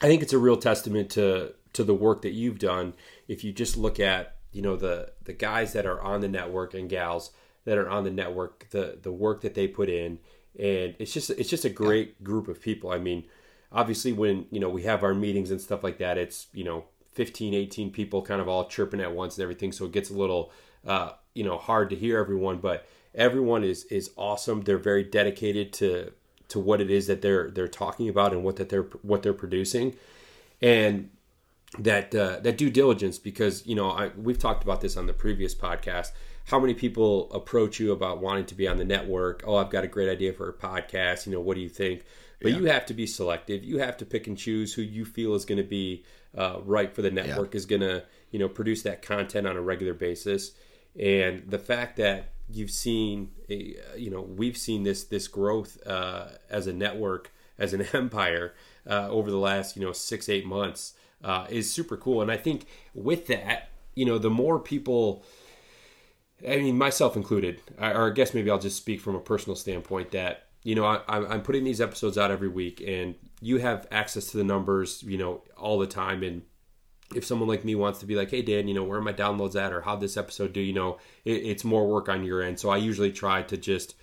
I 0.02 0.08
think 0.08 0.22
it's 0.22 0.34
a 0.34 0.38
real 0.38 0.58
testament 0.58 1.10
to 1.12 1.54
to 1.74 1.84
the 1.84 1.94
work 1.94 2.22
that 2.24 2.32
you've 2.32 2.60
done. 2.60 2.94
If 3.28 3.44
you 3.44 3.52
just 3.52 3.78
look 3.78 4.00
at 4.00 4.36
you 4.52 4.62
know 4.62 4.76
the 4.76 5.12
the 5.24 5.34
guys 5.34 5.74
that 5.74 5.86
are 5.86 6.02
on 6.02 6.22
the 6.22 6.28
network 6.28 6.74
and 6.74 6.90
gals 6.90 7.32
that 7.66 7.78
are 7.78 7.90
on 7.90 8.04
the 8.04 8.12
network, 8.12 8.68
the 8.72 9.00
the 9.02 9.12
work 9.12 9.42
that 9.42 9.54
they 9.54 9.68
put 9.68 9.90
in, 9.90 10.20
and 10.58 10.96
it's 11.00 11.14
just 11.14 11.30
it's 11.32 11.50
just 11.50 11.66
a 11.66 11.70
great 11.70 12.24
group 12.24 12.48
of 12.48 12.62
people. 12.62 12.92
I 12.92 13.00
mean, 13.00 13.26
obviously 13.72 14.14
when 14.14 14.46
you 14.52 14.60
know 14.60 14.70
we 14.70 14.84
have 14.84 15.04
our 15.04 15.14
meetings 15.14 15.52
and 15.52 15.60
stuff 15.60 15.84
like 15.84 15.98
that, 15.98 16.18
it's 16.18 16.48
you 16.54 16.64
know 16.64 16.86
15, 17.14 17.54
18 17.54 17.92
people 17.92 18.22
kind 18.22 18.42
of 18.42 18.48
all 18.48 18.68
chirping 18.68 19.02
at 19.02 19.14
once 19.14 19.38
and 19.38 19.44
everything, 19.44 19.72
so 19.72 19.86
it 19.86 19.92
gets 19.92 20.10
a 20.10 20.14
little 20.14 20.52
uh, 20.86 21.12
you 21.34 21.44
know 21.44 21.58
hard 21.58 21.90
to 21.90 21.96
hear 21.96 22.20
everyone, 22.20 22.58
but 22.58 22.88
everyone 23.16 23.64
is 23.64 23.86
is 23.86 24.12
awesome. 24.18 24.62
They're 24.62 24.78
very 24.78 25.04
dedicated 25.04 25.74
to 25.74 26.12
to 26.50 26.60
what 26.60 26.82
it 26.82 26.92
is 26.92 27.08
that 27.08 27.22
they're 27.22 27.50
they're 27.52 27.68
talking 27.68 28.10
about 28.10 28.34
and 28.34 28.44
what 28.44 28.58
that 28.58 28.70
they're 28.70 28.88
what 29.02 29.24
they're 29.24 29.34
producing, 29.34 29.96
and 30.62 31.10
that 31.80 32.14
uh, 32.14 32.40
that 32.42 32.58
due 32.58 32.70
diligence 32.70 33.18
because 33.18 33.66
you 33.66 33.76
know 33.76 33.90
I, 33.90 34.10
we've 34.18 34.40
talked 34.40 34.64
about 34.64 34.82
this 34.82 34.98
on 34.98 35.08
the 35.08 35.14
previous 35.14 35.56
podcast. 35.56 36.12
How 36.46 36.60
many 36.60 36.74
people 36.74 37.32
approach 37.32 37.80
you 37.80 37.94
about 37.94 38.20
wanting 38.20 38.46
to 38.48 38.56
be 38.56 38.68
on 38.68 38.78
the 38.78 38.84
network? 38.84 39.44
Oh, 39.48 39.56
I've 39.56 39.70
got 39.70 39.86
a 39.86 39.88
great 39.88 40.10
idea 40.10 40.34
for 40.34 40.50
a 40.50 40.54
podcast. 40.54 41.26
You 41.26 41.32
know, 41.32 41.40
what 41.40 41.56
do 41.56 41.62
you 41.62 41.70
think? 41.70 42.04
But 42.42 42.52
yeah. 42.52 42.58
you 42.58 42.66
have 42.66 42.86
to 42.88 42.94
be 42.94 43.08
selective. 43.08 43.64
You 43.64 43.80
have 43.80 43.96
to 43.98 44.06
pick 44.06 44.28
and 44.28 44.38
choose 44.38 44.74
who 44.74 44.82
you 44.82 45.06
feel 45.06 45.36
is 45.36 45.46
going 45.46 45.60
to 45.60 45.68
be 45.68 46.04
uh, 46.38 46.58
right 46.66 46.94
for 46.94 47.02
the 47.02 47.12
network, 47.12 47.54
yeah. 47.54 47.58
is 47.58 47.66
going 47.66 47.82
to 47.82 48.04
you 48.32 48.40
know 48.40 48.50
produce 48.50 48.84
that 48.84 49.02
content 49.02 49.48
on 49.48 49.56
a 49.56 49.62
regular 49.62 49.94
basis. 49.94 50.52
And 51.00 51.50
the 51.50 51.58
fact 51.58 51.98
that 51.98 52.33
you've 52.54 52.72
seen 52.72 53.32
a, 53.50 53.76
you 53.98 54.10
know 54.10 54.22
we've 54.22 54.58
seen 54.58 54.84
this 54.84 55.04
this 55.06 55.28
growth 55.28 55.78
uh, 55.88 56.28
as 56.50 56.68
a 56.68 56.74
network 56.74 57.32
as 57.58 57.74
an 57.74 57.82
empire 57.94 58.54
uh, 58.90 59.10
over 59.10 59.32
the 59.32 59.38
last 59.38 59.76
you 59.76 59.82
know 59.82 59.92
six 59.92 60.30
eight 60.30 60.46
months 60.46 60.94
uh, 61.24 61.48
is 61.50 61.72
super 61.72 61.98
cool. 61.98 62.22
And 62.22 62.32
i 62.32 62.38
think 62.38 62.68
with 62.94 63.28
that 63.28 63.70
you 63.96 64.06
know 64.06 64.18
the 64.18 64.30
more 64.30 64.60
people 64.60 65.24
i 66.48 66.58
mean 66.58 66.78
myself 66.78 67.16
included 67.16 67.62
or 67.80 68.10
i 68.10 68.14
guess 68.14 68.34
maybe 68.34 68.50
i'll 68.50 68.60
just 68.60 68.78
speak 68.78 69.00
from 69.00 69.16
a 69.16 69.20
personal 69.20 69.56
standpoint 69.56 70.12
that 70.12 70.48
you 70.64 70.76
know 70.76 70.86
I, 70.86 71.02
i'm 71.08 71.42
putting 71.42 71.64
these 71.64 71.80
episodes 71.80 72.18
out 72.18 72.32
every 72.32 72.48
week 72.48 72.84
and 72.86 73.16
you 73.42 73.58
have 73.58 73.88
access 73.92 74.28
to 74.32 74.38
the 74.38 74.44
numbers 74.44 75.04
you 75.04 75.18
know 75.18 75.44
all 75.58 75.80
the 75.80 75.88
time 75.88 76.24
and 76.24 76.42
if 77.16 77.26
someone 77.26 77.50
like 77.50 77.66
me 77.66 77.76
wants 77.76 78.00
to 78.00 78.06
be 78.06 78.16
like, 78.16 78.32
hey 78.32 78.42
Dan, 78.42 78.68
you 78.68 78.74
know, 78.74 78.84
where 78.84 79.00
are 79.00 79.04
my 79.04 79.14
downloads 79.14 79.60
at, 79.60 79.74
or 79.74 79.82
how 79.82 79.96
this 79.96 80.18
episode 80.18 80.54
do, 80.54 80.62
you 80.62 80.74
know, 80.74 80.98
it, 81.26 81.46
it's 81.46 81.64
more 81.64 81.88
work 81.88 82.10
on 82.10 82.24
your 82.24 82.42
end. 82.42 82.60
So 82.60 82.70
I 82.70 82.78
usually 82.78 83.12
try 83.12 83.44
to 83.44 83.58
just 83.58 83.96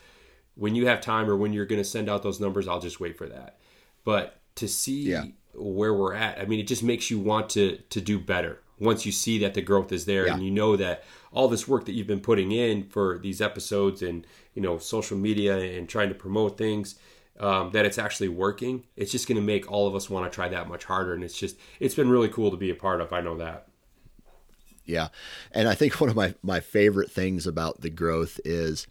when 0.55 0.75
you 0.75 0.87
have 0.87 1.01
time 1.01 1.29
or 1.31 1.37
when 1.37 1.53
you're 1.53 1.67
going 1.67 1.81
to 1.81 1.89
send 1.89 2.09
out 2.09 2.23
those 2.23 2.41
numbers, 2.41 2.69
I'll 2.69 2.81
just 2.81 3.01
wait 3.01 3.17
for 3.17 3.27
that. 3.29 3.59
But 4.05 4.39
to 4.57 4.69
see 4.69 5.11
yeah. 5.11 5.25
where 5.55 5.95
we're 5.95 6.15
at, 6.15 6.39
I 6.39 6.45
mean, 6.45 6.61
it 6.61 6.67
just 6.67 6.83
makes 6.83 7.11
you 7.11 7.19
want 7.19 7.51
to 7.51 7.79
to 7.91 8.01
do 8.01 8.19
better 8.19 8.61
once 8.81 9.05
you 9.05 9.13
see 9.13 9.39
that 9.39 9.55
the 9.55 9.63
growth 9.63 9.93
is 9.93 10.07
there 10.07 10.27
yeah. 10.27 10.33
and 10.33 10.43
you 10.43 10.51
know 10.51 10.75
that 10.75 11.05
all 11.33 11.49
this 11.49 11.69
work 11.69 11.85
that 11.85 11.93
you've 11.93 12.07
been 12.07 12.21
putting 12.21 12.51
in 12.51 12.83
for 12.85 13.19
these 13.19 13.41
episodes 13.41 14.03
and 14.03 14.27
you 14.55 14.63
know 14.63 14.79
social 14.79 15.17
media 15.17 15.57
and 15.59 15.89
trying 15.89 16.09
to 16.09 16.15
promote 16.15 16.57
things 16.59 16.97
um, 17.41 17.71
that 17.73 17.87
it's 17.87 17.99
actually 17.99 18.29
working, 18.29 18.85
it's 18.97 19.11
just 19.11 19.27
going 19.27 19.37
to 19.37 19.43
make 19.43 19.71
all 19.73 19.89
of 19.89 19.95
us 19.95 20.11
want 20.11 20.31
to 20.31 20.35
try 20.35 20.49
that 20.49 20.69
much 20.69 20.85
harder. 20.85 21.15
And 21.15 21.25
it's 21.25 21.37
just, 21.37 21.57
it's 21.81 21.95
been 21.95 22.11
really 22.11 22.29
cool 22.29 22.51
to 22.51 22.57
be 22.57 22.71
a 22.71 22.75
part 22.75 23.01
of. 23.01 23.13
I 23.13 23.23
know 23.23 23.37
that. 23.39 23.67
Yeah. 24.85 25.09
And 25.51 25.67
I 25.67 25.75
think 25.75 25.95
one 26.01 26.11
of 26.11 26.17
my, 26.17 26.35
my 26.43 26.61
favorite 26.61 27.11
things 27.11 27.47
about 27.47 27.81
the 27.81 27.91
growth 27.91 28.39
is 28.45 28.87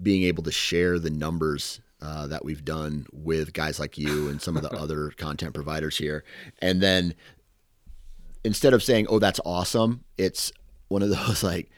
being 0.00 0.22
able 0.22 0.44
to 0.44 0.52
share 0.52 1.00
the 1.00 1.10
numbers 1.10 1.80
uh, 2.00 2.28
that 2.28 2.44
we've 2.44 2.64
done 2.64 3.06
with 3.12 3.52
guys 3.52 3.80
like 3.80 3.98
you 3.98 4.28
and 4.28 4.40
some 4.40 4.56
of 4.56 4.62
the 4.62 4.70
other 4.78 5.10
content 5.10 5.52
providers 5.52 5.98
here. 5.98 6.22
And 6.62 6.80
then 6.80 7.14
instead 8.44 8.74
of 8.74 8.82
saying, 8.84 9.08
oh, 9.10 9.18
that's 9.18 9.40
awesome, 9.44 10.04
it's 10.16 10.52
one 10.86 11.02
of 11.02 11.10
those 11.26 11.42
like, 11.42 11.68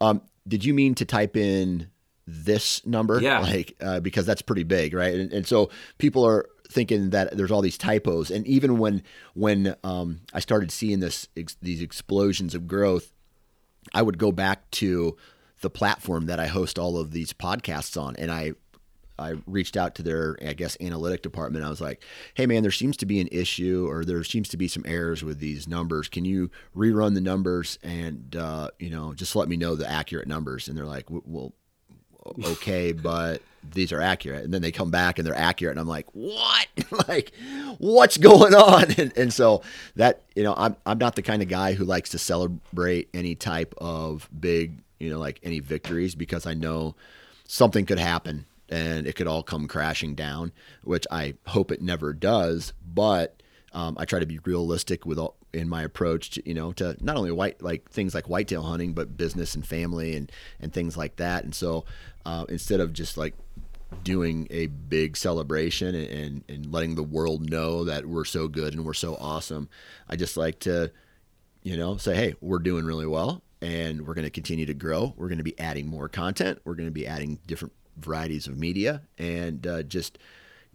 um, 0.00 0.22
did 0.48 0.64
you 0.64 0.74
mean 0.74 0.96
to 0.96 1.04
type 1.04 1.36
in 1.36 1.88
this 2.30 2.84
number 2.84 3.20
yeah 3.20 3.40
like 3.40 3.74
uh, 3.80 4.00
because 4.00 4.26
that's 4.26 4.42
pretty 4.42 4.64
big 4.64 4.92
right 4.92 5.14
and, 5.14 5.32
and, 5.32 5.46
so 5.46 5.70
people 5.96 6.26
are 6.26 6.46
thinking 6.70 7.08
that 7.10 7.34
there's 7.34 7.50
all 7.50 7.62
these 7.62 7.78
typos 7.78 8.30
and 8.30 8.46
even 8.46 8.76
when 8.76 9.02
when 9.34 9.74
um, 9.82 10.20
i 10.34 10.40
started 10.40 10.70
seeing 10.70 11.00
this 11.00 11.26
ex- 11.36 11.56
these 11.62 11.80
explosions 11.80 12.54
of 12.54 12.66
growth 12.66 13.12
i 13.94 14.02
would 14.02 14.18
go 14.18 14.30
back 14.30 14.70
to 14.70 15.16
the 15.62 15.70
platform 15.70 16.26
that 16.26 16.38
i 16.38 16.46
host 16.46 16.78
all 16.78 16.98
of 16.98 17.12
these 17.12 17.32
podcasts 17.32 18.00
on 18.00 18.14
and 18.16 18.30
i 18.30 18.52
I 19.18 19.34
reached 19.46 19.76
out 19.76 19.96
to 19.96 20.02
their, 20.02 20.36
I 20.40 20.52
guess, 20.52 20.76
analytic 20.80 21.22
department. 21.22 21.64
I 21.64 21.68
was 21.68 21.80
like, 21.80 22.02
"Hey, 22.34 22.46
man, 22.46 22.62
there 22.62 22.70
seems 22.70 22.96
to 22.98 23.06
be 23.06 23.20
an 23.20 23.28
issue, 23.32 23.86
or 23.88 24.04
there 24.04 24.22
seems 24.22 24.48
to 24.50 24.56
be 24.56 24.68
some 24.68 24.84
errors 24.86 25.24
with 25.24 25.40
these 25.40 25.66
numbers. 25.66 26.08
Can 26.08 26.24
you 26.24 26.50
rerun 26.74 27.14
the 27.14 27.20
numbers 27.20 27.80
and, 27.82 28.36
uh, 28.36 28.70
you 28.78 28.90
know, 28.90 29.14
just 29.14 29.34
let 29.34 29.48
me 29.48 29.56
know 29.56 29.74
the 29.74 29.90
accurate 29.90 30.28
numbers?" 30.28 30.68
And 30.68 30.78
they're 30.78 30.86
like, 30.86 31.06
"Well, 31.08 31.52
okay, 32.44 32.92
but 32.92 33.42
these 33.72 33.92
are 33.92 34.00
accurate. 34.00 34.44
And 34.44 34.52
then 34.52 34.62
they 34.62 34.72
come 34.72 34.90
back 34.90 35.18
and 35.18 35.26
they're 35.26 35.34
accurate. 35.34 35.72
And 35.72 35.80
I'm 35.80 35.88
like, 35.88 36.06
what? 36.12 36.66
like, 37.08 37.32
what's 37.78 38.16
going 38.16 38.54
on? 38.54 38.86
And, 38.98 39.16
and, 39.16 39.32
so 39.32 39.62
that, 39.96 40.22
you 40.34 40.42
know, 40.42 40.54
I'm, 40.56 40.76
I'm 40.86 40.98
not 40.98 41.14
the 41.14 41.22
kind 41.22 41.42
of 41.42 41.48
guy 41.48 41.74
who 41.74 41.84
likes 41.84 42.10
to 42.10 42.18
celebrate 42.18 43.08
any 43.14 43.34
type 43.34 43.74
of 43.78 44.28
big, 44.38 44.82
you 44.98 45.10
know, 45.10 45.18
like 45.18 45.38
any 45.42 45.60
victories 45.60 46.14
because 46.14 46.46
I 46.46 46.54
know 46.54 46.96
something 47.44 47.86
could 47.86 47.98
happen 47.98 48.46
and 48.68 49.06
it 49.06 49.14
could 49.14 49.26
all 49.26 49.42
come 49.42 49.68
crashing 49.68 50.14
down, 50.14 50.52
which 50.82 51.06
I 51.10 51.34
hope 51.46 51.70
it 51.70 51.80
never 51.80 52.12
does. 52.12 52.72
But 52.84 53.42
um, 53.72 53.96
I 53.98 54.04
try 54.04 54.18
to 54.18 54.26
be 54.26 54.38
realistic 54.44 55.06
with 55.06 55.18
all, 55.18 55.36
in 55.52 55.68
my 55.68 55.82
approach 55.82 56.30
to 56.30 56.48
you 56.48 56.54
know 56.54 56.72
to 56.72 56.96
not 57.00 57.16
only 57.16 57.32
white 57.32 57.62
like 57.62 57.90
things 57.90 58.14
like 58.14 58.28
whitetail 58.28 58.62
hunting 58.62 58.92
but 58.92 59.16
business 59.16 59.54
and 59.54 59.66
family 59.66 60.14
and 60.16 60.30
and 60.60 60.72
things 60.72 60.96
like 60.96 61.16
that. 61.16 61.44
And 61.44 61.54
so 61.54 61.84
uh, 62.26 62.44
instead 62.48 62.80
of 62.80 62.92
just 62.92 63.16
like 63.16 63.34
doing 64.04 64.46
a 64.50 64.66
big 64.66 65.16
celebration 65.16 65.94
and, 65.94 66.44
and, 66.46 66.70
letting 66.70 66.94
the 66.94 67.02
world 67.02 67.48
know 67.48 67.84
that 67.84 68.04
we're 68.04 68.26
so 68.26 68.46
good 68.46 68.74
and 68.74 68.84
we're 68.84 68.92
so 68.92 69.16
awesome 69.16 69.66
i 70.10 70.14
just 70.14 70.36
like 70.36 70.58
to 70.58 70.92
you 71.62 71.74
know 71.74 71.96
say 71.96 72.14
hey 72.14 72.34
we're 72.42 72.58
doing 72.58 72.84
really 72.84 73.06
well 73.06 73.42
and 73.60 74.06
we're 74.06 74.14
going 74.14 74.24
to 74.24 74.30
continue 74.30 74.66
to 74.66 74.74
grow. 74.74 75.14
We're 75.16 75.28
going 75.28 75.38
to 75.38 75.44
be 75.44 75.58
adding 75.58 75.86
more 75.86 76.08
content. 76.08 76.60
We're 76.64 76.74
going 76.74 76.88
to 76.88 76.92
be 76.92 77.06
adding 77.06 77.38
different 77.46 77.74
varieties 77.96 78.46
of 78.46 78.56
media 78.56 79.02
and 79.18 79.66
uh, 79.66 79.82
just 79.82 80.18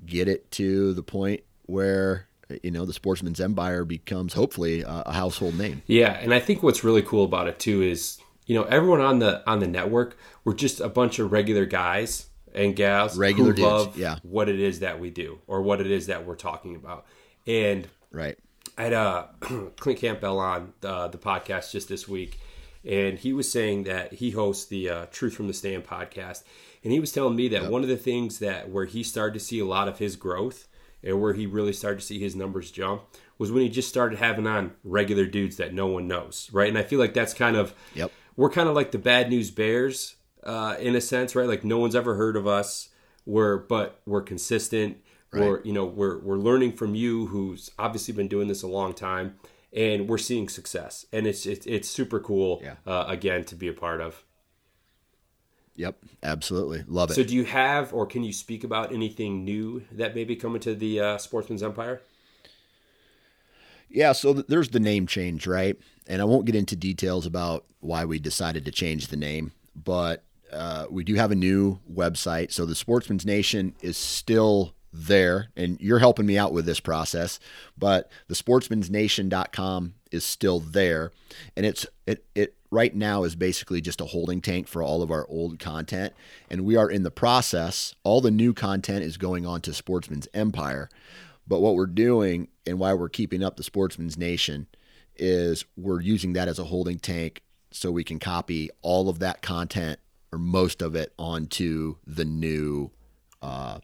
get 0.05 0.27
it 0.27 0.51
to 0.51 0.93
the 0.93 1.03
point 1.03 1.41
where 1.65 2.27
you 2.61 2.71
know 2.71 2.85
the 2.85 2.93
Sportsman's 2.93 3.39
Empire 3.39 3.85
becomes 3.85 4.33
hopefully 4.33 4.81
a, 4.81 5.03
a 5.05 5.13
household 5.13 5.57
name. 5.57 5.81
Yeah, 5.87 6.11
and 6.13 6.33
I 6.33 6.39
think 6.39 6.63
what's 6.63 6.83
really 6.83 7.01
cool 7.01 7.23
about 7.23 7.47
it 7.47 7.59
too 7.59 7.81
is 7.81 8.19
you 8.45 8.55
know 8.55 8.63
everyone 8.63 9.01
on 9.01 9.19
the 9.19 9.47
on 9.49 9.59
the 9.59 9.67
network 9.67 10.17
we're 10.43 10.53
just 10.53 10.79
a 10.79 10.89
bunch 10.89 11.19
of 11.19 11.31
regular 11.31 11.65
guys 11.65 12.27
and 12.53 12.75
gals 12.75 13.17
regular 13.17 13.51
who 13.51 13.55
dudes, 13.55 13.67
love 13.67 13.97
yeah. 13.97 14.17
what 14.23 14.49
it 14.49 14.59
is 14.59 14.79
that 14.81 14.99
we 14.99 15.09
do 15.09 15.39
or 15.47 15.61
what 15.61 15.81
it 15.81 15.89
is 15.89 16.07
that 16.07 16.25
we're 16.25 16.35
talking 16.35 16.75
about. 16.75 17.05
And 17.47 17.87
right, 18.11 18.37
I 18.77 18.83
had 18.83 18.93
uh, 18.93 19.25
Clint 19.77 19.99
Campbell 19.99 20.39
on 20.39 20.73
the, 20.81 21.07
the 21.07 21.17
podcast 21.17 21.71
just 21.71 21.89
this 21.89 22.07
week, 22.07 22.39
and 22.85 23.17
he 23.17 23.33
was 23.33 23.51
saying 23.51 23.83
that 23.83 24.13
he 24.13 24.31
hosts 24.31 24.65
the 24.65 24.89
uh, 24.89 25.05
Truth 25.11 25.35
from 25.35 25.47
the 25.47 25.53
Stand 25.53 25.85
podcast, 25.85 26.43
and 26.83 26.93
he 26.93 26.99
was 26.99 27.11
telling 27.11 27.35
me 27.35 27.47
that 27.49 27.63
yep. 27.63 27.71
one 27.71 27.83
of 27.83 27.89
the 27.89 27.97
things 27.97 28.39
that 28.39 28.69
where 28.69 28.85
he 28.85 29.03
started 29.03 29.33
to 29.33 29.39
see 29.39 29.59
a 29.59 29.65
lot 29.65 29.87
of 29.87 29.99
his 29.99 30.15
growth 30.15 30.67
and 31.03 31.21
where 31.21 31.33
he 31.33 31.45
really 31.45 31.73
started 31.73 31.99
to 31.99 32.05
see 32.05 32.19
his 32.19 32.35
numbers 32.35 32.71
jump 32.71 33.03
was 33.37 33.51
when 33.51 33.63
he 33.63 33.69
just 33.69 33.89
started 33.89 34.19
having 34.19 34.47
on 34.47 34.73
regular 34.83 35.25
dudes 35.25 35.57
that 35.57 35.73
no 35.73 35.87
one 35.87 36.07
knows, 36.07 36.49
right? 36.53 36.69
And 36.69 36.77
I 36.77 36.83
feel 36.83 36.99
like 36.99 37.13
that's 37.13 37.33
kind 37.33 37.55
of 37.55 37.73
yep. 37.93 38.11
We're 38.35 38.49
kind 38.49 38.67
of 38.67 38.75
like 38.75 38.91
the 38.91 38.97
bad 38.97 39.29
news 39.29 39.51
bears 39.51 40.15
uh, 40.43 40.75
in 40.79 40.95
a 40.95 41.01
sense, 41.01 41.35
right? 41.35 41.47
Like 41.47 41.63
no 41.63 41.77
one's 41.77 41.95
ever 41.95 42.15
heard 42.15 42.35
of 42.35 42.47
us. 42.47 42.89
We're 43.25 43.57
but 43.57 44.01
we're 44.05 44.21
consistent. 44.21 44.97
Right. 45.31 45.41
We're 45.41 45.61
you 45.63 45.73
know 45.73 45.85
we're 45.85 46.19
we're 46.19 46.37
learning 46.37 46.73
from 46.73 46.95
you, 46.95 47.27
who's 47.27 47.71
obviously 47.79 48.13
been 48.13 48.27
doing 48.27 48.47
this 48.47 48.63
a 48.63 48.67
long 48.67 48.93
time, 48.93 49.35
and 49.71 50.07
we're 50.07 50.17
seeing 50.17 50.49
success, 50.49 51.05
and 51.11 51.25
it's 51.27 51.45
it's, 51.45 51.65
it's 51.65 51.89
super 51.89 52.19
cool. 52.19 52.61
Yeah. 52.63 52.75
Uh, 52.85 53.05
again, 53.07 53.43
to 53.45 53.55
be 53.55 53.67
a 53.67 53.73
part 53.73 54.01
of. 54.01 54.23
Yep, 55.75 55.97
absolutely, 56.21 56.83
love 56.87 57.09
it. 57.09 57.15
So, 57.15 57.23
do 57.23 57.33
you 57.35 57.45
have, 57.45 57.93
or 57.93 58.05
can 58.05 58.23
you 58.23 58.31
speak 58.31 58.63
about 58.63 58.93
anything 58.93 59.43
new 59.43 59.83
that 59.91 60.13
may 60.13 60.23
be 60.23 60.35
coming 60.35 60.61
to 60.61 60.75
the 60.75 60.99
uh, 60.99 61.17
Sportsman's 61.17 61.63
Empire? 61.63 62.01
Yeah, 63.89 64.11
so 64.11 64.33
th- 64.33 64.47
there's 64.47 64.69
the 64.69 64.79
name 64.79 65.07
change, 65.07 65.47
right? 65.47 65.77
And 66.07 66.21
I 66.21 66.25
won't 66.25 66.45
get 66.45 66.55
into 66.55 66.75
details 66.75 67.25
about 67.25 67.65
why 67.79 68.05
we 68.05 68.19
decided 68.19 68.65
to 68.65 68.71
change 68.71 69.07
the 69.07 69.17
name, 69.17 69.51
but 69.75 70.23
uh, 70.51 70.85
we 70.89 71.03
do 71.03 71.15
have 71.15 71.31
a 71.31 71.35
new 71.35 71.79
website. 71.91 72.51
So 72.51 72.65
the 72.65 72.75
Sportsman's 72.75 73.25
Nation 73.25 73.75
is 73.81 73.97
still 73.97 74.75
there, 74.91 75.49
and 75.55 75.79
you're 75.81 75.99
helping 75.99 76.25
me 76.25 76.37
out 76.37 76.53
with 76.53 76.65
this 76.65 76.79
process. 76.79 77.39
But 77.77 78.11
the 78.27 78.35
sportsmansnation.com 78.35 79.95
is 80.13 80.23
still 80.23 80.59
there, 80.59 81.11
and 81.57 81.65
it's 81.65 81.85
it 82.05 82.25
it 82.35 82.55
right 82.71 82.95
now 82.95 83.23
is 83.23 83.35
basically 83.35 83.81
just 83.81 84.01
a 84.01 84.05
holding 84.05 84.41
tank 84.41 84.67
for 84.67 84.81
all 84.81 85.01
of 85.01 85.11
our 85.11 85.27
old 85.27 85.59
content, 85.59 86.13
and 86.49 86.63
we 86.63 86.75
are 86.75 86.89
in 86.89 87.03
the 87.03 87.11
process. 87.11 87.95
All 88.03 88.21
the 88.21 88.31
new 88.31 88.53
content 88.53 89.03
is 89.03 89.17
going 89.17 89.45
on 89.45 89.61
to 89.61 89.73
Sportsman's 89.73 90.27
Empire, 90.33 90.89
but 91.47 91.59
what 91.59 91.75
we're 91.75 91.85
doing 91.85 92.47
and 92.65 92.79
why 92.79 92.93
we're 92.93 93.09
keeping 93.09 93.43
up 93.43 93.57
the 93.57 93.63
Sportsman's 93.63 94.17
Nation 94.17 94.67
is 95.15 95.65
we're 95.75 96.01
using 96.01 96.33
that 96.33 96.47
as 96.47 96.59
a 96.59 96.65
holding 96.65 96.99
tank 96.99 97.41
so 97.71 97.91
we 97.91 98.03
can 98.03 98.19
copy 98.19 98.69
all 98.81 99.09
of 99.09 99.19
that 99.19 99.41
content 99.41 99.99
or 100.31 100.39
most 100.39 100.81
of 100.81 100.95
it 100.95 101.13
onto 101.17 101.95
the 102.05 102.25
new 102.25 102.91
uh, 103.41 103.79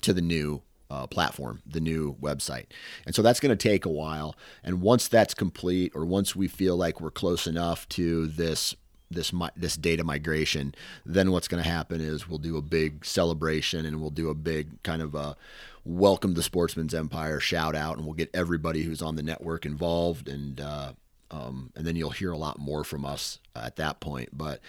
to 0.00 0.12
the 0.12 0.22
new 0.22 0.62
uh, 0.92 1.06
platform, 1.06 1.62
the 1.66 1.80
new 1.80 2.14
website. 2.20 2.66
And 3.06 3.14
so 3.14 3.22
that's 3.22 3.40
going 3.40 3.56
to 3.56 3.68
take 3.68 3.86
a 3.86 3.90
while. 3.90 4.36
And 4.62 4.82
once 4.82 5.08
that's 5.08 5.32
complete, 5.32 5.92
or 5.94 6.04
once 6.04 6.36
we 6.36 6.48
feel 6.48 6.76
like 6.76 7.00
we're 7.00 7.10
close 7.10 7.46
enough 7.46 7.88
to 7.90 8.26
this 8.26 8.76
this 9.10 9.32
this 9.56 9.76
data 9.76 10.04
migration, 10.04 10.74
then 11.04 11.32
what's 11.32 11.48
going 11.48 11.62
to 11.62 11.68
happen 11.68 12.00
is 12.00 12.28
we'll 12.28 12.38
do 12.38 12.56
a 12.56 12.62
big 12.62 13.04
celebration 13.04 13.86
and 13.86 14.00
we'll 14.00 14.10
do 14.10 14.28
a 14.30 14.34
big 14.34 14.82
kind 14.82 15.02
of 15.02 15.14
a 15.14 15.36
welcome 15.84 16.34
to 16.34 16.42
Sportsman's 16.42 16.94
Empire 16.94 17.40
shout 17.40 17.74
out, 17.74 17.96
and 17.96 18.04
we'll 18.04 18.14
get 18.14 18.30
everybody 18.34 18.82
who's 18.82 19.02
on 19.02 19.16
the 19.16 19.22
network 19.22 19.64
involved, 19.64 20.28
and 20.28 20.60
uh, 20.60 20.92
um, 21.30 21.72
and 21.74 21.86
then 21.86 21.96
you'll 21.96 22.10
hear 22.10 22.32
a 22.32 22.38
lot 22.38 22.58
more 22.58 22.84
from 22.84 23.06
us 23.06 23.38
at 23.56 23.76
that 23.76 24.00
point. 24.00 24.30
But 24.32 24.60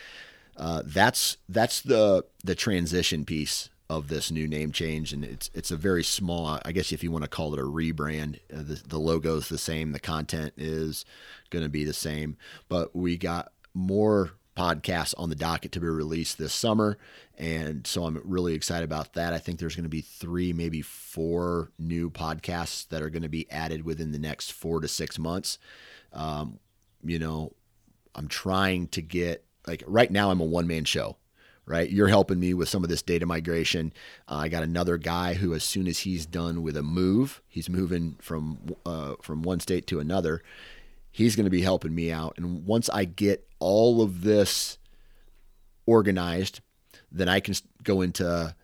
uh, 0.56 0.84
that's 0.86 1.38
that's 1.50 1.82
the 1.82 2.26
the 2.44 2.56
transition 2.56 3.26
piece 3.26 3.70
of 3.98 4.08
this 4.08 4.32
new 4.32 4.48
name 4.48 4.72
change, 4.72 5.14
and 5.14 5.24
it's 5.24 5.50
it's 5.54 5.72
a 5.72 5.78
very 5.78 6.04
small. 6.04 6.60
I 6.64 6.72
guess 6.72 6.92
if 6.92 7.04
you 7.04 7.12
want 7.12 7.24
to 7.24 7.30
call 7.30 7.54
it 7.54 7.60
a 7.60 7.64
rebrand, 7.64 8.40
uh, 8.54 8.62
the, 8.62 8.82
the 8.88 9.00
logo 9.00 9.38
is 9.38 9.50
the 9.50 9.58
same, 9.58 9.92
the 9.92 10.00
content 10.00 10.54
is 10.58 11.06
going 11.50 11.64
to 11.64 11.70
be 11.70 11.84
the 11.84 11.94
same, 11.94 12.38
but 12.70 12.96
we 12.96 13.18
got 13.18 13.52
more 13.74 14.32
podcasts 14.56 15.16
on 15.18 15.30
the 15.30 15.36
docket 15.36 15.72
to 15.72 15.80
be 15.80 15.88
released 15.88 16.38
this 16.38 16.54
summer, 16.54 16.98
and 17.38 17.88
so 17.88 18.06
I'm 18.06 18.22
really 18.24 18.54
excited 18.54 18.86
about 18.86 19.14
that. 19.14 19.34
I 19.34 19.40
think 19.40 19.60
there's 19.60 19.76
going 19.76 19.84
to 19.84 19.90
be 19.90 20.02
three, 20.02 20.54
maybe 20.54 20.82
four 20.82 21.72
new 21.80 22.10
podcasts 22.10 22.88
that 22.90 23.02
are 23.02 23.10
going 23.10 23.24
to 23.24 23.30
be 23.30 23.50
added 23.52 23.84
within 23.84 24.12
the 24.12 24.20
next 24.20 24.52
four 24.52 24.80
to 24.82 24.88
six 24.88 25.18
months. 25.18 25.58
Um, 26.12 26.60
you 27.04 27.20
know, 27.20 27.54
I'm 28.16 28.28
trying 28.28 28.88
to 28.90 29.02
get 29.02 29.46
like 29.68 29.84
right 29.88 30.12
now 30.12 30.32
I'm 30.32 30.42
a 30.42 30.46
one 30.46 30.68
man 30.68 30.86
show, 30.86 31.18
right? 31.66 31.90
You're 31.90 32.08
helping 32.08 32.40
me 32.40 32.54
with 32.54 32.70
some 32.70 32.84
of 32.84 32.90
this 32.90 33.02
data 33.02 33.26
migration. 33.26 33.94
Uh, 34.28 34.36
I 34.36 34.50
got 34.50 34.64
another 34.64 34.98
guy 34.98 35.36
who, 35.36 35.54
as 35.54 35.64
soon 35.64 35.88
as 35.88 36.00
he's 36.00 36.26
done 36.26 36.62
with 36.62 36.76
a 36.76 36.84
move, 36.84 37.42
he's 37.48 37.70
moving 37.70 38.18
from 38.20 38.76
uh, 38.86 39.16
from 39.22 39.44
one 39.44 39.60
state 39.60 39.88
to 39.88 40.00
another. 40.00 40.42
He's 41.12 41.36
going 41.36 41.46
to 41.46 41.52
be 41.52 41.62
helping 41.62 41.94
me 41.94 42.12
out, 42.12 42.34
and 42.38 42.66
once 42.66 42.90
I 42.90 43.06
get 43.06 43.48
all 43.60 44.02
of 44.02 44.22
this 44.24 44.78
organized, 45.86 46.62
then 47.12 47.30
I 47.30 47.40
can 47.40 47.54
go 47.84 48.02
into, 48.02 48.56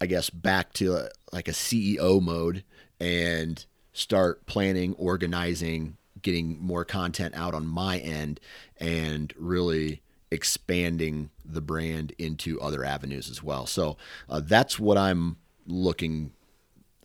I 0.00 0.06
guess, 0.06 0.28
back 0.30 0.72
to 0.74 0.96
a, 0.96 1.08
like 1.32 1.48
a 1.48 1.52
CEO 1.52 2.20
mode 2.20 2.62
and 3.00 3.64
start 3.92 4.46
planning, 4.46 4.94
organizing, 4.94 5.96
getting 6.20 6.60
more 6.60 6.84
content 6.84 7.34
out 7.34 7.54
on 7.54 7.66
my 7.66 7.98
end, 7.98 8.38
and 8.78 9.32
really 9.36 10.02
expanding 10.30 11.30
the 11.44 11.60
brand 11.60 12.12
into 12.18 12.60
other 12.60 12.84
avenues 12.84 13.30
as 13.30 13.42
well. 13.42 13.66
So 13.66 13.96
uh, 14.28 14.40
that's 14.40 14.78
what 14.78 14.98
I'm 14.98 15.36
looking, 15.66 16.32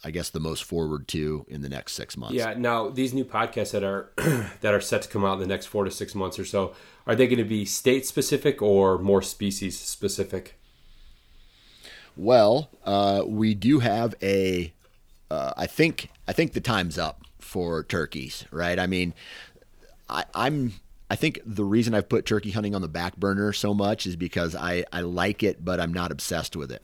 I 0.03 0.11
guess, 0.11 0.29
the 0.29 0.39
most 0.39 0.63
forward 0.63 1.07
to 1.09 1.45
in 1.47 1.61
the 1.61 1.69
next 1.69 1.93
six 1.93 2.17
months. 2.17 2.35
Yeah. 2.35 2.53
Now 2.57 2.89
these 2.89 3.13
new 3.13 3.25
podcasts 3.25 3.71
that 3.71 3.83
are 3.83 4.11
that 4.61 4.73
are 4.73 4.81
set 4.81 5.03
to 5.03 5.09
come 5.09 5.23
out 5.23 5.33
in 5.33 5.39
the 5.39 5.47
next 5.47 5.67
four 5.67 5.83
to 5.85 5.91
six 5.91 6.13
months 6.13 6.37
or 6.37 6.45
so, 6.45 6.73
are 7.07 7.15
they 7.15 7.27
going 7.27 7.37
to 7.37 7.45
be 7.45 7.65
state 7.65 8.05
specific 8.05 8.61
or 8.61 8.97
more 8.97 9.21
species 9.21 9.79
specific? 9.79 10.59
Well, 12.15 12.69
uh, 12.83 13.23
we 13.25 13.53
do 13.55 13.79
have 13.79 14.15
a. 14.21 14.73
Uh, 15.31 15.53
I 15.57 15.65
think 15.65 16.09
I 16.27 16.33
think 16.33 16.53
the 16.53 16.61
time's 16.61 16.97
up 16.97 17.21
for 17.39 17.83
turkeys, 17.83 18.45
right? 18.51 18.77
I 18.77 18.87
mean, 18.87 19.13
I, 20.09 20.25
I'm 20.35 20.73
I 21.09 21.15
think 21.15 21.39
the 21.45 21.65
reason 21.65 21.93
I've 21.93 22.09
put 22.09 22.25
turkey 22.25 22.51
hunting 22.51 22.75
on 22.75 22.81
the 22.81 22.87
back 22.87 23.17
burner 23.17 23.53
so 23.53 23.73
much 23.73 24.07
is 24.07 24.15
because 24.15 24.55
I, 24.55 24.83
I 24.91 25.01
like 25.01 25.43
it, 25.43 25.63
but 25.63 25.79
I'm 25.79 25.93
not 25.93 26.11
obsessed 26.11 26.55
with 26.55 26.71
it. 26.71 26.83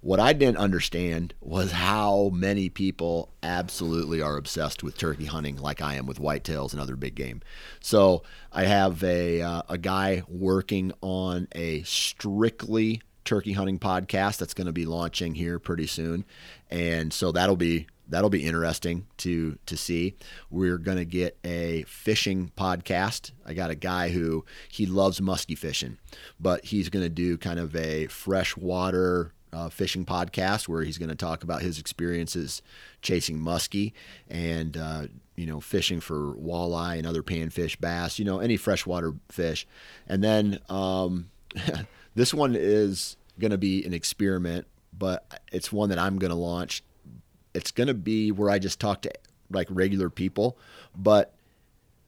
What 0.00 0.20
I 0.20 0.32
didn't 0.32 0.58
understand 0.58 1.34
was 1.40 1.72
how 1.72 2.30
many 2.32 2.68
people 2.68 3.32
absolutely 3.42 4.22
are 4.22 4.36
obsessed 4.36 4.84
with 4.84 4.96
turkey 4.96 5.24
hunting, 5.24 5.56
like 5.56 5.82
I 5.82 5.96
am 5.96 6.06
with 6.06 6.20
whitetails 6.20 6.72
and 6.72 6.80
other 6.80 6.94
big 6.94 7.16
game. 7.16 7.42
So 7.80 8.22
I 8.52 8.64
have 8.64 9.02
a 9.02 9.42
uh, 9.42 9.62
a 9.68 9.76
guy 9.76 10.22
working 10.28 10.92
on 11.00 11.48
a 11.52 11.82
strictly 11.82 13.02
turkey 13.24 13.52
hunting 13.52 13.80
podcast 13.80 14.38
that's 14.38 14.54
going 14.54 14.68
to 14.68 14.72
be 14.72 14.86
launching 14.86 15.34
here 15.34 15.58
pretty 15.58 15.88
soon, 15.88 16.24
and 16.70 17.12
so 17.12 17.32
that'll 17.32 17.56
be 17.56 17.88
that'll 18.08 18.30
be 18.30 18.44
interesting 18.44 19.06
to 19.18 19.58
to 19.66 19.76
see. 19.76 20.14
We're 20.50 20.78
to 20.98 21.04
get 21.04 21.38
a 21.44 21.84
fishing 21.84 22.50
podcast. 22.56 23.32
I 23.46 23.54
got 23.54 23.70
a 23.70 23.74
guy 23.74 24.10
who 24.10 24.44
he 24.68 24.86
loves 24.86 25.20
musky 25.20 25.54
fishing, 25.54 25.98
but 26.40 26.64
he's 26.64 26.88
to 27.04 27.10
do 27.10 27.38
kind 27.38 27.58
of 27.58 27.74
a 27.76 28.06
freshwater 28.06 29.32
uh, 29.52 29.68
fishing 29.68 30.04
podcast 30.04 30.68
where 30.68 30.82
he's 30.82 30.98
going 30.98 31.08
to 31.08 31.14
talk 31.14 31.42
about 31.42 31.62
his 31.62 31.78
experiences 31.78 32.62
chasing 33.00 33.38
muskie 33.38 33.92
and 34.28 34.76
uh, 34.76 35.06
you 35.36 35.46
know 35.46 35.60
fishing 35.60 36.00
for 36.00 36.34
walleye 36.34 36.98
and 36.98 37.06
other 37.06 37.22
panfish, 37.22 37.78
bass, 37.78 38.18
you 38.18 38.24
know 38.24 38.38
any 38.40 38.56
freshwater 38.56 39.14
fish. 39.28 39.66
And 40.06 40.22
then 40.22 40.58
um, 40.68 41.30
this 42.14 42.32
one 42.34 42.54
is 42.56 43.16
going 43.38 43.52
to 43.52 43.58
be 43.58 43.84
an 43.84 43.94
experiment, 43.94 44.66
but 44.96 45.40
it's 45.52 45.72
one 45.72 45.90
that 45.90 45.98
I'm 45.98 46.18
going 46.18 46.30
to 46.30 46.36
launch 46.36 46.82
it's 47.54 47.70
going 47.70 47.88
to 47.88 47.94
be 47.94 48.30
where 48.30 48.50
I 48.50 48.58
just 48.58 48.80
talk 48.80 49.02
to 49.02 49.12
like 49.50 49.66
regular 49.70 50.10
people, 50.10 50.58
but 50.96 51.34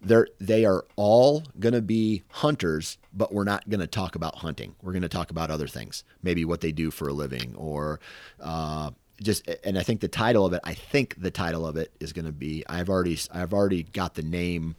they're 0.03 0.29
they 0.39 0.65
are 0.65 0.85
all 0.97 1.45
going 1.59 1.75
to 1.75 1.83
be 1.83 2.23
hunters, 2.31 2.99
but 3.13 3.33
we're 3.33 3.45
not 3.45 3.69
going 3.69 3.81
to 3.81 3.87
talk 3.87 4.15
about 4.15 4.37
hunting. 4.37 4.75
We're 4.83 4.93
going 4.93 5.03
to 5.03 5.09
talk 5.09 5.31
about 5.31 5.51
other 5.51 5.69
things, 5.69 6.05
maybe 6.23 6.45
what 6.45 6.61
they 6.61 6.73
do 6.73 6.91
for 6.91 7.09
a 7.09 7.13
living, 7.13 7.55
or 7.57 8.01
uh, 8.41 8.91
just. 9.23 9.49
And 9.65 9.79
I 9.79 9.83
think 9.83 10.01
the 10.01 10.09
title 10.09 10.47
of 10.47 10.53
it, 10.53 10.61
I 10.65 10.75
think 10.75 11.21
the 11.21 11.31
title 11.31 11.67
of 11.67 11.77
it 11.77 11.93
is 12.01 12.13
going 12.13 12.25
to 12.25 12.33
be. 12.33 12.65
I've 12.67 12.89
already 12.89 13.19
I've 13.31 13.53
already 13.53 13.83
got 13.83 14.15
the 14.15 14.23
name 14.23 14.77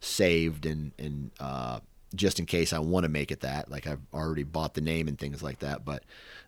saved 0.00 0.66
and 0.66 0.92
and 0.98 1.30
uh, 1.38 1.80
just 2.14 2.38
in 2.38 2.46
case 2.46 2.72
I 2.72 2.80
want 2.80 3.04
to 3.04 3.08
make 3.08 3.30
it 3.30 3.40
that. 3.40 3.70
Like 3.70 3.86
I've 3.86 4.02
already 4.12 4.42
bought 4.42 4.74
the 4.74 4.80
name 4.80 5.06
and 5.06 5.18
things 5.18 5.42
like 5.42 5.60
that, 5.60 5.84
but 5.84 6.02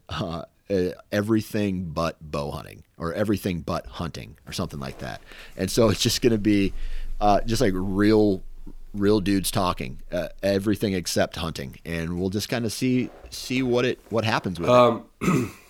uh, 0.09 0.43
uh, 0.71 0.91
everything 1.13 1.85
but 1.85 2.17
bow 2.21 2.51
hunting 2.51 2.83
or 2.99 3.13
everything 3.13 3.61
but 3.61 3.87
hunting 3.87 4.37
or 4.47 4.53
something 4.53 4.81
like 4.81 4.99
that. 4.99 5.21
And 5.57 5.71
so 5.71 5.89
it's 5.91 6.03
just 6.03 6.23
going 6.23 6.33
to 6.33 6.39
be 6.39 6.73
uh, 7.21 7.41
just 7.43 7.61
like 7.61 7.73
real 7.75 8.43
real 8.95 9.21
dudes 9.21 9.51
talking 9.51 10.01
uh, 10.11 10.29
everything 10.43 10.95
except 10.95 11.37
hunting 11.37 11.77
and 11.85 12.19
we'll 12.19 12.31
just 12.31 12.49
kind 12.49 12.65
of 12.65 12.73
see 12.73 13.11
see 13.29 13.63
what 13.63 13.85
it 13.85 13.99
what 14.09 14.25
happens 14.25 14.59
with 14.59 14.71
um, 14.71 15.05
it 15.21 15.51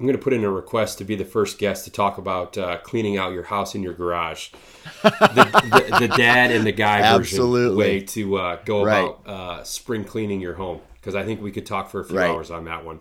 I'm 0.00 0.06
going 0.06 0.16
to 0.16 0.22
put 0.22 0.32
in 0.32 0.44
a 0.44 0.50
request 0.50 0.98
to 0.98 1.04
be 1.04 1.16
the 1.16 1.24
first 1.24 1.58
guest 1.58 1.84
to 1.84 1.90
talk 1.90 2.18
about 2.18 2.56
uh, 2.56 2.78
cleaning 2.78 3.18
out 3.18 3.32
your 3.32 3.42
house 3.42 3.74
and 3.74 3.82
your 3.82 3.94
garage. 3.94 4.50
the, 5.02 5.88
the, 5.90 6.06
the, 6.06 6.08
dad 6.16 6.52
and 6.52 6.64
the 6.64 6.70
guy 6.70 7.00
Absolutely. 7.00 7.76
way 7.76 8.00
to 8.02 8.36
uh, 8.36 8.58
go 8.64 8.84
right. 8.84 9.00
about 9.00 9.26
uh, 9.26 9.64
spring 9.64 10.04
cleaning 10.04 10.40
your 10.40 10.54
home 10.54 10.80
because 10.94 11.16
I 11.16 11.24
think 11.24 11.42
we 11.42 11.50
could 11.50 11.66
talk 11.66 11.90
for 11.90 11.98
a 11.98 12.04
few 12.04 12.16
right. 12.16 12.30
hours 12.30 12.52
on 12.52 12.64
that 12.66 12.84
one. 12.84 13.00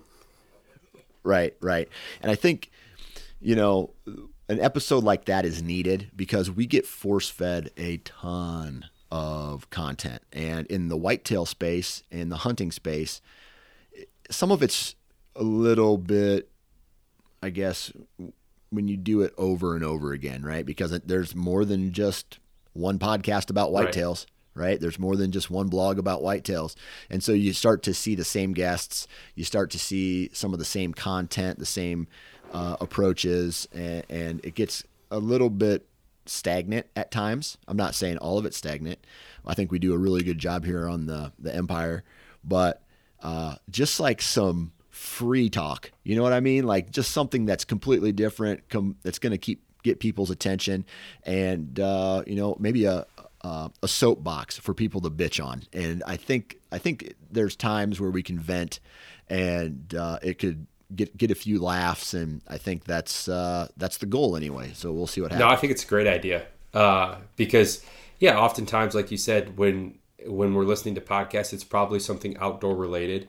Right, 1.28 1.56
right, 1.62 1.90
and 2.22 2.32
I 2.32 2.36
think 2.36 2.72
you 3.40 3.56
know 3.56 3.92
an 4.50 4.60
episode 4.60 5.04
like 5.04 5.26
that 5.26 5.46
is 5.46 5.62
needed 5.62 6.12
because 6.16 6.50
we 6.50 6.66
get 6.66 6.86
force 6.86 7.30
fed 7.30 7.72
a 7.78 7.98
ton 7.98 8.86
of 9.12 9.70
content, 9.70 10.22
and 10.32 10.66
in 10.68 10.88
the 10.88 10.98
whitetail 10.98 11.46
space, 11.46 12.04
in 12.10 12.30
the 12.30 12.38
hunting 12.38 12.72
space, 12.72 13.22
some 14.30 14.52
of 14.52 14.64
it's 14.64 14.96
a 15.36 15.44
little 15.44 15.98
bit 15.98 16.50
I 17.42 17.50
guess, 17.50 17.92
when 18.70 18.88
you 18.88 18.98
do 18.98 19.22
it 19.22 19.34
over 19.38 19.76
and 19.76 19.84
over 19.84 20.12
again, 20.12 20.44
right? 20.44 20.66
Because 20.66 20.92
there's 21.06 21.36
more 21.36 21.66
than 21.66 21.94
just 21.94 22.40
one 22.74 23.00
podcast 23.00 23.50
about 23.50 23.72
whitetails. 23.72 24.26
Right 24.26 24.32
right? 24.58 24.80
There's 24.80 25.00
more 25.00 25.16
than 25.16 25.32
just 25.32 25.50
one 25.50 25.68
blog 25.68 26.00
about 26.00 26.22
whitetails. 26.22 26.76
And 27.10 27.24
so 27.24 27.32
you 27.32 27.54
start 27.54 27.84
to 27.84 27.94
see 27.94 28.16
the 28.16 28.24
same 28.24 28.54
guests, 28.54 29.08
you 29.36 29.44
start 29.44 29.72
to 29.72 29.80
see 29.80 30.30
some 30.34 30.54
of 30.54 30.60
the 30.60 30.66
same 30.66 30.94
content, 30.94 31.60
the 31.60 31.66
same 31.66 32.08
uh, 32.54 32.78
approaches, 32.80 33.68
and, 33.74 34.04
and, 34.10 34.46
it 34.46 34.56
gets 34.56 34.84
a 35.12 35.20
little 35.20 35.50
bit 35.50 35.86
stagnant 36.26 36.88
at 36.96 37.12
times. 37.12 37.58
I'm 37.68 37.76
not 37.76 37.94
saying 37.94 38.18
all 38.18 38.38
of 38.38 38.46
it's 38.46 38.58
stagnant. 38.58 39.00
I 39.46 39.54
think 39.54 39.72
we 39.72 39.80
do 39.80 39.94
a 39.94 39.98
really 39.98 40.24
good 40.24 40.38
job 40.38 40.66
here 40.66 40.88
on 40.88 41.08
the, 41.08 41.34
the 41.40 41.54
Empire, 41.54 42.04
but 42.44 42.84
uh, 43.22 43.56
just 43.70 44.00
like 44.00 44.22
some 44.22 44.72
free 44.90 45.50
talk. 45.50 45.92
You 46.04 46.16
know 46.16 46.24
what 46.24 46.34
I 46.34 46.40
mean? 46.40 46.66
Like 46.66 46.92
just 46.92 47.12
something 47.12 47.46
that's 47.46 47.66
completely 47.66 48.12
different, 48.12 48.70
com- 48.70 48.98
that's 49.04 49.20
going 49.20 49.32
to 49.32 49.38
keep 49.38 49.64
get 49.84 50.00
people's 50.00 50.30
attention, 50.30 50.86
and 51.24 51.80
uh, 51.80 52.24
you 52.28 52.36
know 52.36 52.58
maybe 52.60 52.86
a 52.86 53.06
uh, 53.48 53.70
a 53.82 53.88
soapbox 53.88 54.58
for 54.58 54.74
people 54.74 55.02
to 55.02 55.10
bitch 55.10 55.44
on. 55.44 55.64
And 55.74 56.04
I 56.06 56.18
think 56.18 56.60
I 56.72 56.78
think 56.78 57.16
there's 57.32 57.56
times 57.56 58.00
where 58.00 58.12
we 58.12 58.24
can 58.24 58.40
vent, 58.40 58.80
and 59.30 59.94
uh, 59.96 60.20
it 60.22 60.40
could 60.40 60.68
get 60.96 61.16
get 61.18 61.32
a 61.32 61.36
few 61.36 61.60
laughs, 61.60 62.14
and 62.14 62.42
I 62.48 62.58
think 62.58 62.84
that's 62.84 63.28
uh, 63.28 63.68
that's 63.78 63.98
the 63.98 64.06
goal 64.06 64.36
anyway. 64.36 64.72
So 64.74 64.92
we'll 64.92 65.08
see 65.08 65.22
what 65.22 65.32
happens. 65.32 65.48
No, 65.48 65.54
I 65.54 65.56
think 65.56 65.72
it's 65.72 65.84
a 65.84 65.88
great 65.88 66.08
idea 66.08 66.46
uh, 66.74 67.16
because 67.36 67.84
yeah, 68.20 68.38
oftentimes 68.38 68.96
like 68.96 69.12
you 69.12 69.18
said 69.18 69.58
when 69.58 70.00
when 70.26 70.54
we're 70.54 70.66
listening 70.66 70.96
to 70.96 71.02
podcasts, 71.02 71.54
it's 71.54 71.64
probably 71.64 72.00
something 72.00 72.38
outdoor 72.38 72.76
related 72.76 73.28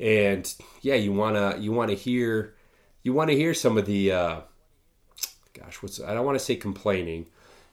and 0.00 0.54
yeah, 0.82 0.94
you 0.94 1.12
wanna 1.12 1.56
you 1.58 1.72
wanna 1.72 1.94
hear 1.94 2.54
you 3.02 3.12
wanna 3.12 3.32
hear 3.32 3.54
some 3.54 3.76
of 3.76 3.86
the 3.86 4.12
uh, 4.12 4.40
gosh, 5.54 5.82
what's 5.82 6.00
I 6.00 6.14
don't 6.14 6.24
want 6.24 6.38
to 6.38 6.44
say 6.44 6.56
complaining, 6.56 7.26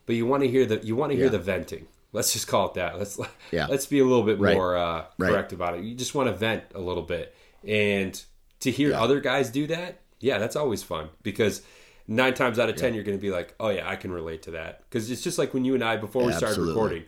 but 0.05 0.15
you 0.15 0.25
want 0.25 0.43
to 0.43 0.49
hear 0.49 0.65
the 0.65 0.85
you 0.85 0.95
want 0.95 1.11
to 1.11 1.15
hear 1.15 1.25
yeah. 1.25 1.31
the 1.31 1.39
venting. 1.39 1.87
Let's 2.11 2.31
just 2.31 2.47
call 2.47 2.67
it 2.67 2.75
that. 2.75 2.97
Let's 2.97 3.19
yeah. 3.51 3.65
let's 3.69 3.85
be 3.85 3.99
a 3.99 4.05
little 4.05 4.23
bit 4.23 4.39
right. 4.39 4.55
more 4.55 4.77
uh, 4.77 5.05
correct 5.19 5.51
right. 5.51 5.53
about 5.53 5.77
it. 5.77 5.83
You 5.83 5.95
just 5.95 6.15
want 6.15 6.29
to 6.29 6.35
vent 6.35 6.63
a 6.73 6.79
little 6.79 7.03
bit, 7.03 7.35
and 7.67 8.21
to 8.61 8.71
hear 8.71 8.91
yeah. 8.91 9.01
other 9.01 9.19
guys 9.19 9.49
do 9.49 9.67
that, 9.67 9.99
yeah, 10.19 10.37
that's 10.37 10.55
always 10.55 10.83
fun 10.83 11.09
because 11.23 11.61
nine 12.07 12.33
times 12.33 12.59
out 12.59 12.69
of 12.69 12.75
ten 12.75 12.93
you're 12.93 13.03
going 13.03 13.17
to 13.17 13.21
be 13.21 13.31
like, 13.31 13.53
oh 13.59 13.69
yeah, 13.69 13.89
I 13.89 13.95
can 13.95 14.11
relate 14.11 14.43
to 14.43 14.51
that 14.51 14.83
because 14.89 15.09
it's 15.11 15.21
just 15.21 15.37
like 15.37 15.53
when 15.53 15.65
you 15.65 15.73
and 15.73 15.83
I 15.83 15.97
before 15.97 16.23
we 16.23 16.33
started 16.33 16.59
recording 16.59 17.03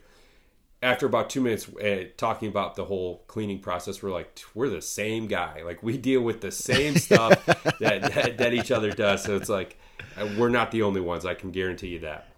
after 0.81 1.05
about 1.05 1.29
two 1.29 1.41
minutes 1.41 1.67
uh, 1.77 2.03
talking 2.17 2.49
about 2.49 2.75
the 2.75 2.85
whole 2.85 3.23
cleaning 3.27 3.59
process, 3.59 4.03
we're 4.03 4.11
like, 4.11 4.39
we're 4.53 4.69
the 4.69 4.81
same 4.81 5.27
guy. 5.27 5.63
Like 5.63 5.81
we 5.81 5.97
deal 5.97 6.21
with 6.21 6.41
the 6.41 6.51
same 6.51 6.95
stuff 6.97 7.45
that, 7.45 7.79
that, 7.79 8.37
that 8.37 8.53
each 8.53 8.71
other 8.71 8.91
does. 8.91 9.23
So 9.23 9.35
it's 9.35 9.49
like 9.49 9.77
uh, 10.17 10.27
we're 10.37 10.49
not 10.49 10.71
the 10.71 10.83
only 10.83 11.01
ones. 11.01 11.25
I 11.25 11.33
can 11.33 11.51
guarantee 11.51 11.87
you 11.87 11.99
that. 11.99 12.29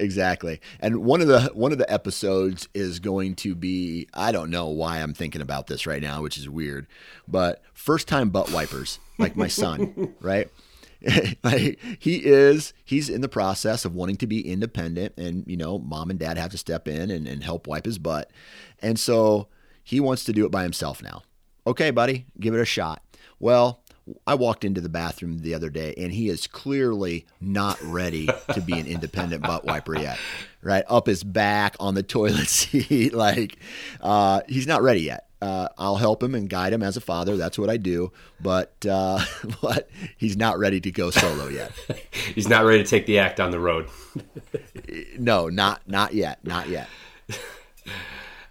Exactly. 0.00 0.60
And 0.78 0.98
one 0.98 1.20
of 1.20 1.26
the 1.26 1.50
one 1.54 1.72
of 1.72 1.78
the 1.78 1.92
episodes 1.92 2.68
is 2.72 3.00
going 3.00 3.34
to 3.36 3.54
be 3.54 4.08
I 4.14 4.30
don't 4.30 4.50
know 4.50 4.68
why 4.68 4.98
I'm 4.98 5.12
thinking 5.12 5.42
about 5.42 5.66
this 5.66 5.86
right 5.86 6.02
now, 6.02 6.22
which 6.22 6.38
is 6.38 6.48
weird, 6.48 6.86
but 7.26 7.62
first 7.72 8.06
time 8.06 8.30
butt 8.30 8.52
wipers, 8.52 9.00
like 9.18 9.36
my 9.36 9.48
son, 9.48 10.14
right? 10.20 10.48
like 11.44 11.78
he 11.98 12.16
is 12.16 12.72
he's 12.84 13.08
in 13.08 13.20
the 13.20 13.28
process 13.28 13.84
of 13.84 13.94
wanting 13.94 14.16
to 14.16 14.26
be 14.26 14.48
independent 14.48 15.16
and 15.16 15.44
you 15.46 15.56
know 15.56 15.78
mom 15.78 16.10
and 16.10 16.18
dad 16.18 16.36
have 16.36 16.50
to 16.50 16.58
step 16.58 16.88
in 16.88 17.08
and, 17.10 17.28
and 17.28 17.44
help 17.44 17.68
wipe 17.68 17.84
his 17.84 17.98
butt 17.98 18.28
and 18.82 18.98
so 18.98 19.46
he 19.84 20.00
wants 20.00 20.24
to 20.24 20.32
do 20.32 20.44
it 20.44 20.50
by 20.50 20.64
himself 20.64 21.00
now 21.00 21.22
okay 21.68 21.92
buddy 21.92 22.26
give 22.40 22.52
it 22.52 22.60
a 22.60 22.64
shot 22.64 23.00
well 23.38 23.80
I 24.26 24.34
walked 24.34 24.64
into 24.64 24.80
the 24.80 24.88
bathroom 24.88 25.38
the 25.38 25.54
other 25.54 25.70
day 25.70 25.94
and 25.96 26.12
he 26.12 26.28
is 26.28 26.46
clearly 26.46 27.26
not 27.40 27.80
ready 27.82 28.28
to 28.52 28.60
be 28.60 28.78
an 28.78 28.86
independent 28.88 29.42
butt 29.42 29.64
wiper 29.64 29.98
yet. 29.98 30.18
Right 30.62 30.84
up 30.88 31.06
his 31.06 31.22
back 31.22 31.76
on 31.78 31.94
the 31.94 32.02
toilet 32.02 32.48
seat, 32.48 33.14
like 33.14 33.58
uh, 34.00 34.40
he's 34.48 34.66
not 34.66 34.82
ready 34.82 35.02
yet. 35.02 35.26
Uh, 35.40 35.68
I'll 35.78 35.96
help 35.96 36.20
him 36.20 36.34
and 36.34 36.50
guide 36.50 36.72
him 36.72 36.82
as 36.82 36.96
a 36.96 37.00
father. 37.00 37.36
That's 37.36 37.58
what 37.58 37.70
I 37.70 37.76
do. 37.76 38.12
But 38.40 38.74
uh, 38.88 39.24
but 39.62 39.88
he's 40.16 40.36
not 40.36 40.58
ready 40.58 40.80
to 40.80 40.90
go 40.90 41.10
solo 41.10 41.46
yet. 41.48 41.70
he's 42.34 42.48
not 42.48 42.64
ready 42.64 42.82
to 42.82 42.88
take 42.88 43.06
the 43.06 43.20
act 43.20 43.38
on 43.38 43.52
the 43.52 43.60
road. 43.60 43.88
no, 45.18 45.48
not 45.48 45.82
not 45.86 46.12
yet, 46.12 46.44
not 46.44 46.68
yet. 46.68 46.88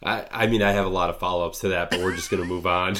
I, 0.03 0.25
I 0.31 0.47
mean, 0.47 0.61
I 0.61 0.71
have 0.71 0.85
a 0.85 0.89
lot 0.89 1.09
of 1.09 1.17
follow 1.17 1.45
ups 1.45 1.59
to 1.59 1.69
that, 1.69 1.89
but 1.89 1.99
we're 1.99 2.15
just 2.15 2.29
going 2.29 2.41
to 2.41 2.47
move 2.47 2.67
on. 2.67 2.95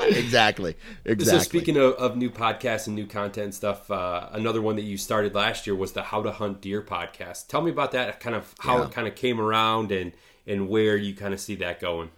Exactly. 0.00 0.76
Exactly. 1.04 1.38
So 1.38 1.44
speaking 1.44 1.76
of, 1.76 1.94
of, 1.94 2.16
new 2.16 2.30
podcasts 2.30 2.86
and 2.86 2.94
new 2.94 3.06
content 3.06 3.54
stuff, 3.54 3.90
uh, 3.90 4.28
another 4.32 4.60
one 4.60 4.76
that 4.76 4.82
you 4.82 4.96
started 4.96 5.34
last 5.34 5.66
year 5.66 5.74
was 5.74 5.92
the 5.92 6.02
How 6.02 6.22
to 6.22 6.30
Hunt 6.30 6.60
Deer 6.60 6.82
podcast. 6.82 7.48
Tell 7.48 7.62
me 7.62 7.70
about 7.70 7.92
that. 7.92 8.20
Kind 8.20 8.36
of 8.36 8.54
how 8.58 8.78
yeah. 8.78 8.84
it 8.84 8.92
kind 8.92 9.08
of 9.08 9.14
came 9.14 9.40
around 9.40 9.92
and 9.92 10.12
and 10.46 10.68
where 10.68 10.96
you 10.96 11.14
kind 11.14 11.32
of 11.32 11.40
see 11.40 11.54
that 11.56 11.80
going. 11.80 12.10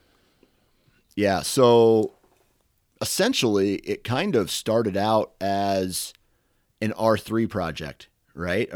Yeah. 1.14 1.42
So 1.42 2.14
essentially, 3.00 3.76
it 3.76 4.04
kind 4.04 4.36
of 4.36 4.50
started 4.50 4.96
out 4.96 5.32
as 5.40 6.12
an 6.80 6.92
R3 6.92 7.48
project, 7.48 8.08
right? 8.34 8.70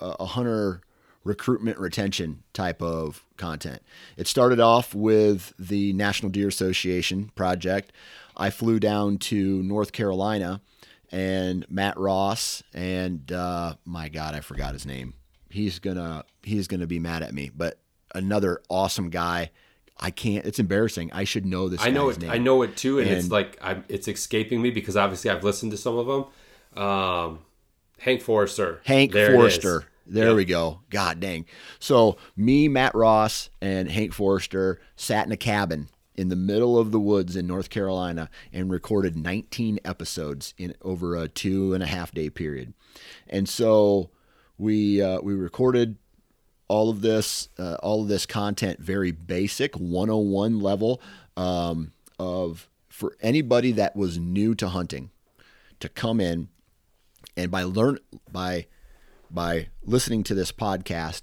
A 0.00 0.24
hunter 0.26 0.82
recruitment 1.28 1.78
retention 1.78 2.42
type 2.54 2.80
of 2.80 3.22
content. 3.36 3.82
It 4.16 4.26
started 4.26 4.60
off 4.60 4.94
with 4.94 5.52
the 5.58 5.92
National 5.92 6.32
Deer 6.32 6.48
Association 6.48 7.30
project. 7.34 7.92
I 8.34 8.48
flew 8.48 8.80
down 8.80 9.18
to 9.18 9.62
North 9.62 9.92
Carolina 9.92 10.62
and 11.12 11.66
Matt 11.70 11.98
Ross 11.98 12.62
and 12.72 13.30
uh, 13.30 13.74
my 13.84 14.08
God, 14.08 14.34
I 14.34 14.40
forgot 14.40 14.72
his 14.72 14.86
name. 14.86 15.14
He's 15.50 15.78
gonna 15.78 16.24
he's 16.42 16.66
gonna 16.66 16.86
be 16.86 16.98
mad 16.98 17.22
at 17.22 17.34
me, 17.34 17.50
but 17.54 17.78
another 18.14 18.62
awesome 18.70 19.10
guy 19.10 19.50
I 20.00 20.10
can't. 20.10 20.46
It's 20.46 20.58
embarrassing. 20.58 21.10
I 21.12 21.24
should 21.24 21.44
know 21.44 21.68
this. 21.68 21.80
I 21.82 21.90
know 21.90 22.08
it. 22.08 22.20
Name. 22.20 22.30
I 22.30 22.38
know 22.38 22.62
it 22.62 22.76
too, 22.76 22.98
and, 23.00 23.08
and, 23.08 23.18
it's 23.18 23.30
like 23.30 23.58
I'm, 23.60 23.84
it's 23.88 24.08
escaping 24.08 24.62
me 24.62 24.70
because 24.70 24.96
obviously 24.96 25.30
I've 25.30 25.44
listened 25.44 25.72
to 25.72 25.78
some 25.78 25.98
of 25.98 26.06
them. 26.06 26.82
Um, 26.82 27.40
Hank 27.98 28.22
Forester. 28.22 28.80
Hank 28.84 29.12
there 29.12 29.32
Forester. 29.32 29.84
There 30.08 30.28
yep. 30.28 30.36
we 30.36 30.44
go. 30.46 30.80
God 30.88 31.20
dang. 31.20 31.44
So 31.78 32.16
me, 32.36 32.66
Matt 32.66 32.94
Ross, 32.94 33.50
and 33.60 33.90
Hank 33.90 34.14
Forester 34.14 34.80
sat 34.96 35.26
in 35.26 35.32
a 35.32 35.36
cabin 35.36 35.88
in 36.14 36.28
the 36.28 36.36
middle 36.36 36.78
of 36.78 36.90
the 36.90 36.98
woods 36.98 37.36
in 37.36 37.46
North 37.46 37.70
Carolina 37.70 38.30
and 38.52 38.70
recorded 38.70 39.16
19 39.16 39.78
episodes 39.84 40.54
in 40.56 40.74
over 40.82 41.14
a 41.14 41.28
two 41.28 41.74
and 41.74 41.82
a 41.82 41.86
half 41.86 42.12
day 42.12 42.30
period. 42.30 42.72
And 43.28 43.48
so 43.48 44.10
we 44.56 45.02
uh, 45.02 45.20
we 45.20 45.34
recorded 45.34 45.96
all 46.68 46.90
of 46.90 47.00
this, 47.00 47.48
uh, 47.58 47.76
all 47.82 48.02
of 48.02 48.08
this 48.08 48.26
content, 48.26 48.78
very 48.80 49.10
basic 49.10 49.74
101 49.76 50.60
level 50.60 51.00
um, 51.36 51.92
of 52.18 52.68
for 52.88 53.16
anybody 53.20 53.72
that 53.72 53.94
was 53.94 54.18
new 54.18 54.54
to 54.54 54.68
hunting 54.68 55.10
to 55.80 55.88
come 55.88 56.20
in 56.20 56.48
and 57.36 57.50
by 57.50 57.62
learn 57.62 57.98
by 58.30 58.66
by 59.30 59.68
listening 59.84 60.22
to 60.24 60.34
this 60.34 60.52
podcast, 60.52 61.22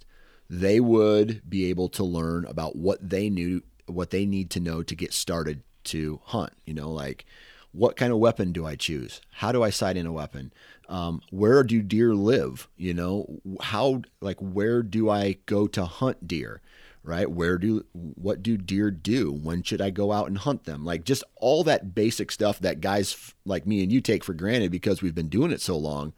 they 0.49 0.79
would 0.79 1.41
be 1.49 1.69
able 1.69 1.89
to 1.89 2.03
learn 2.03 2.45
about 2.45 2.75
what 2.75 3.09
they 3.09 3.29
knew, 3.29 3.61
what 3.87 4.11
they 4.11 4.25
need 4.25 4.49
to 4.51 4.59
know 4.59 4.83
to 4.83 4.95
get 4.95 5.13
started 5.13 5.63
to 5.85 6.19
hunt. 6.25 6.53
You 6.65 6.73
know, 6.73 6.91
like 6.91 7.25
what 7.71 7.95
kind 7.95 8.11
of 8.11 8.19
weapon 8.19 8.51
do 8.51 8.65
I 8.65 8.75
choose? 8.75 9.21
How 9.31 9.51
do 9.51 9.63
I 9.63 9.69
sight 9.69 9.97
in 9.97 10.05
a 10.05 10.11
weapon? 10.11 10.53
Um, 10.87 11.21
where 11.31 11.63
do 11.63 11.81
deer 11.81 12.13
live? 12.13 12.67
You 12.77 12.93
know, 12.93 13.41
how 13.61 14.03
like 14.21 14.37
where 14.39 14.83
do 14.83 15.09
I 15.09 15.37
go 15.45 15.67
to 15.67 15.85
hunt 15.85 16.27
deer? 16.27 16.61
right? 17.05 17.29
Where 17.29 17.57
do 17.57 17.85
what 17.93 18.41
do 18.41 18.57
deer 18.57 18.91
do? 18.91 19.31
When 19.31 19.63
should 19.63 19.81
I 19.81 19.91
go 19.91 20.11
out 20.11 20.27
and 20.27 20.37
hunt 20.37 20.65
them? 20.65 20.83
Like 20.83 21.05
just 21.05 21.23
all 21.35 21.63
that 21.63 21.93
basic 21.95 22.31
stuff 22.31 22.59
that 22.59 22.81
guys 22.81 23.33
like 23.45 23.65
me 23.65 23.83
and 23.83 23.91
you 23.91 24.01
take 24.01 24.23
for 24.23 24.33
granted 24.33 24.71
because 24.71 25.01
we've 25.01 25.15
been 25.15 25.29
doing 25.29 25.51
it 25.51 25.61
so 25.61 25.77
long. 25.77 26.13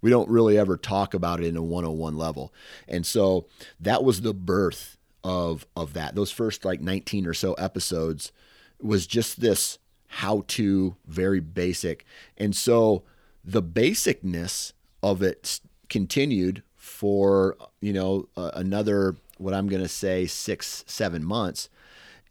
We 0.00 0.10
don't 0.10 0.28
really 0.28 0.56
ever 0.58 0.76
talk 0.76 1.14
about 1.14 1.40
it 1.40 1.46
in 1.46 1.56
a 1.56 1.62
101 1.62 2.16
level. 2.16 2.52
And 2.86 3.04
so 3.04 3.46
that 3.80 4.04
was 4.04 4.20
the 4.20 4.34
birth 4.34 4.96
of 5.24 5.66
of 5.76 5.94
that. 5.94 6.14
Those 6.14 6.30
first 6.30 6.64
like 6.64 6.80
19 6.80 7.26
or 7.26 7.34
so 7.34 7.54
episodes 7.54 8.32
was 8.80 9.06
just 9.06 9.40
this 9.40 9.78
how 10.06 10.44
to 10.48 10.96
very 11.06 11.40
basic. 11.40 12.04
And 12.36 12.54
so 12.56 13.02
the 13.44 13.62
basicness 13.62 14.72
of 15.02 15.22
it 15.22 15.60
continued 15.88 16.62
for, 16.76 17.56
you 17.80 17.92
know, 17.92 18.28
uh, 18.36 18.50
another 18.54 19.16
what 19.36 19.54
I'm 19.54 19.68
going 19.68 19.82
to 19.82 19.88
say 19.88 20.26
six, 20.26 20.84
seven 20.86 21.24
months. 21.24 21.68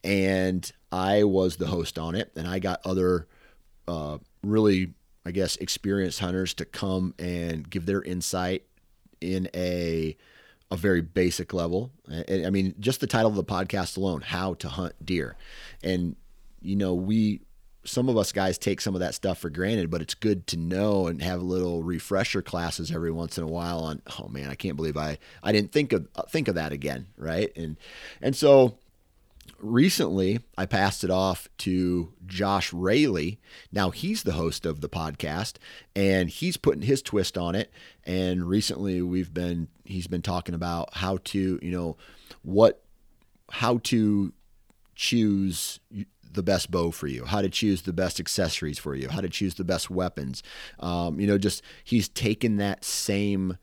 And 0.03 0.69
I 0.91 1.23
was 1.23 1.57
the 1.57 1.67
host 1.67 1.97
on 1.97 2.15
it. 2.15 2.31
And 2.35 2.47
I 2.47 2.59
got 2.59 2.81
other 2.85 3.27
uh, 3.87 4.17
really, 4.43 4.93
I 5.27 5.31
guess, 5.31 5.57
experienced 5.57 6.19
hunters 6.19 6.53
to 6.53 6.65
come 6.65 7.13
and 7.19 7.69
give 7.69 7.85
their 7.85 8.01
insight 8.01 8.63
in 9.19 9.49
a 9.53 10.15
a 10.71 10.77
very 10.77 11.01
basic 11.01 11.53
level. 11.53 11.91
I 12.09 12.49
mean, 12.49 12.75
just 12.79 12.99
the 13.01 13.07
title 13.07 13.29
of 13.29 13.35
the 13.35 13.43
podcast 13.43 13.97
alone, 13.97 14.21
How 14.21 14.53
to 14.55 14.69
Hunt 14.69 14.93
Deer. 15.05 15.35
And, 15.83 16.15
you 16.61 16.75
know, 16.75 16.93
we 16.93 17.41
some 17.83 18.09
of 18.09 18.17
us 18.17 18.31
guys 18.31 18.57
take 18.57 18.81
some 18.81 18.95
of 18.95 18.99
that 18.99 19.15
stuff 19.15 19.39
for 19.39 19.49
granted, 19.49 19.89
but 19.89 20.01
it's 20.01 20.13
good 20.13 20.45
to 20.47 20.57
know 20.57 21.07
and 21.07 21.21
have 21.21 21.41
little 21.41 21.83
refresher 21.83 22.41
classes 22.41 22.91
every 22.91 23.11
once 23.11 23.37
in 23.37 23.43
a 23.43 23.47
while 23.47 23.79
on, 23.79 24.01
oh 24.19 24.27
man, 24.27 24.49
I 24.49 24.55
can't 24.55 24.75
believe 24.75 24.97
I, 24.97 25.17
I 25.41 25.53
didn't 25.53 25.71
think 25.71 25.93
of, 25.93 26.07
think 26.29 26.49
of 26.49 26.55
that 26.55 26.73
again. 26.73 27.07
Right. 27.17 27.51
And, 27.55 27.77
and 28.21 28.35
so 28.35 28.77
recently 29.59 30.39
I 30.57 30.65
passed 30.65 31.03
it 31.03 31.09
off 31.09 31.47
to 31.59 32.13
Josh 32.25 32.71
Raley. 32.73 33.39
Now 33.71 33.89
he's 33.89 34.23
the 34.23 34.33
host 34.33 34.65
of 34.65 34.81
the 34.81 34.89
podcast 34.89 35.57
and 35.95 36.29
he's 36.29 36.57
putting 36.57 36.83
his 36.83 37.01
twist 37.01 37.37
on 37.37 37.55
it. 37.55 37.71
And 38.03 38.47
recently 38.47 39.01
we've 39.01 39.33
been, 39.33 39.67
he's 39.83 40.07
been 40.07 40.21
talking 40.21 40.55
about 40.55 40.95
how 40.95 41.17
to, 41.25 41.59
you 41.61 41.71
know, 41.71 41.97
what, 42.43 42.83
how 43.49 43.79
to 43.79 44.33
choose 44.95 45.79
the 46.31 46.43
best 46.43 46.69
bow 46.71 46.91
for 46.91 47.07
you, 47.07 47.25
how 47.25 47.41
to 47.41 47.49
choose 47.49 47.81
the 47.83 47.93
best 47.93 48.19
accessories 48.19 48.77
for 48.77 48.95
you, 48.95 49.09
how 49.09 49.21
to 49.21 49.29
choose 49.29 49.55
the 49.55 49.63
best 49.63 49.89
weapons. 49.89 50.43
Um, 50.79 51.19
you 51.19 51.27
know, 51.27 51.37
just 51.37 51.61
he's 51.83 52.09
taken 52.09 52.57
that 52.57 52.85
same 52.85 53.57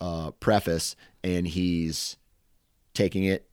uh, 0.00 0.30
preface 0.32 0.96
and 1.22 1.46
he's 1.46 2.16
taking 2.94 3.24
it 3.24 3.49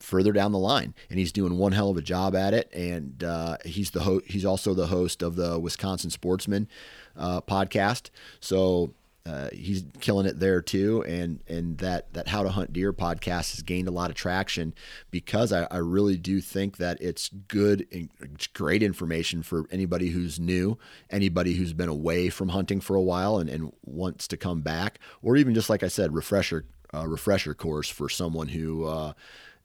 further 0.00 0.32
down 0.32 0.52
the 0.52 0.58
line, 0.58 0.94
and 1.08 1.18
he's 1.18 1.32
doing 1.32 1.58
one 1.58 1.72
hell 1.72 1.90
of 1.90 1.96
a 1.96 2.02
job 2.02 2.34
at 2.34 2.54
it. 2.54 2.70
And 2.72 3.22
uh, 3.22 3.58
he's 3.64 3.90
the 3.90 4.00
ho- 4.00 4.22
he's 4.26 4.44
also 4.44 4.74
the 4.74 4.88
host 4.88 5.22
of 5.22 5.36
the 5.36 5.58
Wisconsin 5.58 6.10
Sportsman 6.10 6.68
uh, 7.16 7.40
podcast. 7.42 8.10
So 8.40 8.94
uh, 9.26 9.50
he's 9.52 9.84
killing 10.00 10.26
it 10.26 10.40
there 10.40 10.62
too, 10.62 11.04
and 11.04 11.40
and 11.46 11.76
that 11.78 12.12
that 12.14 12.28
How 12.28 12.42
to 12.42 12.48
Hunt 12.48 12.72
Deer 12.72 12.92
podcast 12.92 13.52
has 13.52 13.62
gained 13.62 13.86
a 13.86 13.92
lot 13.92 14.08
of 14.08 14.16
traction 14.16 14.74
because 15.10 15.52
I, 15.52 15.68
I 15.70 15.76
really 15.76 16.16
do 16.16 16.40
think 16.40 16.78
that 16.78 17.00
it's 17.02 17.28
good 17.28 17.86
and 17.92 18.08
it's 18.20 18.46
great 18.46 18.82
information 18.82 19.42
for 19.42 19.66
anybody 19.70 20.08
who's 20.08 20.40
new, 20.40 20.78
anybody 21.10 21.54
who's 21.54 21.74
been 21.74 21.88
away 21.88 22.30
from 22.30 22.48
hunting 22.48 22.80
for 22.80 22.96
a 22.96 23.02
while 23.02 23.38
and, 23.38 23.50
and 23.50 23.72
wants 23.84 24.26
to 24.28 24.38
come 24.38 24.62
back, 24.62 24.98
or 25.22 25.36
even 25.36 25.54
just 25.54 25.68
like 25.68 25.82
I 25.82 25.88
said, 25.88 26.14
refresher 26.14 26.64
uh, 26.94 27.06
refresher 27.06 27.54
course 27.54 27.90
for 27.90 28.08
someone 28.08 28.48
who 28.48 28.86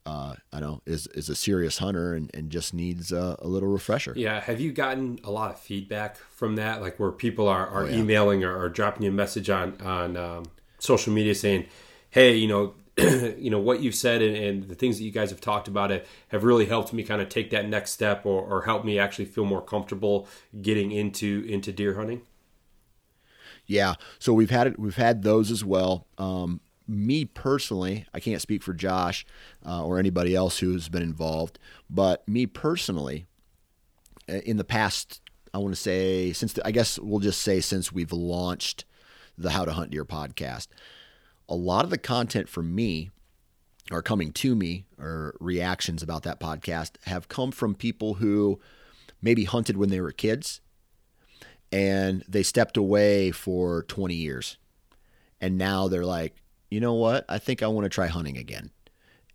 uh, 0.06 0.36
I 0.54 0.60
know 0.60 0.82
is 0.86 1.08
is 1.08 1.30
a 1.30 1.36
serious 1.36 1.80
hunter 1.80 2.14
and, 2.14 2.30
and 2.34 2.52
just 2.52 2.74
needs 2.74 3.12
a, 3.12 3.38
a, 3.40 3.48
little 3.48 3.70
refresher. 3.70 4.14
Yeah. 4.16 4.40
Have 4.40 4.60
you 4.60 4.72
gotten 4.72 5.20
a 5.24 5.32
lot 5.32 5.52
of 5.52 5.60
feedback 5.60 6.18
from 6.18 6.58
that? 6.58 6.82
Like 6.82 7.00
where 7.00 7.12
people 7.12 7.48
are, 7.48 7.68
are 7.68 7.84
oh, 7.84 7.88
yeah. 7.88 7.98
emailing 7.98 8.44
or, 8.44 8.56
or, 8.56 8.70
dropping 8.70 9.04
you 9.04 9.10
a 9.10 9.14
message 9.14 9.50
on 9.50 9.82
on 9.82 10.16
um, 10.16 10.44
social 10.78 11.12
media 11.12 11.36
saying, 11.36 11.66
"Hey, 12.10 12.36
you 12.36 12.48
know." 12.48 12.76
you 12.98 13.50
know 13.50 13.60
what 13.60 13.82
you've 13.82 13.94
said 13.94 14.22
and, 14.22 14.38
and, 14.38 14.70
the 14.70 14.76
things 14.76 14.98
that 14.98 15.04
you 15.04 15.12
guys 15.12 15.30
have 15.30 15.42
talked 15.42 15.68
about 15.68 15.92
it 15.92 16.08
have 16.30 16.46
really 16.46 16.66
helped 16.66 16.94
me 16.94 17.04
kind 17.04 17.22
of 17.22 17.28
take 17.28 17.50
that 17.50 17.68
next 17.68 17.92
step 17.92 18.26
or, 18.26 18.42
or 18.42 18.62
help 18.62 18.86
me 18.86 18.98
actually 18.98 19.26
feel 19.26 19.44
more 19.44 19.62
comfortable 19.62 20.26
getting 20.62 20.94
into 20.94 21.46
into 21.46 21.74
deer 21.74 21.96
hunting 21.96 22.22
yeah 23.66 23.96
so 24.18 24.32
we've 24.32 24.50
had 24.50 24.66
it 24.66 24.80
we've 24.80 24.96
had 24.96 25.24
those 25.24 25.52
as 25.52 25.62
well 25.62 26.08
um, 26.18 26.62
me 26.88 27.26
personally, 27.26 28.06
I 28.14 28.20
can't 28.20 28.42
speak 28.42 28.64
for 28.64 28.74
Josh 28.74 29.26
uh, 29.66 29.84
or 29.84 30.00
anybody 30.00 30.36
else 30.36 30.60
who's 30.60 30.90
been 30.90 31.04
involved, 31.04 31.60
but 31.90 32.28
me 32.28 32.46
personally, 32.46 33.26
uh, 34.30 34.36
in 34.46 34.58
the 34.58 34.64
past, 34.64 35.22
I 35.54 35.58
want 35.58 35.74
to 35.74 35.82
say 35.82 36.34
since 36.34 36.54
the, 36.54 36.66
I 36.66 36.72
guess 36.72 37.00
we'll 37.00 37.20
just 37.20 37.42
say 37.42 37.60
since 37.60 37.92
we've 37.92 38.14
launched 38.14 38.86
the 39.38 39.52
How 39.52 39.66
to 39.66 39.74
Hunt 39.74 39.92
Deer 39.92 40.06
podcast, 40.06 40.68
a 41.48 41.56
lot 41.56 41.84
of 41.84 41.92
the 41.92 41.98
content 41.98 42.50
for 42.50 42.64
me 42.64 43.12
are 43.92 44.02
coming 44.02 44.32
to 44.32 44.56
me 44.56 44.86
or 44.98 45.36
reactions 45.40 46.02
about 46.02 46.24
that 46.24 46.40
podcast 46.40 46.94
have 47.06 47.28
come 47.28 47.52
from 47.52 47.76
people 47.76 48.16
who 48.16 48.60
maybe 49.22 49.44
hunted 49.44 49.78
when 49.78 49.90
they 49.90 50.02
were 50.02 50.12
kids 50.12 50.62
and 51.72 52.24
they 52.28 52.44
stepped 52.44 52.78
away 52.78 53.32
for 53.32 53.84
20 53.84 54.16
years. 54.16 54.58
And 55.42 55.58
now 55.58 55.88
they're 55.88 56.06
like, 56.06 56.36
you 56.70 56.80
know 56.80 56.94
what? 56.94 57.26
I 57.30 57.38
think 57.38 57.64
I 57.64 57.68
want 57.68 57.86
to 57.86 57.90
try 57.90 58.08
hunting 58.08 58.38
again. 58.38 58.72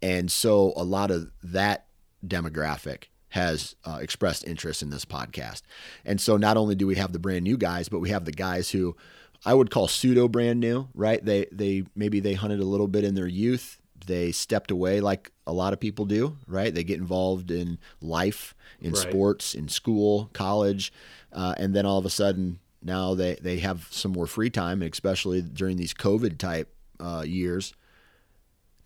And 0.02 0.30
so 0.30 0.72
a 0.76 0.84
lot 0.84 1.10
of 1.10 1.30
that 1.42 1.86
demographic 2.26 3.04
has 3.30 3.76
uh, 3.84 3.98
expressed 4.00 4.46
interest 4.46 4.82
in 4.82 4.90
this 4.90 5.04
podcast. 5.04 5.62
And 6.04 6.20
so 6.20 6.36
not 6.36 6.56
only 6.56 6.74
do 6.74 6.86
we 6.86 6.96
have 6.96 7.12
the 7.12 7.18
brand 7.18 7.44
new 7.44 7.56
guys, 7.56 7.88
but 7.88 8.00
we 8.00 8.10
have 8.10 8.24
the 8.24 8.32
guys 8.32 8.70
who 8.70 8.96
I 9.44 9.54
would 9.54 9.70
call 9.70 9.88
pseudo 9.88 10.28
brand 10.28 10.60
new, 10.60 10.88
right? 10.94 11.24
They 11.24 11.46
they 11.50 11.84
maybe 11.94 12.20
they 12.20 12.34
hunted 12.34 12.60
a 12.60 12.64
little 12.64 12.88
bit 12.88 13.04
in 13.04 13.14
their 13.14 13.28
youth. 13.28 13.78
They 14.06 14.32
stepped 14.32 14.70
away 14.70 15.00
like 15.00 15.30
a 15.46 15.52
lot 15.52 15.72
of 15.72 15.80
people 15.80 16.06
do, 16.06 16.36
right? 16.46 16.74
They 16.74 16.84
get 16.84 16.98
involved 16.98 17.50
in 17.50 17.78
life, 18.00 18.54
in 18.80 18.92
right. 18.92 19.00
sports, 19.00 19.54
in 19.54 19.68
school, 19.68 20.30
college, 20.32 20.92
uh, 21.32 21.54
and 21.56 21.74
then 21.74 21.86
all 21.86 21.98
of 21.98 22.06
a 22.06 22.10
sudden 22.10 22.58
now 22.82 23.14
they 23.14 23.36
they 23.36 23.58
have 23.58 23.86
some 23.90 24.12
more 24.12 24.26
free 24.26 24.50
time, 24.50 24.82
especially 24.82 25.40
during 25.40 25.76
these 25.76 25.94
COVID 25.94 26.38
type 26.38 26.74
uh, 27.00 27.22
years. 27.22 27.74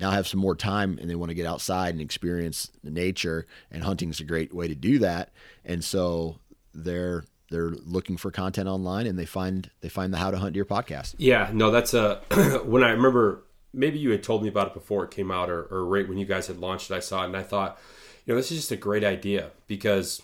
Now 0.00 0.10
have 0.10 0.26
some 0.26 0.40
more 0.40 0.56
time 0.56 0.98
and 1.00 1.08
they 1.08 1.14
want 1.14 1.30
to 1.30 1.34
get 1.34 1.46
outside 1.46 1.94
and 1.94 2.00
experience 2.00 2.70
the 2.82 2.90
nature 2.90 3.46
and 3.70 3.84
hunting 3.84 4.10
is 4.10 4.20
a 4.20 4.24
great 4.24 4.52
way 4.52 4.68
to 4.68 4.74
do 4.74 4.98
that. 5.00 5.30
And 5.64 5.84
so 5.84 6.40
they're 6.74 7.24
they're 7.50 7.70
looking 7.70 8.16
for 8.16 8.30
content 8.30 8.68
online 8.68 9.06
and 9.06 9.18
they 9.18 9.26
find 9.26 9.70
they 9.80 9.88
find 9.88 10.12
the 10.12 10.18
how 10.18 10.30
to 10.30 10.38
hunt 10.38 10.54
deer 10.54 10.64
podcast. 10.64 11.14
Yeah 11.18 11.50
no 11.52 11.70
that's 11.70 11.94
a 11.94 12.16
when 12.64 12.82
i 12.82 12.90
remember 12.90 13.44
maybe 13.72 13.98
you 13.98 14.10
had 14.10 14.22
told 14.22 14.42
me 14.42 14.48
about 14.48 14.68
it 14.68 14.74
before 14.74 15.04
it 15.04 15.10
came 15.10 15.30
out 15.30 15.50
or, 15.50 15.64
or 15.64 15.84
right 15.84 16.08
when 16.08 16.18
you 16.18 16.26
guys 16.26 16.46
had 16.46 16.58
launched 16.58 16.90
it 16.90 16.94
i 16.94 17.00
saw 17.00 17.22
it 17.22 17.26
and 17.26 17.36
i 17.36 17.42
thought 17.42 17.78
you 18.24 18.32
know 18.32 18.36
this 18.36 18.50
is 18.50 18.58
just 18.58 18.70
a 18.72 18.76
great 18.76 19.04
idea 19.04 19.50
because 19.66 20.22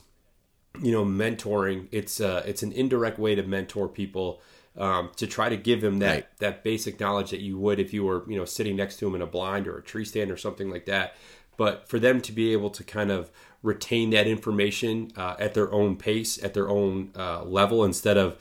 you 0.80 0.92
know 0.92 1.04
mentoring 1.04 1.88
it's 1.90 2.20
uh 2.20 2.42
it's 2.46 2.62
an 2.62 2.72
indirect 2.72 3.18
way 3.18 3.34
to 3.34 3.42
mentor 3.42 3.88
people 3.88 4.40
um, 4.80 5.10
to 5.16 5.26
try 5.26 5.48
to 5.48 5.56
give 5.56 5.80
them 5.80 5.98
that 5.98 6.14
right. 6.14 6.38
that 6.38 6.64
basic 6.64 6.98
knowledge 6.98 7.30
that 7.30 7.40
you 7.40 7.58
would 7.58 7.78
if 7.78 7.92
you 7.92 8.04
were 8.04 8.24
you 8.28 8.36
know 8.36 8.44
sitting 8.44 8.76
next 8.76 8.96
to 8.96 9.04
them 9.04 9.14
in 9.14 9.22
a 9.22 9.26
blind 9.26 9.68
or 9.68 9.78
a 9.78 9.82
tree 9.82 10.04
stand 10.04 10.30
or 10.30 10.36
something 10.36 10.70
like 10.70 10.86
that. 10.86 11.14
But 11.56 11.88
for 11.88 11.98
them 11.98 12.22
to 12.22 12.32
be 12.32 12.52
able 12.52 12.70
to 12.70 12.82
kind 12.82 13.10
of 13.10 13.30
retain 13.62 14.10
that 14.10 14.26
information 14.26 15.12
uh, 15.14 15.36
at 15.38 15.52
their 15.52 15.70
own 15.70 15.96
pace, 15.96 16.42
at 16.42 16.54
their 16.54 16.70
own 16.70 17.10
uh, 17.14 17.44
level, 17.44 17.84
instead 17.84 18.16
of 18.16 18.38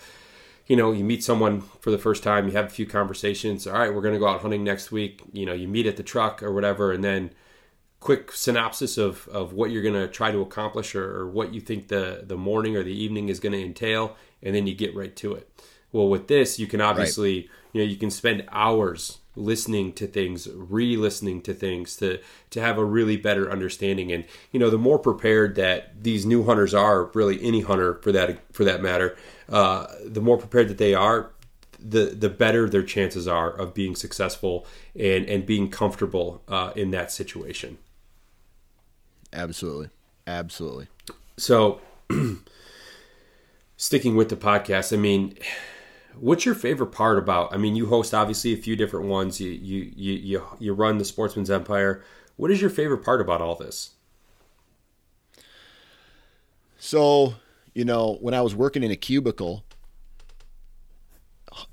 you 0.68 0.76
know, 0.76 0.92
you 0.92 1.04
meet 1.04 1.24
someone 1.24 1.62
for 1.82 1.90
the 1.90 1.98
first 1.98 2.22
time, 2.24 2.46
you 2.48 2.54
have 2.54 2.68
a 2.68 2.70
few 2.70 2.86
conversations. 2.86 3.66
All 3.66 3.74
right, 3.74 3.94
we're 3.94 4.04
going 4.04 4.14
to 4.14 4.20
go 4.20 4.28
out 4.28 4.42
hunting 4.42 4.64
next 4.64 4.92
week. 4.92 5.24
You 5.34 5.48
know, 5.48 5.54
you 5.54 5.68
meet 5.68 5.88
at 5.88 5.98
the 5.98 6.04
truck 6.04 6.44
or 6.44 6.54
whatever, 6.54 6.92
and 6.92 7.04
then 7.04 7.32
quick 8.00 8.32
synopsis 8.32 8.98
of, 8.98 9.28
of 9.30 9.52
what 9.52 9.72
you're 9.72 9.82
going 9.82 9.96
to 9.96 10.08
try 10.08 10.32
to 10.32 10.42
accomplish 10.42 10.96
or, 10.96 11.22
or, 11.22 11.28
what 11.28 11.54
you 11.54 11.60
think 11.60 11.90
the, 11.90 12.24
the 12.26 12.38
morning 12.38 12.78
or 12.78 12.84
the 12.84 12.94
evening 12.94 13.28
is 13.28 13.40
going 13.42 13.52
to 13.52 13.62
entail, 13.62 14.16
and 14.42 14.56
then 14.56 14.68
you 14.68 14.74
get 14.74 14.96
right 14.96 15.16
to 15.18 15.34
it. 15.34 15.52
Well, 15.92 16.08
with 16.08 16.28
this, 16.28 16.60
you 16.60 16.68
can 16.68 16.82
obviously, 16.82 17.36
right. 17.36 17.50
you 17.74 17.82
know, 17.82 17.90
you 17.90 17.98
can 17.98 18.12
spend 18.12 18.46
hours 18.52 19.20
listening 19.36 19.94
to 19.94 20.06
things, 20.06 20.48
re-listening 20.52 21.42
to 21.42 21.54
things 21.54 21.96
to 21.98 22.20
to 22.50 22.62
have 22.62 22.78
a 22.78 22.86
really 22.86 23.18
better 23.18 23.52
understanding. 23.52 24.12
And 24.12 24.26
you 24.52 24.60
know, 24.60 24.70
the 24.70 24.78
more 24.78 25.00
prepared 25.00 25.56
that 25.56 26.04
these 26.04 26.26
new 26.26 26.44
hunters 26.44 26.74
are, 26.74 27.06
really 27.14 27.42
any 27.42 27.62
hunter 27.62 27.96
for 27.96 28.12
that 28.12 28.40
for 28.54 28.64
that 28.64 28.82
matter, 28.82 29.18
uh, 29.48 29.88
the 30.06 30.22
more 30.22 30.38
prepared 30.38 30.68
that 30.68 30.78
they 30.78 30.94
are, 30.94 31.32
the 31.80 32.06
the 32.06 32.30
better 32.30 32.70
their 32.70 32.84
chances 32.84 33.28
are 33.28 33.50
of 33.50 33.74
being 33.74 33.96
successful 33.96 34.66
and 34.96 35.26
and 35.26 35.46
being 35.46 35.70
comfortable 35.70 36.44
uh, 36.48 36.72
in 36.76 36.92
that 36.92 37.12
situation. 37.12 37.78
Absolutely, 39.32 39.90
absolutely. 40.28 40.88
So, 41.38 41.80
sticking 43.78 44.16
with 44.16 44.30
the 44.30 44.36
podcast, 44.36 44.92
I 44.92 44.98
mean 44.98 45.38
What's 46.20 46.46
your 46.46 46.56
favorite 46.56 46.92
part 46.92 47.18
about? 47.18 47.54
I 47.54 47.58
mean, 47.58 47.76
you 47.76 47.88
host 47.88 48.14
obviously 48.14 48.54
a 48.54 48.58
few 48.58 48.76
different 48.76 49.08
ones. 49.08 49.40
You 49.40 49.52
you 49.52 49.92
you 49.96 50.14
you, 50.14 50.44
you 50.60 50.74
run 50.74 50.98
the 50.98 51.06
Sportsman's 51.06 51.50
Empire. 51.50 52.04
What 52.36 52.52
is 52.52 52.62
your 52.62 52.70
favorite 52.70 53.04
part 53.04 53.22
about 53.22 53.42
all 53.42 53.56
this? 53.56 53.92
So, 56.78 57.36
you 57.74 57.84
know, 57.86 58.18
when 58.22 58.34
I 58.34 58.42
was 58.42 58.56
working 58.56 58.84
in 58.84 58.92
a 58.92 58.96
cubicle, 58.96 59.66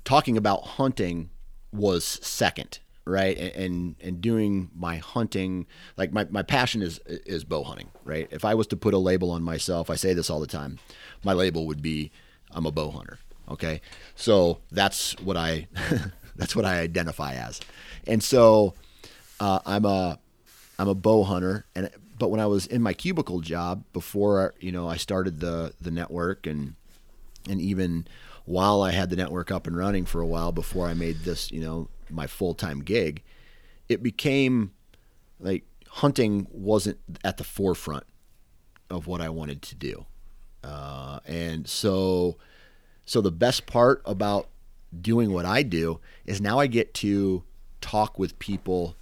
talking 0.03 0.37
about 0.37 0.63
hunting 0.63 1.29
was 1.71 2.03
second, 2.03 2.79
right? 3.05 3.37
And, 3.37 3.95
and 4.01 4.21
doing 4.21 4.69
my 4.75 4.97
hunting, 4.97 5.65
like 5.95 6.11
my, 6.11 6.25
my 6.29 6.43
passion 6.43 6.81
is 6.81 6.99
is 7.05 7.43
bow 7.43 7.63
hunting, 7.63 7.89
right? 8.03 8.27
If 8.31 8.43
I 8.43 8.53
was 8.53 8.67
to 8.67 8.77
put 8.77 8.93
a 8.93 8.97
label 8.97 9.31
on 9.31 9.43
myself, 9.43 9.89
I 9.89 9.95
say 9.95 10.13
this 10.13 10.29
all 10.29 10.39
the 10.39 10.47
time, 10.47 10.79
my 11.23 11.33
label 11.33 11.65
would 11.67 11.81
be 11.81 12.11
I'm 12.51 12.65
a 12.65 12.71
bow 12.71 12.91
hunter. 12.91 13.19
Okay, 13.49 13.81
so 14.15 14.59
that's 14.71 15.13
what 15.19 15.37
I 15.37 15.67
that's 16.35 16.55
what 16.55 16.65
I 16.65 16.79
identify 16.79 17.33
as, 17.33 17.59
and 18.05 18.21
so 18.23 18.73
uh, 19.39 19.59
I'm 19.65 19.85
a 19.85 20.19
I'm 20.77 20.87
a 20.87 20.95
bow 20.95 21.23
hunter, 21.23 21.65
and 21.75 21.89
but 22.19 22.29
when 22.29 22.39
I 22.39 22.45
was 22.45 22.67
in 22.67 22.81
my 22.81 22.93
cubicle 22.93 23.41
job 23.41 23.83
before 23.93 24.53
you 24.59 24.71
know 24.71 24.87
I 24.87 24.97
started 24.97 25.39
the 25.39 25.73
the 25.79 25.91
network 25.91 26.45
and 26.45 26.75
and 27.49 27.61
even 27.61 28.07
while 28.45 28.81
I 28.81 28.91
had 28.91 29.09
the 29.09 29.15
network 29.15 29.51
up 29.51 29.67
and 29.67 29.77
running 29.77 30.05
for 30.05 30.21
a 30.21 30.25
while 30.27 30.51
before 30.51 30.87
I 30.87 30.93
made 30.93 31.19
this 31.19 31.51
you 31.51 31.61
know 31.61 31.89
my 32.09 32.27
full 32.27 32.53
time 32.53 32.81
gig, 32.81 33.23
it 33.87 34.03
became 34.03 34.71
like 35.39 35.63
hunting 35.89 36.47
wasn't 36.51 36.97
at 37.23 37.37
the 37.37 37.43
forefront 37.43 38.03
of 38.89 39.07
what 39.07 39.21
I 39.21 39.29
wanted 39.29 39.61
to 39.63 39.75
do, 39.75 40.05
uh, 40.63 41.19
and 41.25 41.67
so 41.67 42.37
so 43.07 43.21
the 43.21 43.31
best 43.31 43.65
part 43.65 44.03
about 44.05 44.49
doing 45.01 45.33
what 45.33 45.45
I 45.45 45.63
do 45.63 45.99
is 46.25 46.39
now 46.39 46.59
I 46.59 46.67
get 46.67 46.93
to 46.95 47.43
talk 47.81 48.19
with 48.19 48.37
people 48.37 48.95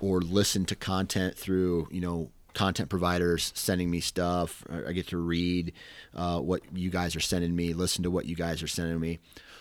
or 0.00 0.20
listen 0.20 0.64
to 0.66 0.76
content 0.76 1.36
through, 1.36 1.88
you 1.90 2.00
know, 2.00 2.30
content 2.54 2.88
providers 2.88 3.52
sending 3.54 3.90
me 3.90 4.00
stuff. 4.00 4.64
I 4.86 4.92
get 4.92 5.08
to 5.08 5.18
read 5.18 5.72
uh, 6.14 6.40
what 6.40 6.62
you 6.72 6.88
guys 6.88 7.14
are 7.14 7.20
sending 7.20 7.54
me, 7.54 7.74
listen 7.74 8.02
to 8.04 8.10
what 8.10 8.26
you 8.26 8.34
guys 8.34 8.62
are 8.62 8.68
sending 8.68 9.00
me. 9.00 9.18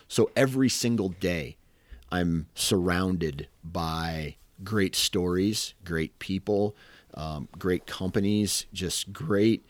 So 0.08 0.32
every 0.36 0.70
single 0.70 1.10
day, 1.10 1.58
I'm 2.12 2.48
surrounded 2.56 3.48
by 3.64 4.36
great 4.64 4.95
stories, 4.95 5.74
great 5.84 6.18
people, 6.20 6.76
um, 7.14 7.50
great 7.58 7.86
companies, 7.86 8.66
just 8.72 9.12
great 9.12 9.66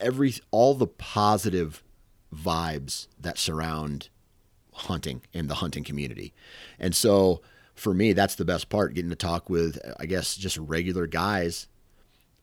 every 0.00 0.34
all 0.50 0.74
the 0.74 0.86
positive 0.86 1.82
vibes 2.34 3.06
that 3.20 3.38
surround 3.38 4.08
hunting 4.72 5.22
and 5.32 5.48
the 5.48 5.56
hunting 5.56 5.84
community. 5.84 6.34
And 6.78 6.94
so 6.94 7.40
for 7.74 7.94
me, 7.94 8.12
that's 8.12 8.34
the 8.34 8.44
best 8.44 8.68
part 8.68 8.94
getting 8.94 9.10
to 9.10 9.16
talk 9.16 9.48
with, 9.50 9.78
I 9.98 10.06
guess, 10.06 10.36
just 10.36 10.56
regular 10.56 11.06
guys 11.06 11.68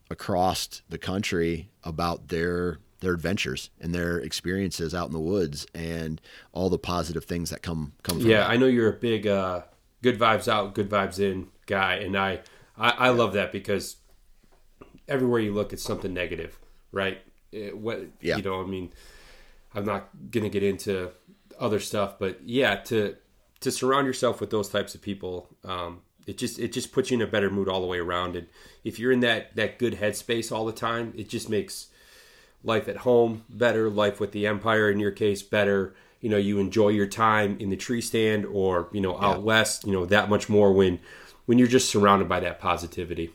across 0.10 0.82
the 0.90 0.98
country 0.98 1.70
about 1.84 2.28
their 2.28 2.80
their 3.00 3.14
adventures 3.14 3.72
and 3.80 3.96
their 3.96 4.20
experiences 4.20 4.94
out 4.94 5.08
in 5.08 5.14
the 5.14 5.20
woods 5.20 5.66
and 5.74 6.22
all 6.52 6.70
the 6.70 6.78
positive 6.78 7.24
things 7.24 7.50
that 7.50 7.64
come 7.64 7.94
come 8.04 8.20
from 8.20 8.30
yeah 8.30 8.42
that. 8.42 8.50
i 8.50 8.58
know 8.58 8.68
you're 8.68 8.90
a 8.90 9.00
big 9.00 9.26
uh, 9.26 9.62
good 10.04 10.20
vibes 10.20 10.48
out 10.48 10.76
good 10.76 10.90
vibes 10.90 11.18
in 11.18 11.48
guy 11.66 11.96
and 11.96 12.16
i 12.16 12.40
i, 12.78 12.90
I 12.92 13.10
love 13.10 13.34
that 13.34 13.52
because 13.52 13.96
everywhere 15.08 15.40
you 15.40 15.54
look 15.54 15.74
it's 15.74 15.82
something 15.82 16.14
negative 16.14 16.60
right 16.92 17.22
it, 17.52 17.76
what 17.76 18.06
yeah. 18.20 18.36
you 18.36 18.44
know 18.44 18.62
i 18.62 18.66
mean 18.66 18.92
i'm 19.76 19.86
not 19.86 20.10
gonna 20.32 20.50
get 20.50 20.64
into 20.64 21.12
other 21.60 21.80
stuff 21.80 22.18
but 22.20 22.40
yeah 22.44 22.76
to 22.76 23.16
to 23.62 23.72
surround 23.72 24.08
yourself 24.08 24.42
with 24.42 24.50
those 24.50 24.68
types 24.68 24.94
of 24.94 25.02
people, 25.02 25.48
um, 25.64 26.02
it 26.28 26.38
just 26.38 26.60
it 26.60 26.74
just 26.74 26.92
puts 26.92 27.10
you 27.10 27.18
in 27.18 27.22
a 27.22 27.28
better 27.28 27.50
mood 27.50 27.70
all 27.70 27.80
the 27.80 27.88
way 27.88 28.00
around. 28.00 28.36
And 28.36 28.48
if 28.84 29.00
you're 29.00 29.12
in 29.12 29.22
that 29.22 29.56
that 29.56 29.80
good 29.80 29.96
headspace 29.96 30.52
all 30.52 30.66
the 30.66 30.74
time, 30.74 31.14
it 31.16 31.30
just 31.30 31.50
makes 31.50 31.88
life 32.64 32.88
at 32.88 32.98
home 32.98 33.46
better, 33.50 33.90
life 33.90 34.20
with 34.20 34.34
the 34.34 34.46
empire 34.46 34.92
in 34.92 35.00
your 35.00 35.12
case 35.12 35.42
better. 35.42 35.96
You 36.20 36.30
know, 36.30 36.38
you 36.38 36.60
enjoy 36.60 36.90
your 36.90 37.08
time 37.08 37.58
in 37.60 37.70
the 37.70 37.76
tree 37.76 38.02
stand 38.02 38.46
or 38.46 38.90
you 38.92 39.02
know 39.02 39.20
out 39.20 39.38
yeah. 39.38 39.44
west. 39.44 39.86
You 39.86 39.94
know 39.94 40.06
that 40.08 40.30
much 40.30 40.50
more 40.50 40.74
when 40.74 41.00
when 41.46 41.58
you're 41.58 41.68
just 41.68 41.90
surrounded 41.90 42.28
by 42.28 42.40
that 42.42 42.60
positivity. 42.60 43.32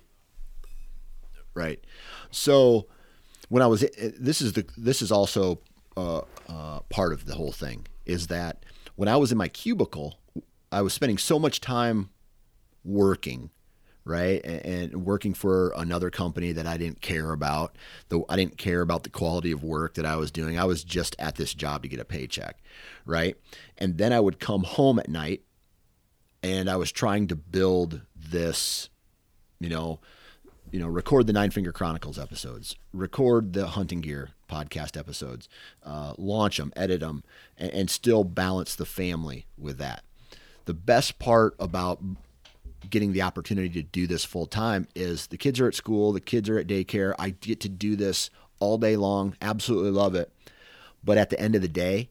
Right. 1.54 1.82
So 2.30 2.86
when 3.48 3.62
I 3.62 3.66
was 3.66 3.84
this 4.18 4.40
is 4.40 4.52
the 4.52 4.66
this 4.76 5.02
is 5.02 5.10
also 5.10 5.60
uh, 5.96 6.22
uh, 6.48 6.80
part 6.90 7.12
of 7.12 7.26
the 7.26 7.34
whole 7.34 7.52
thing 7.52 7.86
is 8.04 8.28
that 8.28 8.64
when 8.94 9.08
I 9.08 9.16
was 9.16 9.32
in 9.32 9.38
my 9.38 9.48
cubicle, 9.48 10.18
I 10.70 10.82
was 10.82 10.92
spending 10.92 11.18
so 11.18 11.38
much 11.38 11.60
time 11.60 12.10
working, 12.84 13.50
right? 14.04 14.44
And, 14.44 15.04
working 15.04 15.34
for 15.34 15.72
another 15.76 16.10
company 16.10 16.52
that 16.52 16.66
I 16.66 16.76
didn't 16.76 17.00
care 17.00 17.32
about. 17.32 17.76
Though 18.08 18.24
I 18.28 18.36
didn't 18.36 18.58
care 18.58 18.80
about 18.80 19.02
the 19.04 19.10
quality 19.10 19.52
of 19.52 19.62
work 19.62 19.94
that 19.94 20.06
I 20.06 20.16
was 20.16 20.30
doing. 20.30 20.58
I 20.58 20.64
was 20.64 20.84
just 20.84 21.16
at 21.18 21.36
this 21.36 21.54
job 21.54 21.82
to 21.82 21.88
get 21.88 22.00
a 22.00 22.04
paycheck, 22.04 22.58
right? 23.04 23.36
And 23.78 23.98
then 23.98 24.12
I 24.12 24.20
would 24.20 24.38
come 24.38 24.62
home 24.64 24.98
at 24.98 25.08
night 25.08 25.42
and 26.42 26.70
I 26.70 26.76
was 26.76 26.92
trying 26.92 27.28
to 27.28 27.36
build 27.36 28.02
this, 28.14 28.88
you 29.58 29.68
know, 29.68 30.00
you 30.70 30.78
know, 30.78 30.88
record 30.88 31.26
the 31.26 31.32
Nine 31.32 31.50
Finger 31.50 31.72
Chronicles 31.72 32.18
episodes, 32.18 32.76
record 32.92 33.52
the 33.52 33.68
hunting 33.68 34.00
gear 34.00 34.30
podcast 34.50 34.96
episodes, 34.96 35.48
uh, 35.84 36.14
launch 36.18 36.56
them, 36.56 36.72
edit 36.76 37.00
them, 37.00 37.24
and, 37.56 37.70
and 37.72 37.90
still 37.90 38.24
balance 38.24 38.74
the 38.74 38.86
family 38.86 39.46
with 39.56 39.78
that. 39.78 40.04
The 40.64 40.74
best 40.74 41.18
part 41.18 41.54
about 41.58 42.02
getting 42.90 43.12
the 43.12 43.22
opportunity 43.22 43.68
to 43.70 43.82
do 43.82 44.06
this 44.06 44.24
full 44.24 44.46
time 44.46 44.86
is 44.94 45.28
the 45.28 45.36
kids 45.36 45.60
are 45.60 45.68
at 45.68 45.74
school, 45.74 46.12
the 46.12 46.20
kids 46.20 46.48
are 46.48 46.58
at 46.58 46.66
daycare. 46.66 47.14
I 47.18 47.30
get 47.30 47.60
to 47.60 47.68
do 47.68 47.96
this 47.96 48.30
all 48.58 48.78
day 48.78 48.96
long, 48.96 49.36
absolutely 49.40 49.90
love 49.90 50.14
it. 50.14 50.32
But 51.04 51.18
at 51.18 51.30
the 51.30 51.40
end 51.40 51.54
of 51.54 51.62
the 51.62 51.68
day, 51.68 52.10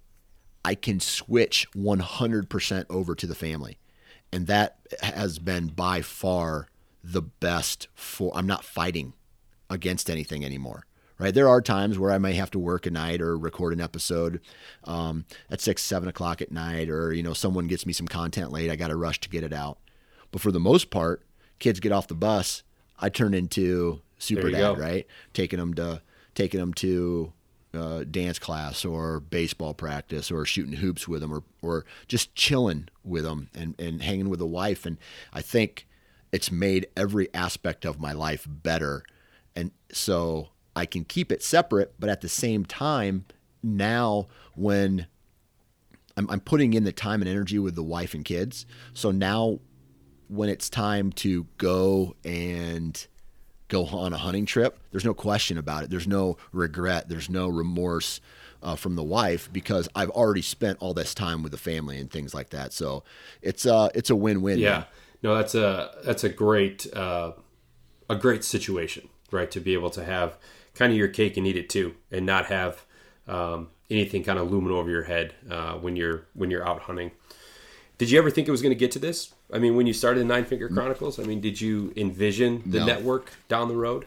I 0.63 0.75
can 0.75 0.99
switch 0.99 1.67
100% 1.75 2.85
over 2.89 3.15
to 3.15 3.27
the 3.27 3.35
family. 3.35 3.77
And 4.31 4.47
that 4.47 4.77
has 5.01 5.37
been 5.37 5.67
by 5.67 6.01
far 6.01 6.67
the 7.05 7.21
best 7.21 7.87
for 7.93 8.31
I'm 8.35 8.47
not 8.47 8.63
fighting 8.63 9.13
against 9.69 10.09
anything 10.09 10.43
anymore. 10.43 10.85
Right. 11.17 11.33
There 11.33 11.47
are 11.47 11.61
times 11.61 11.97
where 11.97 12.11
I 12.11 12.17
may 12.17 12.33
have 12.33 12.51
to 12.51 12.59
work 12.59 12.85
a 12.85 12.91
night 12.91 13.21
or 13.21 13.37
record 13.37 13.71
an 13.71 13.79
episode 13.79 14.41
um, 14.83 15.23
at 15.49 15.61
six, 15.61 15.81
seven 15.81 16.09
o'clock 16.09 16.41
at 16.41 16.51
night, 16.51 16.89
or 16.89 17.13
you 17.13 17.23
know, 17.23 17.31
someone 17.31 17.67
gets 17.67 17.85
me 17.85 17.93
some 17.93 18.07
content 18.07 18.51
late. 18.51 18.69
I 18.69 18.75
got 18.75 18.89
to 18.89 18.97
rush 18.97 19.21
to 19.21 19.29
get 19.29 19.43
it 19.43 19.53
out. 19.53 19.77
But 20.31 20.41
for 20.41 20.51
the 20.51 20.59
most 20.59 20.89
part, 20.89 21.25
kids 21.57 21.79
get 21.79 21.93
off 21.93 22.09
the 22.09 22.15
bus. 22.15 22.63
I 22.99 23.07
turn 23.07 23.33
into 23.33 24.01
super 24.17 24.51
dad, 24.51 24.59
go. 24.59 24.75
right? 24.75 25.07
Taking 25.33 25.59
them 25.59 25.73
to 25.75 26.01
taking 26.33 26.59
them 26.59 26.73
to 26.73 27.31
uh, 27.73 28.03
dance 28.03 28.39
class 28.39 28.83
or 28.83 29.21
baseball 29.21 29.73
practice 29.73 30.29
or 30.31 30.45
shooting 30.45 30.73
hoops 30.73 31.07
with 31.07 31.21
them 31.21 31.33
or, 31.33 31.43
or 31.61 31.85
just 32.09 32.35
chilling 32.35 32.89
with 33.03 33.23
them 33.23 33.49
and, 33.55 33.79
and 33.79 34.01
hanging 34.01 34.29
with 34.29 34.39
the 34.39 34.45
wife. 34.45 34.85
And 34.85 34.97
I 35.31 35.41
think 35.41 35.87
it's 36.35 36.51
made 36.51 36.85
every 36.97 37.33
aspect 37.33 37.85
of 37.85 37.97
my 37.97 38.11
life 38.11 38.45
better. 38.45 39.05
And 39.55 39.71
so 39.89 40.49
I 40.75 40.85
can 40.85 41.05
keep 41.05 41.31
it 41.31 41.41
separate, 41.41 41.93
but 41.97 42.09
at 42.09 42.19
the 42.19 42.27
same 42.27 42.65
time, 42.65 43.23
now 43.63 44.27
when 44.53 45.07
I'm, 46.17 46.29
I'm 46.29 46.41
putting 46.41 46.73
in 46.73 46.83
the 46.83 46.91
time 46.91 47.21
and 47.21 47.29
energy 47.29 47.57
with 47.57 47.75
the 47.75 47.83
wife 47.83 48.13
and 48.13 48.25
kids, 48.25 48.65
so 48.93 49.11
now 49.11 49.61
when 50.27 50.49
it's 50.49 50.69
time 50.69 51.13
to 51.13 51.47
go 51.57 52.17
and 52.25 53.07
go 53.69 53.85
on 53.85 54.11
a 54.11 54.17
hunting 54.17 54.45
trip, 54.45 54.77
there's 54.91 55.05
no 55.05 55.13
question 55.13 55.57
about 55.57 55.85
it. 55.85 55.89
There's 55.89 56.05
no 56.05 56.35
regret. 56.51 57.07
There's 57.07 57.29
no 57.29 57.47
remorse 57.47 58.19
uh, 58.61 58.75
from 58.75 58.97
the 58.97 59.03
wife 59.03 59.47
because 59.53 59.87
I've 59.95 60.09
already 60.09 60.41
spent 60.41 60.79
all 60.81 60.93
this 60.93 61.13
time 61.13 61.43
with 61.43 61.53
the 61.53 61.57
family 61.57 61.97
and 61.97 62.11
things 62.11 62.33
like 62.33 62.49
that. 62.49 62.73
So 62.73 63.05
it's 63.41 63.65
uh 63.65 63.87
it's 63.95 64.09
a 64.09 64.15
win-win. 64.17 64.59
Yeah. 64.59 64.69
Man 64.69 64.85
no, 65.25 65.35
that's 65.35 65.55
a 65.55 65.89
that's 66.03 66.23
a 66.23 66.29
great 66.29 66.85
uh, 66.95 67.31
a 68.07 68.15
great 68.15 68.43
situation, 68.43 69.09
right? 69.31 69.49
To 69.49 69.59
be 69.59 69.73
able 69.73 69.89
to 69.89 70.03
have 70.03 70.37
kind 70.75 70.91
of 70.91 70.97
your 70.99 71.07
cake 71.07 71.35
and 71.35 71.47
eat 71.47 71.57
it 71.57 71.67
too, 71.67 71.95
and 72.11 72.27
not 72.27 72.45
have 72.45 72.85
um, 73.27 73.69
anything 73.89 74.23
kind 74.23 74.37
of 74.37 74.51
looming 74.51 74.71
over 74.71 74.87
your 74.87 75.05
head 75.05 75.33
uh, 75.49 75.73
when 75.73 75.95
you're 75.95 76.27
when 76.35 76.51
you're 76.51 76.67
out 76.67 76.81
hunting. 76.81 77.09
Did 77.97 78.11
you 78.11 78.19
ever 78.19 78.29
think 78.29 78.47
it 78.47 78.51
was 78.51 78.61
going 78.61 78.73
to 78.73 78.79
get 78.79 78.91
to 78.91 78.99
this? 78.99 79.33
I 79.51 79.57
mean, 79.57 79.75
when 79.75 79.87
you 79.87 79.93
started 79.93 80.19
the 80.19 80.25
Nine 80.25 80.45
Finger 80.45 80.69
Chronicles, 80.69 81.17
I 81.17 81.23
mean, 81.23 81.41
did 81.41 81.59
you 81.59 81.91
envision 81.95 82.61
the 82.63 82.81
no. 82.81 82.85
network 82.85 83.31
down 83.47 83.67
the 83.67 83.75
road? 83.75 84.05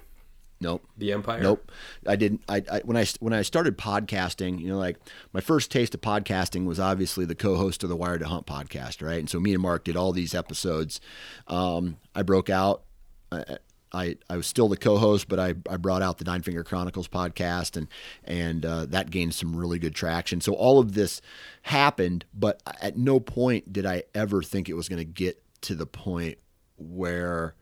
Nope. 0.61 0.85
The 0.97 1.13
Empire. 1.13 1.41
Nope. 1.41 1.71
I 2.07 2.17
didn't. 2.17 2.43
I, 2.49 2.63
I, 2.71 2.81
when 2.85 2.97
I 2.97 3.07
when 3.21 3.33
I 3.33 3.43
started 3.43 3.79
podcasting, 3.79 4.61
you 4.61 4.69
know, 4.69 4.79
like 4.79 4.97
my 5.33 5.41
first 5.41 5.71
taste 5.71 5.95
of 5.95 6.01
podcasting 6.01 6.65
was 6.67 6.81
obviously 6.81 7.25
the 7.25 7.37
co-host 7.37 7.85
of 7.85 7.89
the 7.89 7.97
Wired 7.97 8.21
to 8.21 8.27
Hunt 8.27 8.47
podcast, 8.47 9.05
right? 9.07 9.21
And 9.21 9.31
so 9.31 9.39
me 9.39 9.53
and 9.55 9.63
Mark 9.63 9.85
did 9.85 9.97
all 9.97 10.13
these 10.13 10.35
episodes. 10.35 11.01
Um, 11.47 11.99
I 12.15 12.23
broke 12.23 12.51
out. 12.51 12.83
I, 13.31 13.59
I, 13.93 14.17
I 14.29 14.37
was 14.37 14.47
still 14.47 14.69
the 14.69 14.77
co-host, 14.77 15.29
but 15.29 15.39
I, 15.39 15.55
I 15.69 15.77
brought 15.77 16.03
out 16.03 16.19
the 16.19 16.25
Nine 16.25 16.43
Finger 16.43 16.65
Chronicles 16.65 17.09
podcast, 17.09 17.77
and 17.77 17.89
and 18.25 18.67
uh, 18.67 18.87
that 18.87 19.11
gained 19.11 19.35
some 19.35 19.57
really 19.57 19.79
good 19.79 19.95
traction. 19.95 20.41
So 20.41 20.53
all 20.53 20.79
of 20.79 20.93
this 20.95 21.23
happened, 21.63 22.25
but 22.35 22.63
at 22.81 22.97
no 22.99 23.21
point 23.21 23.73
did 23.73 23.87
I 23.87 24.03
ever 24.15 24.43
think 24.43 24.69
it 24.69 24.75
was 24.75 24.89
going 24.89 24.99
to 24.99 25.05
get 25.05 25.43
to 25.63 25.75
the 25.75 25.87
point 25.87 26.39
where 26.77 27.55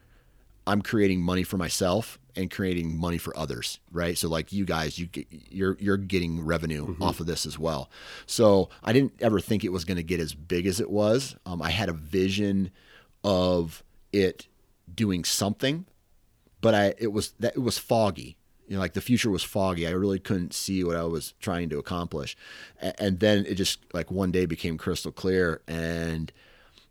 I'm 0.67 0.83
creating 0.83 1.21
money 1.21 1.45
for 1.45 1.57
myself 1.57 2.19
and 2.35 2.51
creating 2.51 2.97
money 2.97 3.19
for 3.19 3.37
others, 3.37 3.79
right? 3.91 4.17
So 4.19 4.29
like 4.29 4.53
you 4.53 4.65
guys, 4.65 4.99
you 4.99 5.07
get, 5.07 5.27
you're 5.31 5.77
you're 5.81 5.97
getting 5.97 6.45
revenue 6.45 6.87
mm-hmm. 6.87 7.03
off 7.03 7.21
of 7.21 7.27
this 7.27 7.47
as 7.47 7.59
well. 7.59 7.91
So 8.27 8.69
I 8.83 8.93
didn't 8.93 9.15
ever 9.21 9.41
think 9.41 9.65
it 9.65 9.73
was 9.73 9.85
going 9.85 9.97
to 9.97 10.03
get 10.03 10.21
as 10.21 10.35
big 10.35 10.67
as 10.67 10.81
it 10.81 10.91
was. 10.91 11.37
Um, 11.47 11.63
I 11.63 11.71
had 11.71 11.89
a 11.89 11.93
vision 11.93 12.71
of 13.25 13.83
it 14.13 14.49
doing 14.93 15.25
something, 15.25 15.87
but 16.61 16.75
I 16.75 16.95
it 16.99 17.13
was 17.13 17.31
that 17.41 17.57
it 17.57 17.63
was 17.63 17.79
foggy. 17.79 18.37
You 18.69 18.75
know, 18.75 18.81
like 18.81 18.95
the 18.95 19.01
future 19.01 19.31
was 19.31 19.45
foggy. 19.45 19.87
I 19.87 19.93
really 19.93 20.19
couldn't 20.19 20.53
see 20.53 20.83
what 20.83 20.97
I 20.97 21.05
was 21.05 21.35
trying 21.41 21.69
to 21.69 21.79
accomplish, 21.79 22.37
and, 22.81 22.95
and 22.99 23.21
then 23.21 23.47
it 23.47 23.55
just 23.55 23.79
like 23.95 24.11
one 24.11 24.33
day 24.33 24.45
became 24.45 24.77
crystal 24.77 25.13
clear, 25.13 25.63
and 25.69 26.33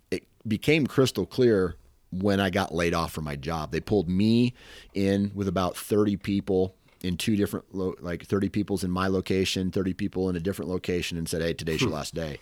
it 0.09 0.25
became 0.47 0.87
crystal 0.87 1.25
clear 1.25 1.75
when 2.21 2.39
I 2.39 2.49
got 2.49 2.73
laid 2.73 2.93
off 2.93 3.11
from 3.11 3.23
my 3.23 3.35
job. 3.35 3.71
They 3.71 3.79
pulled 3.79 4.09
me 4.09 4.53
in 4.93 5.31
with 5.33 5.47
about 5.47 5.75
30 5.75 6.17
people 6.17 6.75
in 7.01 7.17
two 7.17 7.35
different, 7.35 7.73
lo- 7.73 7.95
like 7.99 8.25
30 8.25 8.49
people's 8.49 8.83
in 8.83 8.91
my 8.91 9.07
location, 9.07 9.71
30 9.71 9.93
people 9.93 10.29
in 10.29 10.35
a 10.35 10.39
different 10.39 10.71
location, 10.71 11.17
and 11.17 11.29
said, 11.29 11.41
"Hey, 11.41 11.53
today's 11.53 11.81
your 11.81 11.89
hmm. 11.89 11.95
last 11.95 12.15
day." 12.15 12.39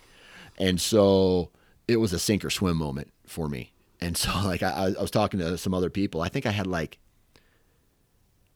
And 0.58 0.80
so 0.80 1.50
it 1.86 1.96
was 1.96 2.12
a 2.12 2.18
sink 2.18 2.44
or 2.44 2.50
swim 2.50 2.76
moment 2.76 3.12
for 3.26 3.48
me. 3.48 3.72
And 4.00 4.16
so, 4.16 4.30
like, 4.44 4.62
I, 4.62 4.94
I 4.98 5.00
was 5.00 5.10
talking 5.10 5.40
to 5.40 5.58
some 5.58 5.74
other 5.74 5.90
people. 5.90 6.22
I 6.22 6.28
think 6.28 6.46
I 6.46 6.50
had 6.50 6.66
like 6.66 6.98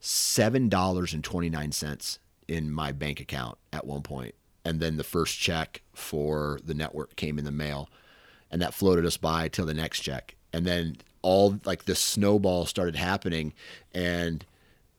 seven 0.01 0.69
dollars 0.69 1.13
and 1.13 1.23
twenty 1.23 1.51
nine 1.51 1.73
cents 1.73 2.19
in 2.47 2.73
my 2.73 2.93
bank 2.93 3.21
account 3.21 3.59
at 3.73 3.87
one 3.87 4.03
point, 4.03 4.35
and 4.65 4.81
then 4.81 4.97
the 4.97 5.05
first 5.05 5.39
check 5.39 5.83
for 5.93 6.59
the 6.65 6.75
network 6.75 7.17
came 7.17 7.39
in 7.39 7.45
the 7.45 7.53
mail, 7.53 7.91
and 8.51 8.63
that 8.63 8.73
floated 8.73 9.05
us 9.05 9.19
by 9.19 9.49
till 9.49 9.67
the 9.67 9.75
next 9.75 10.01
check 10.01 10.37
and 10.53 10.67
then 10.67 10.97
all 11.23 11.59
like 11.65 11.85
this 11.85 12.01
snowball 12.01 12.67
started 12.67 12.97
happening 12.97 13.53
and 13.93 14.45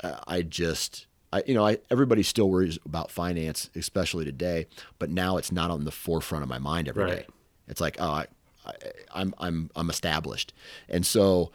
uh, 0.04 0.16
i 0.28 0.42
just 0.42 1.08
I, 1.32 1.44
you 1.46 1.54
know 1.54 1.66
I, 1.66 1.78
everybody 1.90 2.24
still 2.24 2.50
worries 2.50 2.80
about 2.86 3.12
finance 3.12 3.70
especially 3.76 4.26
today 4.26 4.68
but 4.98 5.10
now 5.10 5.38
it's 5.38 5.52
not 5.52 5.72
on 5.72 5.86
the 5.86 5.92
forefront 5.92 6.44
of 6.44 6.50
my 6.50 6.60
mind 6.60 6.88
every 6.88 7.04
right. 7.04 7.18
day. 7.20 7.28
it's 7.68 7.82
like 7.82 7.98
oh 8.00 8.10
I, 8.12 8.26
I, 8.66 8.74
I'm, 9.14 9.34
I'm 9.38 9.72
i'm 9.76 9.90
established 9.90 10.54
and 10.88 11.06
so 11.06 11.52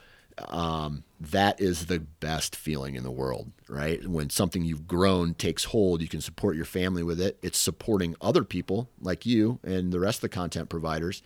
um, 0.49 1.05
that 1.21 1.61
is 1.61 1.87
the 1.87 2.01
best 2.01 2.57
feeling 2.57 2.97
in 2.97 3.05
the 3.05 3.11
world, 3.11 3.51
right? 3.69 4.07
When 4.07 4.31
something 4.31 4.65
you've 4.65 4.87
grown 4.87 5.35
takes 5.35 5.65
hold, 5.65 6.03
you 6.03 6.09
can 6.09 6.21
support 6.21 6.57
your 6.57 6.65
family 6.65 7.03
with 7.03 7.21
it. 7.21 7.39
It's 7.43 7.59
supporting 7.59 8.17
other 8.21 8.45
people 8.45 8.89
like 9.01 9.25
you 9.25 9.61
and 9.63 9.93
the 9.93 10.01
rest 10.01 10.19
of 10.19 10.23
the 10.23 10.29
content 10.31 10.69
providers. 10.69 11.23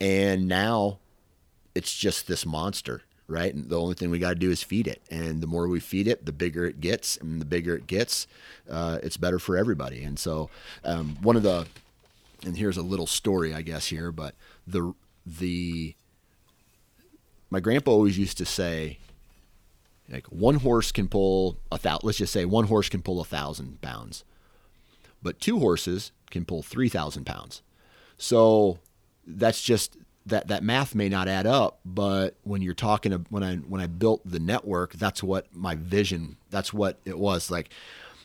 And 0.00 0.46
now 0.46 0.98
it's 1.76 1.94
just 1.94 2.26
this 2.26 2.46
monster, 2.46 3.02
right? 3.28 3.54
And 3.54 3.68
the 3.68 3.78
only 3.78 3.94
thing 3.94 4.10
we 4.10 4.18
got 4.18 4.30
to 4.30 4.34
do 4.36 4.50
is 4.50 4.62
feed 4.62 4.88
it. 4.88 5.02
And 5.10 5.42
the 5.42 5.46
more 5.46 5.68
we 5.68 5.78
feed 5.78 6.08
it, 6.08 6.24
the 6.24 6.32
bigger 6.32 6.64
it 6.64 6.80
gets. 6.80 7.16
And 7.18 7.40
the 7.40 7.44
bigger 7.44 7.76
it 7.76 7.86
gets, 7.86 8.26
uh, 8.70 8.98
it's 9.02 9.18
better 9.18 9.38
for 9.38 9.56
everybody. 9.56 10.02
And 10.02 10.18
so, 10.18 10.48
um, 10.84 11.18
one 11.20 11.36
of 11.36 11.42
the, 11.42 11.66
and 12.44 12.56
here's 12.56 12.78
a 12.78 12.82
little 12.82 13.06
story, 13.06 13.52
I 13.52 13.62
guess, 13.62 13.88
here, 13.88 14.10
but 14.10 14.34
the, 14.66 14.94
the, 15.26 15.94
my 17.50 17.60
grandpa 17.60 17.90
always 17.90 18.18
used 18.18 18.38
to 18.38 18.46
say, 18.46 18.98
like 20.08 20.26
one 20.26 20.56
horse 20.56 20.92
can 20.92 21.08
pull 21.08 21.58
a 21.70 21.78
thousand, 21.78 22.06
let's 22.06 22.18
just 22.18 22.32
say 22.32 22.44
one 22.44 22.66
horse 22.66 22.88
can 22.88 23.02
pull 23.02 23.20
a 23.20 23.24
thousand 23.24 23.82
pounds, 23.82 24.24
but 25.22 25.40
two 25.40 25.58
horses 25.58 26.12
can 26.30 26.44
pull 26.44 26.62
3,000 26.62 27.24
pounds. 27.24 27.62
So 28.18 28.78
that's 29.26 29.62
just 29.62 29.96
that 30.26 30.48
that 30.48 30.62
math 30.62 30.94
may 30.94 31.08
not 31.08 31.28
add 31.28 31.46
up, 31.46 31.80
but 31.84 32.36
when 32.42 32.60
you're 32.60 32.74
talking 32.74 33.12
when 33.30 33.42
I 33.42 33.56
when 33.56 33.80
I 33.80 33.86
built 33.86 34.22
the 34.24 34.40
network, 34.40 34.92
that's 34.94 35.22
what 35.22 35.54
my 35.54 35.76
vision. 35.76 36.36
That's 36.50 36.72
what 36.72 36.98
it 37.04 37.18
was 37.18 37.50
like. 37.50 37.70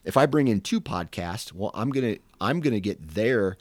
If 0.03 0.17
I 0.17 0.25
bring 0.25 0.47
in 0.47 0.61
two 0.61 0.81
podcasts, 0.81 1.53
well, 1.53 1.71
I'm 1.73 1.91
gonna 1.91 2.17
I'm 2.39 2.59
gonna 2.59 2.79
get 2.79 3.09
their 3.15 3.55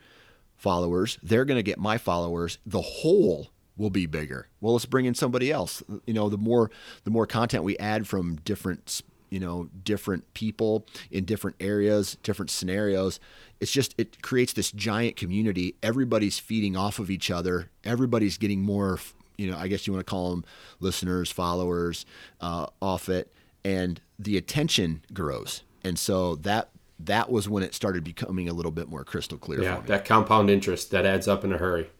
followers. 0.56 1.18
They're 1.22 1.44
gonna 1.44 1.62
get 1.62 1.78
my 1.78 1.98
followers. 1.98 2.58
The 2.64 2.80
whole 2.80 3.48
will 3.76 3.90
be 3.90 4.06
bigger. 4.06 4.48
Well, 4.60 4.72
let's 4.72 4.86
bring 4.86 5.04
in 5.04 5.14
somebody 5.14 5.50
else. 5.52 5.82
You 6.06 6.14
know, 6.14 6.28
the 6.28 6.38
more 6.38 6.70
the 7.04 7.10
more 7.10 7.26
content 7.26 7.62
we 7.62 7.76
add 7.78 8.08
from 8.08 8.36
different 8.36 9.02
you 9.30 9.40
know 9.40 9.68
different 9.84 10.32
people 10.34 10.86
in 11.10 11.24
different 11.24 11.56
areas, 11.60 12.18
different 12.22 12.50
scenarios, 12.50 13.18
it's 13.60 13.70
just 13.70 13.94
it 13.98 14.22
creates 14.22 14.52
this 14.52 14.72
giant 14.72 15.16
community. 15.16 15.76
Everybody's 15.82 16.38
feeding 16.38 16.76
off 16.76 16.98
of 16.98 17.10
each 17.10 17.30
other. 17.30 17.70
Everybody's 17.84 18.38
getting 18.38 18.62
more, 18.62 18.98
you 19.36 19.50
know, 19.50 19.56
I 19.56 19.68
guess 19.68 19.86
you 19.86 19.92
want 19.92 20.04
to 20.06 20.10
call 20.10 20.30
them 20.30 20.44
listeners, 20.80 21.30
followers 21.30 22.06
uh, 22.40 22.66
off 22.80 23.08
it, 23.08 23.32
and 23.64 24.00
the 24.18 24.36
attention 24.36 25.02
grows. 25.12 25.62
And 25.84 25.98
so 25.98 26.36
that 26.36 26.70
that 26.98 27.30
was 27.30 27.48
when 27.48 27.62
it 27.62 27.74
started 27.74 28.02
becoming 28.04 28.48
a 28.48 28.52
little 28.52 28.72
bit 28.72 28.88
more 28.88 29.04
crystal 29.04 29.38
clear. 29.38 29.62
Yeah, 29.62 29.80
that 29.86 30.04
compound 30.04 30.50
interest 30.50 30.90
that 30.90 31.06
adds 31.06 31.28
up 31.28 31.44
in 31.44 31.52
a 31.52 31.58
hurry. 31.58 31.90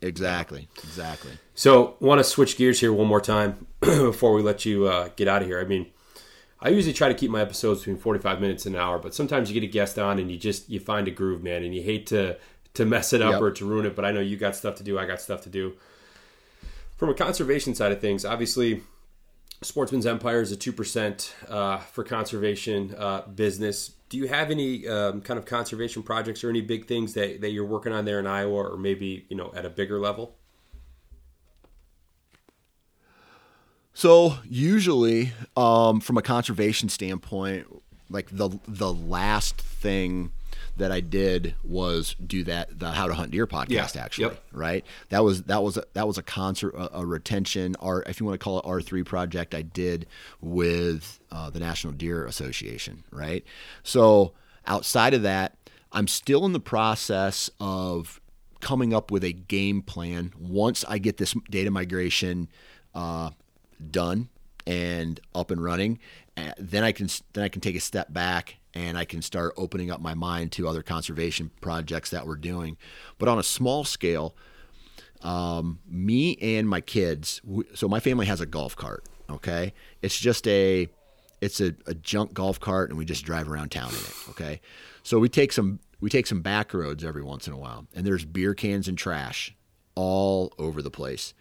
exactly, 0.00 0.68
exactly. 0.82 1.32
So, 1.54 1.96
want 2.00 2.18
to 2.18 2.24
switch 2.24 2.56
gears 2.56 2.80
here 2.80 2.92
one 2.92 3.06
more 3.06 3.20
time 3.20 3.66
before 3.80 4.32
we 4.32 4.42
let 4.42 4.64
you 4.64 4.86
uh, 4.86 5.10
get 5.16 5.28
out 5.28 5.42
of 5.42 5.48
here. 5.48 5.60
I 5.60 5.64
mean 5.64 5.90
I 6.62 6.68
usually 6.68 6.94
try 6.94 7.08
to 7.08 7.14
keep 7.14 7.30
my 7.30 7.40
episodes 7.40 7.80
between 7.80 7.98
45 7.98 8.40
minutes 8.40 8.66
and 8.66 8.76
an 8.76 8.80
hour, 8.80 8.98
but 8.98 9.14
sometimes 9.14 9.50
you 9.50 9.60
get 9.60 9.66
a 9.66 9.70
guest 9.70 9.98
on 9.98 10.20
and 10.20 10.30
you 10.30 10.38
just 10.38 10.70
you 10.70 10.78
find 10.78 11.08
a 11.08 11.10
groove, 11.10 11.42
man, 11.42 11.64
and 11.64 11.74
you 11.74 11.82
hate 11.82 12.06
to 12.08 12.38
to 12.74 12.86
mess 12.86 13.12
it 13.12 13.20
up 13.20 13.32
yep. 13.32 13.42
or 13.42 13.50
to 13.50 13.66
ruin 13.66 13.84
it, 13.84 13.94
but 13.94 14.04
I 14.04 14.12
know 14.12 14.20
you 14.20 14.36
got 14.36 14.56
stuff 14.56 14.76
to 14.76 14.82
do, 14.82 14.98
I 14.98 15.04
got 15.04 15.20
stuff 15.20 15.42
to 15.42 15.50
do. 15.50 15.74
From 16.96 17.10
a 17.10 17.14
conservation 17.14 17.74
side 17.74 17.92
of 17.92 18.00
things, 18.00 18.24
obviously 18.24 18.82
Sportsman's 19.60 20.06
Empire 20.06 20.40
is 20.40 20.52
a 20.52 20.56
2% 20.56 21.32
uh, 21.48 21.78
for 21.78 22.04
conservation 22.04 22.94
uh, 22.96 23.22
business. 23.22 23.92
Do 24.08 24.16
you 24.16 24.28
have 24.28 24.50
any 24.50 24.86
um, 24.88 25.20
kind 25.20 25.38
of 25.38 25.44
conservation 25.44 26.02
projects 26.02 26.42
or 26.44 26.48
any 26.48 26.60
big 26.60 26.86
things 26.86 27.14
that, 27.14 27.40
that 27.40 27.50
you're 27.50 27.66
working 27.66 27.92
on 27.92 28.04
there 28.04 28.18
in 28.18 28.26
Iowa 28.26 28.72
or 28.72 28.76
maybe, 28.76 29.26
you 29.28 29.36
know, 29.36 29.52
at 29.54 29.64
a 29.64 29.70
bigger 29.70 29.98
level? 29.98 30.36
So 33.94 34.36
usually, 34.44 35.32
um, 35.56 36.00
from 36.00 36.16
a 36.16 36.22
conservation 36.22 36.88
standpoint, 36.88 37.66
like 38.10 38.28
the 38.30 38.58
the 38.66 38.92
last 38.92 39.60
thing 39.60 40.30
that 40.76 40.90
I 40.90 41.00
did 41.00 41.54
was 41.62 42.16
do 42.24 42.44
that 42.44 42.78
the 42.78 42.90
How 42.92 43.06
to 43.06 43.14
Hunt 43.14 43.30
Deer 43.30 43.46
podcast. 43.46 43.94
Yeah. 43.94 44.02
Actually, 44.02 44.24
yep. 44.24 44.44
right? 44.52 44.84
That 45.10 45.22
was 45.22 45.42
that 45.44 45.62
was 45.62 45.76
a, 45.76 45.84
that 45.92 46.06
was 46.06 46.18
a 46.18 46.22
concert 46.22 46.74
a, 46.74 47.00
a 47.00 47.06
retention 47.06 47.76
or 47.80 48.02
if 48.04 48.20
you 48.20 48.26
want 48.26 48.38
to 48.40 48.42
call 48.42 48.58
it 48.58 48.64
R 48.66 48.80
three 48.80 49.02
project 49.02 49.54
I 49.54 49.62
did 49.62 50.06
with 50.40 51.20
uh, 51.30 51.50
the 51.50 51.60
National 51.60 51.92
Deer 51.92 52.24
Association. 52.24 53.04
Right. 53.10 53.44
So 53.82 54.32
outside 54.66 55.12
of 55.12 55.22
that, 55.22 55.56
I'm 55.92 56.08
still 56.08 56.46
in 56.46 56.52
the 56.52 56.60
process 56.60 57.50
of 57.60 58.20
coming 58.60 58.94
up 58.94 59.10
with 59.10 59.24
a 59.24 59.32
game 59.32 59.82
plan. 59.82 60.32
Once 60.38 60.84
I 60.88 60.98
get 60.98 61.18
this 61.18 61.34
data 61.50 61.70
migration 61.70 62.48
uh, 62.94 63.30
done 63.90 64.28
and 64.66 65.20
up 65.34 65.50
and 65.50 65.62
running, 65.62 65.98
uh, 66.36 66.52
then 66.58 66.84
I 66.84 66.92
can 66.92 67.08
then 67.32 67.44
I 67.44 67.48
can 67.48 67.60
take 67.60 67.76
a 67.76 67.80
step 67.80 68.12
back 68.12 68.56
and 68.74 68.96
I 68.96 69.04
can 69.04 69.22
start 69.22 69.54
opening 69.56 69.90
up 69.90 70.00
my 70.00 70.14
mind 70.14 70.52
to 70.52 70.68
other 70.68 70.82
conservation 70.82 71.50
projects 71.60 72.10
that 72.10 72.26
we're 72.26 72.36
doing. 72.36 72.76
But 73.18 73.28
on 73.28 73.38
a 73.38 73.42
small 73.42 73.84
scale, 73.84 74.34
um, 75.22 75.80
me 75.88 76.36
and 76.40 76.68
my 76.68 76.80
kids. 76.80 77.40
So 77.74 77.88
my 77.88 78.00
family 78.00 78.26
has 78.26 78.40
a 78.40 78.46
golf 78.46 78.76
cart. 78.76 79.04
Okay, 79.30 79.72
it's 80.00 80.18
just 80.18 80.46
a 80.46 80.88
it's 81.40 81.60
a, 81.60 81.74
a 81.86 81.94
junk 81.94 82.34
golf 82.34 82.60
cart, 82.60 82.90
and 82.90 82.98
we 82.98 83.04
just 83.04 83.24
drive 83.24 83.48
around 83.50 83.70
town 83.70 83.90
in 83.90 83.96
it. 83.96 84.14
Okay, 84.30 84.60
so 85.02 85.18
we 85.18 85.28
take 85.28 85.52
some 85.52 85.80
we 86.00 86.10
take 86.10 86.26
some 86.26 86.40
back 86.40 86.74
roads 86.74 87.04
every 87.04 87.22
once 87.22 87.46
in 87.46 87.52
a 87.52 87.58
while, 87.58 87.86
and 87.94 88.06
there's 88.06 88.24
beer 88.24 88.54
cans 88.54 88.88
and 88.88 88.98
trash 88.98 89.54
all 89.94 90.52
over 90.58 90.80
the 90.80 90.90
place 90.90 91.34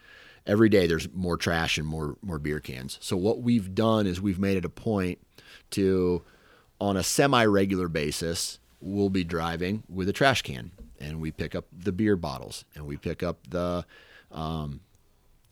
every 0.45 0.69
day 0.69 0.87
there's 0.87 1.11
more 1.13 1.37
trash 1.37 1.77
and 1.77 1.87
more 1.87 2.17
more 2.21 2.39
beer 2.39 2.59
cans. 2.59 2.97
So 3.01 3.17
what 3.17 3.41
we've 3.41 3.73
done 3.73 4.07
is 4.07 4.21
we've 4.21 4.39
made 4.39 4.57
it 4.57 4.65
a 4.65 4.69
point 4.69 5.19
to 5.71 6.23
on 6.79 6.97
a 6.97 7.03
semi-regular 7.03 7.87
basis 7.87 8.59
we'll 8.81 9.09
be 9.09 9.23
driving 9.23 9.83
with 9.87 10.09
a 10.09 10.13
trash 10.13 10.41
can 10.41 10.71
and 10.99 11.21
we 11.21 11.31
pick 11.31 11.55
up 11.55 11.65
the 11.71 11.91
beer 11.91 12.15
bottles 12.15 12.65
and 12.75 12.85
we 12.85 12.97
pick 12.97 13.21
up 13.23 13.37
the 13.47 13.85
um, 14.31 14.81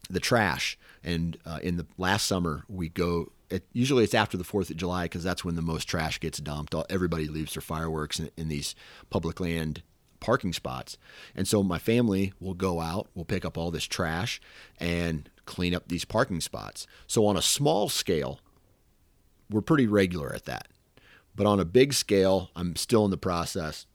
the 0.09 0.19
trash 0.19 0.77
and 1.03 1.37
uh, 1.45 1.59
in 1.61 1.77
the 1.77 1.85
last 1.97 2.25
summer 2.25 2.63
we 2.67 2.89
go 2.89 3.31
it, 3.49 3.63
usually 3.73 4.03
it's 4.03 4.13
after 4.13 4.37
the 4.37 4.43
4th 4.43 4.69
of 4.69 4.77
July 4.77 5.05
because 5.05 5.23
that's 5.23 5.43
when 5.43 5.55
the 5.55 5.61
most 5.61 5.85
trash 5.85 6.19
gets 6.19 6.37
dumped. 6.37 6.75
Everybody 6.89 7.27
leaves 7.27 7.55
their 7.55 7.61
fireworks 7.61 8.19
in, 8.19 8.29
in 8.37 8.47
these 8.47 8.75
public 9.09 9.39
land 9.39 9.81
parking 10.19 10.53
spots. 10.53 10.97
And 11.35 11.47
so 11.47 11.63
my 11.63 11.79
family 11.79 12.33
will 12.39 12.53
go 12.53 12.79
out, 12.79 13.07
we'll 13.13 13.25
pick 13.25 13.45
up 13.45 13.57
all 13.57 13.71
this 13.71 13.85
trash 13.85 14.41
and 14.79 15.29
clean 15.45 15.73
up 15.73 15.87
these 15.87 16.05
parking 16.05 16.41
spots. 16.41 16.87
So 17.07 17.25
on 17.25 17.37
a 17.37 17.41
small 17.41 17.89
scale, 17.89 18.39
we're 19.49 19.61
pretty 19.61 19.87
regular 19.87 20.33
at 20.33 20.45
that. 20.45 20.67
But 21.35 21.47
on 21.47 21.59
a 21.59 21.65
big 21.65 21.93
scale, 21.93 22.49
I'm 22.55 22.75
still 22.75 23.05
in 23.05 23.11
the 23.11 23.17
process 23.17 23.85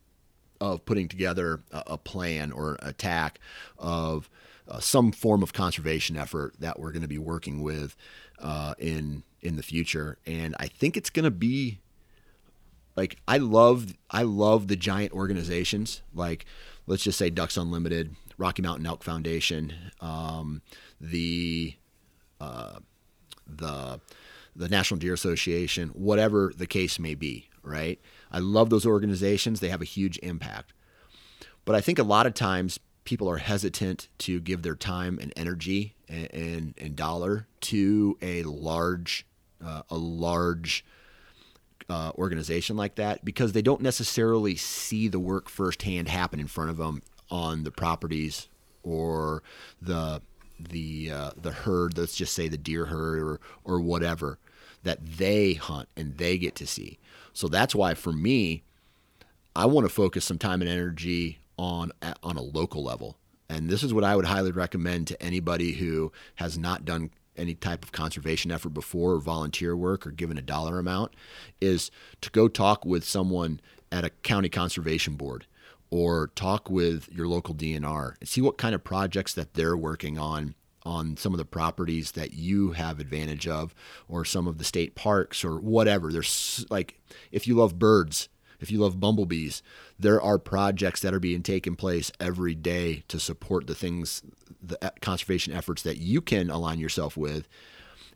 of 0.60 0.84
putting 0.84 1.08
together 1.08 1.62
a, 1.72 1.98
plan 1.98 2.52
or 2.52 2.78
attack 2.80 3.38
of 3.78 4.30
uh, 4.66 4.80
some 4.80 5.12
form 5.12 5.42
of 5.42 5.52
conservation 5.52 6.16
effort 6.16 6.54
that 6.60 6.78
we're 6.78 6.92
going 6.92 7.02
to 7.02 7.08
be 7.08 7.18
working 7.18 7.62
with 7.62 7.96
uh, 8.38 8.74
in 8.78 9.24
in 9.42 9.56
the 9.56 9.62
future, 9.62 10.16
and 10.24 10.56
I 10.58 10.68
think 10.68 10.96
it's 10.96 11.10
going 11.10 11.24
to 11.24 11.30
be 11.30 11.80
like 12.96 13.18
I 13.26 13.38
love 13.38 13.94
I 14.10 14.22
love 14.22 14.68
the 14.68 14.76
giant 14.76 15.12
organizations 15.12 16.02
like 16.14 16.46
let's 16.86 17.02
just 17.02 17.18
say 17.18 17.30
Ducks 17.30 17.56
Unlimited, 17.56 18.14
Rocky 18.38 18.62
Mountain 18.62 18.86
Elk 18.86 19.02
Foundation, 19.02 19.72
um, 20.00 20.62
the 21.00 21.74
uh, 22.40 22.78
the 23.46 24.00
the 24.56 24.68
National 24.68 24.98
Deer 24.98 25.14
Association, 25.14 25.88
whatever 25.90 26.52
the 26.56 26.66
case 26.66 26.98
may 26.98 27.14
be, 27.14 27.48
right? 27.62 28.00
I 28.30 28.38
love 28.38 28.70
those 28.70 28.86
organizations; 28.86 29.60
they 29.60 29.68
have 29.68 29.82
a 29.82 29.86
huge 29.86 30.18
impact. 30.18 30.72
But 31.64 31.74
I 31.74 31.80
think 31.80 31.98
a 31.98 32.04
lot 32.04 32.26
of 32.26 32.34
times 32.34 32.78
people 33.04 33.28
are 33.28 33.38
hesitant 33.38 34.08
to 34.18 34.40
give 34.40 34.62
their 34.62 34.74
time 34.74 35.18
and 35.20 35.32
energy 35.36 35.94
and, 36.08 36.32
and, 36.32 36.74
and 36.78 36.96
dollar 36.96 37.46
to 37.60 38.18
a 38.20 38.42
large 38.42 39.26
uh, 39.64 39.82
a 39.90 39.96
large 39.96 40.84
uh, 41.88 42.12
organization 42.16 42.76
like 42.76 42.94
that 42.96 43.24
because 43.24 43.52
they 43.52 43.62
don't 43.62 43.80
necessarily 43.80 44.56
see 44.56 45.08
the 45.08 45.20
work 45.20 45.48
firsthand 45.48 46.08
happen 46.08 46.40
in 46.40 46.46
front 46.46 46.70
of 46.70 46.76
them 46.76 47.02
on 47.30 47.64
the 47.64 47.70
properties 47.70 48.48
or 48.82 49.42
the 49.80 50.20
the 50.58 51.10
uh, 51.10 51.30
the 51.36 51.52
herd. 51.52 51.98
Let's 51.98 52.16
just 52.16 52.34
say 52.34 52.48
the 52.48 52.58
deer 52.58 52.86
herd 52.86 53.18
or 53.18 53.40
or 53.64 53.80
whatever 53.80 54.38
that 54.82 55.04
they 55.04 55.54
hunt 55.54 55.88
and 55.96 56.16
they 56.16 56.38
get 56.38 56.54
to 56.56 56.66
see. 56.66 56.98
So 57.32 57.48
that's 57.48 57.74
why 57.74 57.94
for 57.94 58.12
me, 58.12 58.62
I 59.56 59.66
want 59.66 59.86
to 59.86 59.92
focus 59.92 60.24
some 60.24 60.38
time 60.38 60.62
and 60.62 60.70
energy 60.70 61.38
on 61.58 61.92
on 62.22 62.36
a 62.36 62.42
local 62.42 62.82
level. 62.82 63.16
And 63.48 63.68
this 63.68 63.82
is 63.82 63.92
what 63.92 64.04
I 64.04 64.16
would 64.16 64.24
highly 64.24 64.52
recommend 64.52 65.06
to 65.08 65.22
anybody 65.22 65.72
who 65.72 66.12
has 66.36 66.56
not 66.56 66.84
done 66.84 67.10
any 67.36 67.54
type 67.54 67.84
of 67.84 67.92
conservation 67.92 68.50
effort 68.50 68.70
before 68.70 69.12
or 69.12 69.18
volunteer 69.18 69.76
work 69.76 70.06
or 70.06 70.10
given 70.10 70.38
a 70.38 70.42
dollar 70.42 70.78
amount 70.78 71.14
is 71.60 71.90
to 72.20 72.30
go 72.30 72.48
talk 72.48 72.84
with 72.84 73.04
someone 73.04 73.60
at 73.90 74.04
a 74.04 74.10
county 74.10 74.48
conservation 74.48 75.14
board 75.14 75.46
or 75.90 76.28
talk 76.34 76.68
with 76.70 77.08
your 77.12 77.28
local 77.28 77.54
DNR 77.54 78.14
and 78.18 78.28
see 78.28 78.40
what 78.40 78.58
kind 78.58 78.74
of 78.74 78.82
projects 78.82 79.34
that 79.34 79.54
they're 79.54 79.76
working 79.76 80.18
on 80.18 80.54
on 80.84 81.16
some 81.16 81.32
of 81.32 81.38
the 81.38 81.44
properties 81.44 82.12
that 82.12 82.34
you 82.34 82.72
have 82.72 83.00
advantage 83.00 83.48
of 83.48 83.74
or 84.08 84.24
some 84.24 84.46
of 84.46 84.58
the 84.58 84.64
state 84.64 84.94
parks 84.94 85.44
or 85.44 85.58
whatever. 85.58 86.12
There's 86.12 86.66
like 86.68 87.00
if 87.32 87.46
you 87.46 87.54
love 87.54 87.78
birds 87.78 88.28
if 88.60 88.70
you 88.70 88.78
love 88.78 89.00
bumblebees 89.00 89.62
there 89.98 90.20
are 90.20 90.38
projects 90.38 91.00
that 91.00 91.14
are 91.14 91.20
being 91.20 91.42
taken 91.42 91.76
place 91.76 92.10
every 92.18 92.54
day 92.54 93.04
to 93.08 93.18
support 93.20 93.66
the 93.66 93.74
things 93.74 94.22
the 94.62 94.92
conservation 95.00 95.52
efforts 95.52 95.82
that 95.82 95.98
you 95.98 96.20
can 96.20 96.50
align 96.50 96.78
yourself 96.78 97.16
with. 97.16 97.48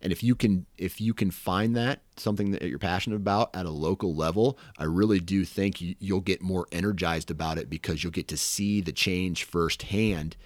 And 0.00 0.12
if 0.12 0.22
you 0.22 0.34
can 0.34 0.66
if 0.76 1.00
you 1.00 1.12
can 1.12 1.30
find 1.30 1.76
that 1.76 2.02
something 2.16 2.52
that 2.52 2.62
you're 2.62 2.78
passionate 2.78 3.16
about 3.16 3.50
at 3.54 3.66
a 3.66 3.70
local 3.70 4.14
level 4.14 4.58
i 4.78 4.84
really 4.84 5.18
do 5.18 5.44
think 5.44 5.76
you'll 5.80 6.20
get 6.20 6.40
more 6.40 6.66
energized 6.70 7.30
about 7.30 7.58
it 7.58 7.68
because 7.68 8.02
you'll 8.02 8.12
get 8.12 8.28
to 8.28 8.36
see 8.36 8.80
the 8.80 8.92
change 8.92 9.44
firsthand. 9.44 10.36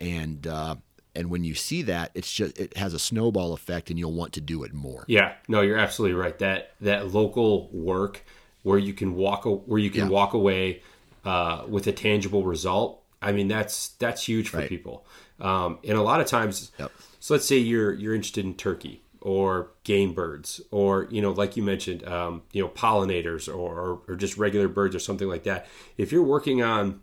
And 0.00 0.46
uh, 0.46 0.76
and 1.14 1.28
when 1.28 1.44
you 1.44 1.54
see 1.54 1.82
that 1.82 2.10
it's 2.14 2.32
just 2.32 2.58
it 2.58 2.74
has 2.78 2.94
a 2.94 2.98
snowball 2.98 3.52
effect 3.52 3.90
and 3.90 3.98
you'll 3.98 4.14
want 4.14 4.32
to 4.32 4.40
do 4.40 4.62
it 4.64 4.72
more. 4.72 5.04
Yeah. 5.08 5.34
No 5.46 5.60
you're 5.60 5.76
absolutely 5.76 6.16
right. 6.16 6.38
That 6.38 6.72
that 6.80 7.12
local 7.12 7.68
work 7.70 8.24
where 8.62 8.78
you 8.78 8.92
can 8.92 9.14
walk 9.14 9.44
where 9.44 9.78
you 9.78 9.90
can 9.90 10.04
yeah. 10.04 10.08
walk 10.08 10.34
away 10.34 10.82
uh, 11.24 11.62
with 11.68 11.86
a 11.86 11.92
tangible 11.92 12.44
result 12.44 13.02
i 13.20 13.32
mean 13.32 13.48
that's 13.48 13.88
that's 13.98 14.24
huge 14.24 14.48
for 14.48 14.58
right. 14.58 14.68
people 14.68 15.06
um, 15.42 15.80
and 15.84 15.98
a 15.98 16.02
lot 16.02 16.20
of 16.20 16.26
times, 16.28 16.70
yep. 16.78 16.92
so 17.18 17.34
let's 17.34 17.46
say 17.46 17.58
you're 17.58 17.92
you're 17.92 18.14
interested 18.14 18.44
in 18.44 18.54
turkey 18.54 19.02
or 19.20 19.70
game 19.84 20.14
birds 20.14 20.60
or 20.70 21.06
you 21.10 21.20
know 21.20 21.30
like 21.30 21.56
you 21.56 21.62
mentioned 21.62 22.06
um, 22.08 22.42
you 22.52 22.62
know 22.62 22.68
pollinators 22.68 23.52
or, 23.52 24.00
or 24.08 24.16
just 24.16 24.36
regular 24.38 24.68
birds 24.68 24.96
or 24.96 24.98
something 24.98 25.28
like 25.28 25.44
that 25.44 25.66
if 25.96 26.10
you're 26.10 26.22
working 26.22 26.62
on 26.62 27.00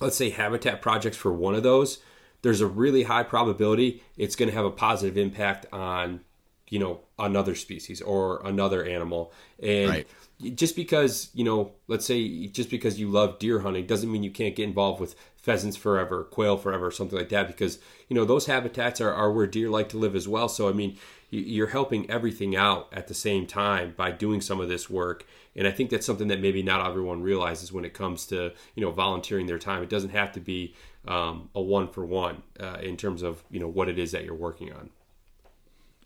let's 0.00 0.16
say 0.16 0.28
habitat 0.28 0.82
projects 0.82 1.16
for 1.16 1.32
one 1.32 1.54
of 1.54 1.62
those 1.62 1.98
there's 2.42 2.60
a 2.60 2.66
really 2.66 3.04
high 3.04 3.22
probability 3.22 4.02
it's 4.18 4.36
going 4.36 4.50
to 4.50 4.54
have 4.54 4.66
a 4.66 4.70
positive 4.70 5.16
impact 5.16 5.64
on 5.72 6.20
you 6.68 6.78
know 6.78 7.00
another 7.18 7.54
species 7.54 8.00
or 8.02 8.44
another 8.44 8.84
animal 8.84 9.32
and 9.62 9.90
right. 9.90 10.08
just 10.54 10.74
because 10.74 11.30
you 11.32 11.44
know 11.44 11.72
let's 11.86 12.04
say 12.04 12.46
just 12.48 12.70
because 12.70 12.98
you 12.98 13.08
love 13.08 13.38
deer 13.38 13.60
hunting 13.60 13.86
doesn't 13.86 14.10
mean 14.10 14.22
you 14.22 14.30
can't 14.30 14.56
get 14.56 14.64
involved 14.64 15.00
with 15.00 15.14
pheasants 15.46 15.76
forever, 15.76 16.24
quail 16.24 16.56
forever, 16.56 16.90
something 16.90 17.16
like 17.16 17.28
that, 17.28 17.46
because 17.46 17.78
you 18.08 18.16
know 18.16 18.24
those 18.24 18.46
habitats 18.46 19.00
are, 19.00 19.12
are 19.14 19.30
where 19.30 19.46
deer 19.46 19.70
like 19.70 19.88
to 19.88 19.96
live 19.96 20.16
as 20.16 20.26
well. 20.26 20.48
So 20.48 20.68
I 20.68 20.72
mean, 20.72 20.98
you're 21.30 21.68
helping 21.68 22.10
everything 22.10 22.56
out 22.56 22.88
at 22.92 23.06
the 23.06 23.14
same 23.14 23.46
time 23.46 23.94
by 23.96 24.10
doing 24.10 24.40
some 24.40 24.60
of 24.60 24.68
this 24.68 24.90
work, 24.90 25.24
and 25.54 25.68
I 25.68 25.70
think 25.70 25.90
that's 25.90 26.04
something 26.04 26.26
that 26.28 26.40
maybe 26.40 26.64
not 26.64 26.84
everyone 26.84 27.22
realizes 27.22 27.72
when 27.72 27.84
it 27.84 27.94
comes 27.94 28.26
to 28.26 28.52
you 28.74 28.84
know 28.84 28.90
volunteering 28.90 29.46
their 29.46 29.58
time. 29.58 29.84
It 29.84 29.88
doesn't 29.88 30.10
have 30.10 30.32
to 30.32 30.40
be 30.40 30.74
um, 31.06 31.48
a 31.54 31.62
one 31.62 31.86
for 31.92 32.04
one 32.04 32.42
uh, 32.58 32.78
in 32.82 32.96
terms 32.96 33.22
of 33.22 33.44
you 33.48 33.60
know 33.60 33.68
what 33.68 33.88
it 33.88 34.00
is 34.00 34.10
that 34.10 34.24
you're 34.24 34.34
working 34.34 34.72
on. 34.72 34.90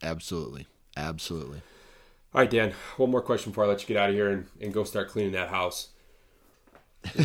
Absolutely, 0.02 0.66
absolutely. 0.96 1.62
All 2.32 2.40
right, 2.40 2.50
Dan. 2.50 2.72
One 2.96 3.10
more 3.10 3.22
question 3.22 3.50
before 3.50 3.64
I 3.64 3.68
let 3.68 3.82
you 3.82 3.88
get 3.88 3.96
out 3.96 4.10
of 4.10 4.14
here 4.14 4.30
and, 4.30 4.46
and 4.60 4.72
go 4.72 4.84
start 4.84 5.08
cleaning 5.08 5.32
that 5.32 5.48
house. 5.48 5.88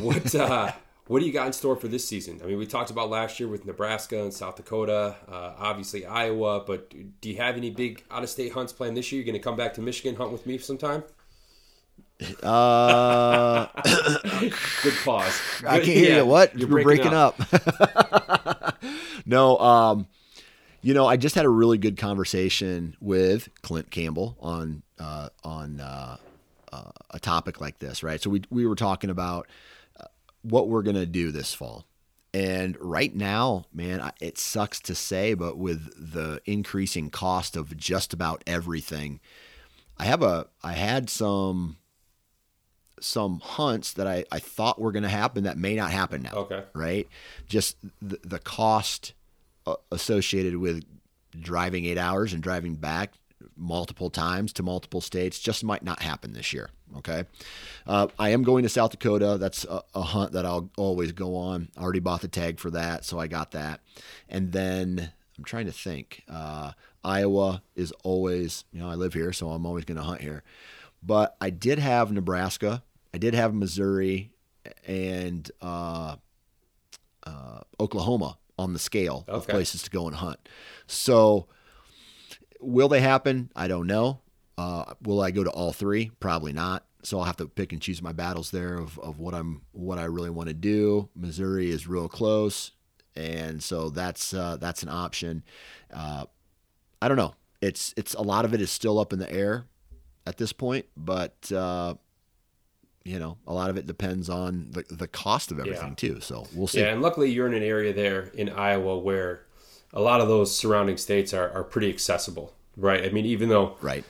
What 0.01 0.33
uh, 0.35 0.71
what 1.07 1.19
do 1.19 1.25
you 1.27 1.31
got 1.31 1.45
in 1.45 1.53
store 1.53 1.75
for 1.75 1.87
this 1.87 2.07
season? 2.07 2.41
I 2.43 2.47
mean, 2.47 2.57
we 2.57 2.65
talked 2.65 2.89
about 2.89 3.09
last 3.11 3.39
year 3.39 3.47
with 3.47 3.65
Nebraska 3.65 4.23
and 4.23 4.33
South 4.33 4.55
Dakota, 4.55 5.15
uh, 5.29 5.53
obviously 5.57 6.05
Iowa, 6.05 6.61
but 6.61 6.91
do 7.21 7.29
you 7.29 7.37
have 7.37 7.57
any 7.57 7.69
big 7.69 8.03
out 8.09 8.23
of 8.23 8.29
state 8.29 8.53
hunts 8.53 8.73
planned 8.73 8.97
this 8.97 9.11
year? 9.11 9.21
You're 9.21 9.31
going 9.31 9.39
to 9.39 9.43
come 9.43 9.55
back 9.55 9.75
to 9.75 9.81
Michigan, 9.81 10.15
hunt 10.15 10.31
with 10.31 10.45
me 10.45 10.57
sometime? 10.57 11.03
Uh, 12.41 13.67
good 14.83 14.93
pause. 15.03 15.41
Good, 15.59 15.67
I 15.67 15.79
can't 15.79 15.83
hear 15.85 16.09
yeah, 16.11 16.17
you. 16.19 16.25
What? 16.25 16.57
You're 16.57 16.69
breaking, 16.69 17.09
breaking 17.09 17.13
up. 17.13 17.37
up. 17.51 18.77
no, 19.25 19.57
um, 19.57 20.07
you 20.85 20.93
know, 20.93 21.07
I 21.07 21.17
just 21.17 21.33
had 21.33 21.45
a 21.45 21.49
really 21.49 21.79
good 21.79 21.97
conversation 21.97 22.95
with 23.01 23.49
Clint 23.63 23.89
Campbell 23.89 24.37
on 24.39 24.83
uh, 24.99 25.29
on 25.43 25.81
uh, 25.81 26.17
uh 26.71 26.91
a 27.09 27.19
topic 27.19 27.59
like 27.59 27.79
this, 27.79 28.03
right? 28.03 28.21
So 28.21 28.29
we 28.29 28.43
we 28.51 28.67
were 28.67 28.75
talking 28.75 29.09
about 29.09 29.47
what 30.43 30.69
we're 30.69 30.83
going 30.83 30.95
to 30.95 31.07
do 31.07 31.31
this 31.31 31.53
fall. 31.53 31.85
And 32.33 32.77
right 32.79 33.15
now, 33.15 33.65
man, 33.73 34.11
it 34.21 34.37
sucks 34.37 34.79
to 34.81 34.93
say, 34.93 35.33
but 35.33 35.57
with 35.57 36.13
the 36.13 36.41
increasing 36.45 37.09
cost 37.09 37.55
of 37.55 37.75
just 37.77 38.13
about 38.13 38.43
everything, 38.45 39.21
I 39.97 40.05
have 40.05 40.21
a 40.21 40.47
I 40.61 40.73
had 40.73 41.09
some 41.09 41.77
some 42.99 43.39
hunts 43.39 43.93
that 43.93 44.05
I, 44.05 44.25
I 44.31 44.37
thought 44.37 44.79
were 44.79 44.91
going 44.91 45.03
to 45.03 45.09
happen 45.09 45.45
that 45.45 45.57
may 45.57 45.75
not 45.75 45.91
happen 45.91 46.21
now. 46.21 46.33
Okay. 46.33 46.63
Right? 46.73 47.07
Just 47.47 47.77
the, 48.01 48.19
the 48.23 48.39
cost 48.39 49.13
uh, 49.13 49.24
associated 49.91 50.57
with 50.57 50.83
driving 51.39 51.85
eight 51.85 51.97
hours 51.97 52.33
and 52.33 52.41
driving 52.41 52.75
back 52.75 53.13
multiple 53.57 54.09
times 54.09 54.53
to 54.53 54.63
multiple 54.63 55.01
states 55.01 55.39
just 55.39 55.63
might 55.63 55.83
not 55.83 56.01
happen 56.01 56.33
this 56.33 56.53
year. 56.53 56.69
Okay. 56.97 57.25
Uh, 57.85 58.07
I 58.17 58.29
am 58.29 58.43
going 58.43 58.63
to 58.63 58.69
South 58.69 58.91
Dakota. 58.91 59.37
That's 59.39 59.65
a, 59.65 59.81
a, 59.93 60.01
hunt 60.01 60.33
that 60.33 60.45
I'll 60.45 60.69
always 60.77 61.11
go 61.11 61.35
on. 61.35 61.69
I 61.77 61.81
already 61.81 61.99
bought 61.99 62.21
the 62.21 62.27
tag 62.27 62.59
for 62.59 62.71
that, 62.71 63.05
so 63.05 63.19
I 63.19 63.27
got 63.27 63.51
that. 63.51 63.81
And 64.29 64.51
then 64.51 65.11
I'm 65.37 65.43
trying 65.43 65.65
to 65.65 65.71
think. 65.71 66.23
Uh, 66.29 66.71
Iowa 67.03 67.61
is 67.75 67.91
always, 68.03 68.65
you 68.71 68.79
know, 68.79 68.89
I 68.89 68.95
live 68.95 69.13
here, 69.13 69.33
so 69.33 69.49
I'm 69.49 69.65
always 69.65 69.85
going 69.85 69.97
to 69.97 70.03
hunt 70.03 70.21
here. 70.21 70.43
But 71.03 71.35
I 71.41 71.49
did 71.49 71.79
have 71.79 72.11
Nebraska. 72.11 72.83
I 73.13 73.17
did 73.17 73.33
have 73.33 73.53
Missouri 73.53 74.31
and 74.87 75.49
uh, 75.61 76.15
uh 77.23 77.59
Oklahoma 77.79 78.37
on 78.57 78.73
the 78.73 78.79
scale 78.79 79.25
okay. 79.27 79.35
of 79.35 79.47
places 79.47 79.83
to 79.83 79.89
go 79.89 80.07
and 80.07 80.15
hunt. 80.15 80.39
So 80.87 81.47
Will 82.65 82.87
they 82.87 83.01
happen? 83.01 83.51
I 83.55 83.67
don't 83.67 83.85
know. 83.85 84.21
Uh, 84.57 84.93
will 85.03 85.21
I 85.21 85.29
go 85.29 85.43
to 85.43 85.51
all 85.51 85.71
three? 85.71 86.11
Probably 86.19 86.51
not. 86.51 86.85
So 87.03 87.19
I'll 87.19 87.25
have 87.25 87.37
to 87.37 87.47
pick 87.47 87.73
and 87.73 87.81
choose 87.81 88.01
my 88.01 88.11
battles 88.11 88.49
there 88.49 88.75
of, 88.75 88.97
of 88.99 89.19
what 89.19 89.35
I'm 89.35 89.61
what 89.71 89.99
I 89.99 90.05
really 90.05 90.31
want 90.31 90.47
to 90.47 90.55
do. 90.55 91.09
Missouri 91.15 91.69
is 91.69 91.87
real 91.87 92.09
close, 92.09 92.71
and 93.15 93.61
so 93.61 93.91
that's 93.91 94.33
uh, 94.33 94.57
that's 94.57 94.81
an 94.81 94.89
option. 94.89 95.43
Uh, 95.93 96.25
I 97.01 97.07
don't 97.07 97.17
know. 97.17 97.35
It's 97.61 97.93
it's 97.95 98.15
a 98.15 98.21
lot 98.21 98.45
of 98.45 98.55
it 98.55 98.61
is 98.61 98.71
still 98.71 98.97
up 98.97 99.13
in 99.13 99.19
the 99.19 99.31
air 99.31 99.65
at 100.25 100.37
this 100.37 100.51
point, 100.51 100.87
but 100.97 101.51
uh, 101.51 101.93
you 103.05 103.19
know 103.19 103.37
a 103.47 103.53
lot 103.53 103.69
of 103.69 103.77
it 103.77 103.87
depends 103.87 104.29
on 104.29 104.67
the 104.71 104.83
the 104.89 105.07
cost 105.07 105.51
of 105.51 105.59
everything 105.59 105.89
yeah. 105.89 105.95
too. 105.95 106.19
So 106.19 106.47
we'll 106.53 106.67
see. 106.67 106.81
Yeah, 106.81 106.87
and 106.87 107.01
luckily 107.01 107.31
you're 107.31 107.47
in 107.47 107.53
an 107.53 107.63
area 107.63 107.93
there 107.93 108.31
in 108.33 108.49
Iowa 108.49 108.97
where 108.97 109.45
a 109.93 110.01
lot 110.01 110.19
of 110.19 110.27
those 110.27 110.55
surrounding 110.55 110.97
states 110.97 111.33
are, 111.33 111.49
are 111.51 111.63
pretty 111.63 111.89
accessible, 111.89 112.53
right? 112.75 113.05
I 113.05 113.09
mean, 113.09 113.25
even 113.25 113.47
though, 113.47 113.77
right, 113.81 114.03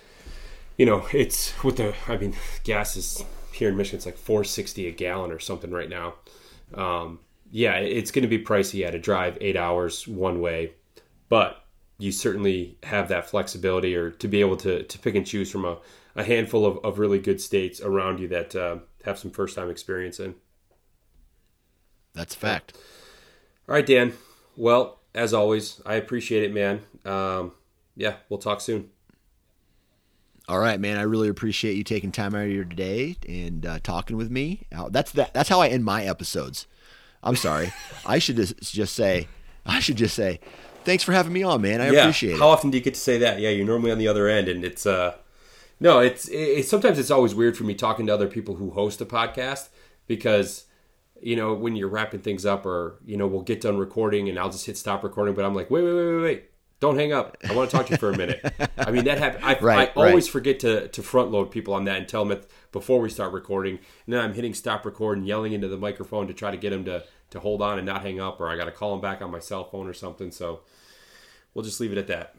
you 0.77 0.85
know, 0.85 1.05
it's 1.13 1.63
with 1.63 1.77
the, 1.77 1.93
I 2.07 2.17
mean, 2.17 2.35
gas 2.63 2.97
is 2.97 3.23
here 3.51 3.69
in 3.69 3.77
Michigan, 3.77 3.97
it's 3.97 4.05
like 4.05 4.17
460 4.17 4.87
a 4.87 4.91
gallon 4.91 5.31
or 5.31 5.39
something 5.39 5.71
right 5.71 5.89
now. 5.89 6.15
Um, 6.73 7.19
yeah, 7.51 7.75
it's 7.75 8.11
going 8.11 8.23
to 8.23 8.27
be 8.27 8.43
pricey 8.43 8.79
yeah, 8.79 8.91
to 8.91 8.99
drive 8.99 9.37
eight 9.39 9.55
hours 9.55 10.07
one 10.07 10.41
way, 10.41 10.73
but 11.29 11.63
you 11.97 12.11
certainly 12.11 12.77
have 12.83 13.07
that 13.09 13.29
flexibility 13.29 13.95
or 13.95 14.11
to 14.11 14.27
be 14.27 14.41
able 14.41 14.57
to, 14.57 14.83
to 14.83 14.99
pick 14.99 15.15
and 15.15 15.25
choose 15.25 15.49
from 15.49 15.63
a, 15.63 15.77
a 16.15 16.23
handful 16.23 16.65
of, 16.65 16.77
of 16.83 16.99
really 16.99 17.19
good 17.19 17.41
states 17.41 17.81
around 17.81 18.19
you 18.19 18.27
that 18.29 18.55
uh, 18.55 18.77
have 19.03 19.19
some 19.19 19.31
first 19.31 19.55
time 19.55 19.69
experience 19.69 20.19
in. 20.19 20.35
That's 22.13 22.35
a 22.35 22.39
fact. 22.39 22.77
All 23.67 23.75
right, 23.75 23.85
Dan. 23.85 24.13
Well, 24.55 24.99
as 25.13 25.33
always, 25.33 25.81
I 25.85 25.95
appreciate 25.95 26.43
it, 26.43 26.53
man. 26.53 26.81
Um, 27.03 27.51
yeah, 27.95 28.15
we'll 28.29 28.39
talk 28.39 28.61
soon. 28.61 28.89
All 30.47 30.59
right, 30.59 30.79
man. 30.79 30.97
I 30.97 31.01
really 31.01 31.27
appreciate 31.27 31.75
you 31.75 31.83
taking 31.83 32.11
time 32.11 32.35
out 32.35 32.43
of 32.43 32.51
your 32.51 32.63
day 32.63 33.17
and 33.27 33.65
uh, 33.65 33.79
talking 33.81 34.15
with 34.15 34.29
me. 34.29 34.67
That's 34.89 35.11
that. 35.13 35.33
That's 35.33 35.49
how 35.49 35.59
I 35.59 35.69
end 35.69 35.83
my 35.83 36.05
episodes. 36.05 36.67
I'm 37.23 37.35
sorry. 37.35 37.73
I 38.05 38.19
should 38.19 38.35
just, 38.35 38.61
just 38.61 38.95
say. 38.95 39.27
I 39.65 39.79
should 39.79 39.97
just 39.97 40.15
say. 40.15 40.39
Thanks 40.83 41.03
for 41.03 41.13
having 41.13 41.33
me 41.33 41.41
on, 41.41 41.61
man. 41.61 41.81
I 41.81 41.89
yeah. 41.89 42.01
appreciate 42.01 42.33
it. 42.33 42.39
How 42.39 42.49
often 42.49 42.69
do 42.69 42.77
you 42.77 42.83
get 42.83 42.93
to 42.93 42.99
say 42.99 43.17
that? 43.17 43.39
Yeah, 43.39 43.49
you're 43.49 43.65
normally 43.65 43.91
on 43.91 43.97
the 43.97 44.07
other 44.07 44.27
end, 44.27 44.47
and 44.47 44.63
it's 44.63 44.85
uh, 44.85 45.15
no, 45.79 45.99
it's 45.99 46.27
it, 46.29 46.65
sometimes 46.65 46.99
it's 46.99 47.11
always 47.11 47.35
weird 47.35 47.57
for 47.57 47.63
me 47.63 47.75
talking 47.75 48.07
to 48.07 48.13
other 48.13 48.27
people 48.27 48.55
who 48.55 48.71
host 48.71 49.01
a 49.01 49.05
podcast 49.05 49.69
because 50.07 50.65
you 51.21 51.35
know 51.35 51.53
when 51.53 51.75
you're 51.75 51.89
wrapping 51.89 52.21
things 52.21 52.45
up 52.45 52.65
or 52.65 52.99
you 53.05 53.17
know 53.17 53.27
we'll 53.27 53.41
get 53.41 53.61
done 53.61 53.77
recording 53.77 54.29
and 54.29 54.37
I'll 54.37 54.51
just 54.51 54.65
hit 54.65 54.77
stop 54.77 55.03
recording, 55.03 55.35
but 55.35 55.45
I'm 55.45 55.55
like, 55.55 55.69
wait, 55.69 55.83
wait, 55.83 55.93
wait, 55.93 56.05
wait, 56.05 56.21
wait 56.21 56.43
don't 56.79 56.97
hang 56.97 57.13
up. 57.13 57.37
I 57.47 57.53
want 57.53 57.69
to 57.69 57.75
talk 57.75 57.87
to 57.87 57.93
you 57.93 57.97
for 57.97 58.11
a 58.11 58.17
minute. 58.17 58.41
I 58.77 58.91
mean, 58.91 59.05
that 59.05 59.17
happens. 59.17 59.43
I, 59.45 59.57
right, 59.59 59.89
I 59.89 59.91
always 59.95 60.27
right. 60.27 60.31
forget 60.31 60.59
to, 60.61 60.87
to 60.89 61.01
front 61.03 61.31
load 61.31 61.49
people 61.51 61.73
on 61.73 61.85
that 61.85 61.97
and 61.97 62.07
tell 62.07 62.25
them 62.25 62.41
before 62.71 62.99
we 62.99 63.09
start 63.09 63.31
recording. 63.31 63.79
And 64.05 64.13
then 64.13 64.21
I'm 64.21 64.33
hitting 64.33 64.53
stop 64.53 64.85
record 64.85 65.17
and 65.17 65.25
yelling 65.25 65.53
into 65.53 65.67
the 65.67 65.77
microphone 65.77 66.27
to 66.27 66.33
try 66.33 66.51
to 66.51 66.57
get 66.57 66.71
them 66.71 66.85
to, 66.85 67.03
to 67.31 67.39
hold 67.39 67.61
on 67.61 67.77
and 67.77 67.85
not 67.85 68.01
hang 68.01 68.19
up, 68.19 68.39
or 68.39 68.49
I 68.49 68.57
got 68.57 68.65
to 68.65 68.71
call 68.71 68.91
them 68.91 69.01
back 69.01 69.21
on 69.21 69.31
my 69.31 69.39
cell 69.39 69.63
phone 69.63 69.87
or 69.87 69.93
something. 69.93 70.31
So 70.31 70.61
we'll 71.53 71.65
just 71.65 71.79
leave 71.79 71.91
it 71.91 71.97
at 71.97 72.07
that. 72.07 72.35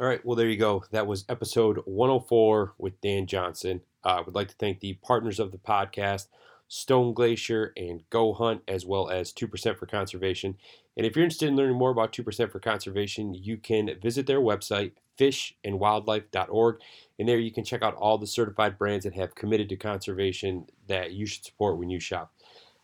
All 0.00 0.06
right. 0.06 0.24
Well, 0.24 0.34
there 0.34 0.48
you 0.48 0.56
go. 0.56 0.82
That 0.92 1.06
was 1.06 1.26
episode 1.28 1.82
104 1.84 2.72
with 2.78 2.98
Dan 3.02 3.26
Johnson. 3.26 3.82
Uh, 4.02 4.08
I 4.08 4.20
would 4.22 4.34
like 4.34 4.48
to 4.48 4.54
thank 4.54 4.80
the 4.80 4.94
partners 4.94 5.38
of 5.38 5.52
the 5.52 5.58
podcast. 5.58 6.28
Stone 6.68 7.14
Glacier, 7.14 7.72
and 7.76 8.08
Go 8.10 8.32
Hunt, 8.32 8.62
as 8.66 8.86
well 8.86 9.10
as 9.10 9.32
2% 9.32 9.76
for 9.76 9.86
Conservation. 9.86 10.56
And 10.96 11.04
if 11.04 11.16
you're 11.16 11.24
interested 11.24 11.48
in 11.48 11.56
learning 11.56 11.76
more 11.76 11.90
about 11.90 12.12
2% 12.12 12.50
for 12.50 12.60
Conservation, 12.60 13.34
you 13.34 13.56
can 13.58 13.90
visit 14.00 14.26
their 14.26 14.40
website, 14.40 14.92
fishandwildlife.org. 15.18 16.80
And 17.18 17.28
there 17.28 17.38
you 17.38 17.50
can 17.50 17.64
check 17.64 17.82
out 17.82 17.96
all 17.96 18.16
the 18.16 18.26
certified 18.26 18.78
brands 18.78 19.04
that 19.04 19.14
have 19.14 19.34
committed 19.34 19.68
to 19.68 19.76
conservation 19.76 20.66
that 20.86 21.12
you 21.12 21.26
should 21.26 21.44
support 21.44 21.76
when 21.76 21.90
you 21.90 22.00
shop. 22.00 22.32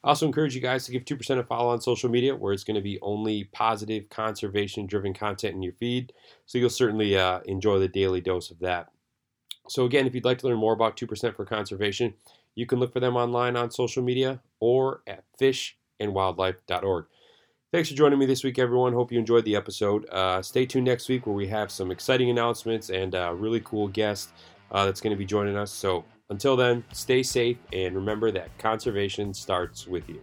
I 0.07 0.11
also 0.11 0.25
encourage 0.25 0.55
you 0.55 0.61
guys 0.61 0.87
to 0.87 0.93
give 0.93 1.05
2% 1.05 1.37
a 1.37 1.43
follow 1.43 1.71
on 1.71 1.81
social 1.81 2.09
media, 2.09 2.37
where 2.37 2.53
it's 2.53 2.63
going 2.63 2.77
to 2.77 2.81
be 2.81 3.01
only 3.03 3.45
positive, 3.53 4.09
conservation 4.09 4.87
driven 4.87 5.13
content 5.13 5.57
in 5.57 5.65
your 5.65 5.73
feed. 5.73 6.13
So 6.47 6.59
you'll 6.59 6.71
certainly 6.71 7.19
uh, 7.19 7.41
enjoy 7.47 7.81
the 7.81 7.89
daily 7.89 8.21
dose 8.21 8.53
of 8.53 8.61
that. 8.61 8.89
So, 9.69 9.85
again, 9.85 10.07
if 10.07 10.15
you'd 10.15 10.25
like 10.25 10.39
to 10.39 10.47
learn 10.47 10.59
more 10.59 10.75
about 10.75 10.97
2% 10.97 11.35
for 11.35 11.45
Conservation, 11.45 12.15
you 12.55 12.67
can 12.67 12.79
look 12.79 12.93
for 12.93 13.01
them 13.01 13.17
online 13.17 13.57
on 13.57 13.73
social 13.73 14.01
media 14.01 14.41
or 14.61 15.03
at 15.09 15.25
fishandwildlife.org. 15.41 17.07
Thanks 17.73 17.89
for 17.89 17.97
joining 17.97 18.21
me 18.21 18.27
this 18.27 18.45
week, 18.45 18.61
everyone. 18.61 18.93
Hope 18.93 19.11
you 19.11 19.19
enjoyed 19.19 19.45
the 19.45 19.57
episode. 19.57 20.09
Uh, 20.11 20.41
stay 20.41 20.67
tuned 20.67 20.87
next 20.87 21.09
week 21.09 21.27
where 21.27 21.35
we 21.35 21.49
have 21.49 21.73
some 21.73 21.91
exciting 21.91 22.31
announcements 22.31 22.91
and 22.91 23.17
a 23.17 23.35
really 23.35 23.61
cool 23.65 23.89
guest 23.89 24.31
uh, 24.71 24.85
that's 24.85 25.01
going 25.01 25.11
to 25.11 25.19
be 25.19 25.27
joining 25.27 25.57
us. 25.57 25.73
So 25.73 26.05
until 26.29 26.57
then, 26.57 26.85
stay 26.93 27.23
safe 27.23 27.59
and 27.73 27.95
remember 27.95 28.31
that 28.33 28.57
conservation 28.59 29.33
starts 29.35 29.87
with 29.87 30.09
you. 30.09 30.23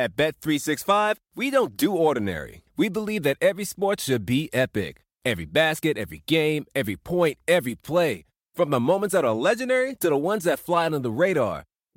At 0.00 0.14
Bet365, 0.14 1.16
we 1.34 1.50
don't 1.50 1.76
do 1.76 1.92
ordinary. 1.92 2.62
We 2.76 2.88
believe 2.88 3.24
that 3.24 3.36
every 3.40 3.64
sport 3.64 4.00
should 4.00 4.24
be 4.24 4.48
epic. 4.52 5.02
Every 5.24 5.44
basket, 5.44 5.98
every 5.98 6.22
game, 6.26 6.66
every 6.72 6.94
point, 6.94 7.38
every 7.48 7.74
play. 7.74 8.24
From 8.54 8.70
the 8.70 8.78
moments 8.78 9.12
that 9.12 9.24
are 9.24 9.34
legendary 9.34 9.96
to 9.96 10.08
the 10.08 10.16
ones 10.16 10.44
that 10.44 10.60
fly 10.60 10.86
under 10.86 11.00
the 11.00 11.10
radar. 11.10 11.64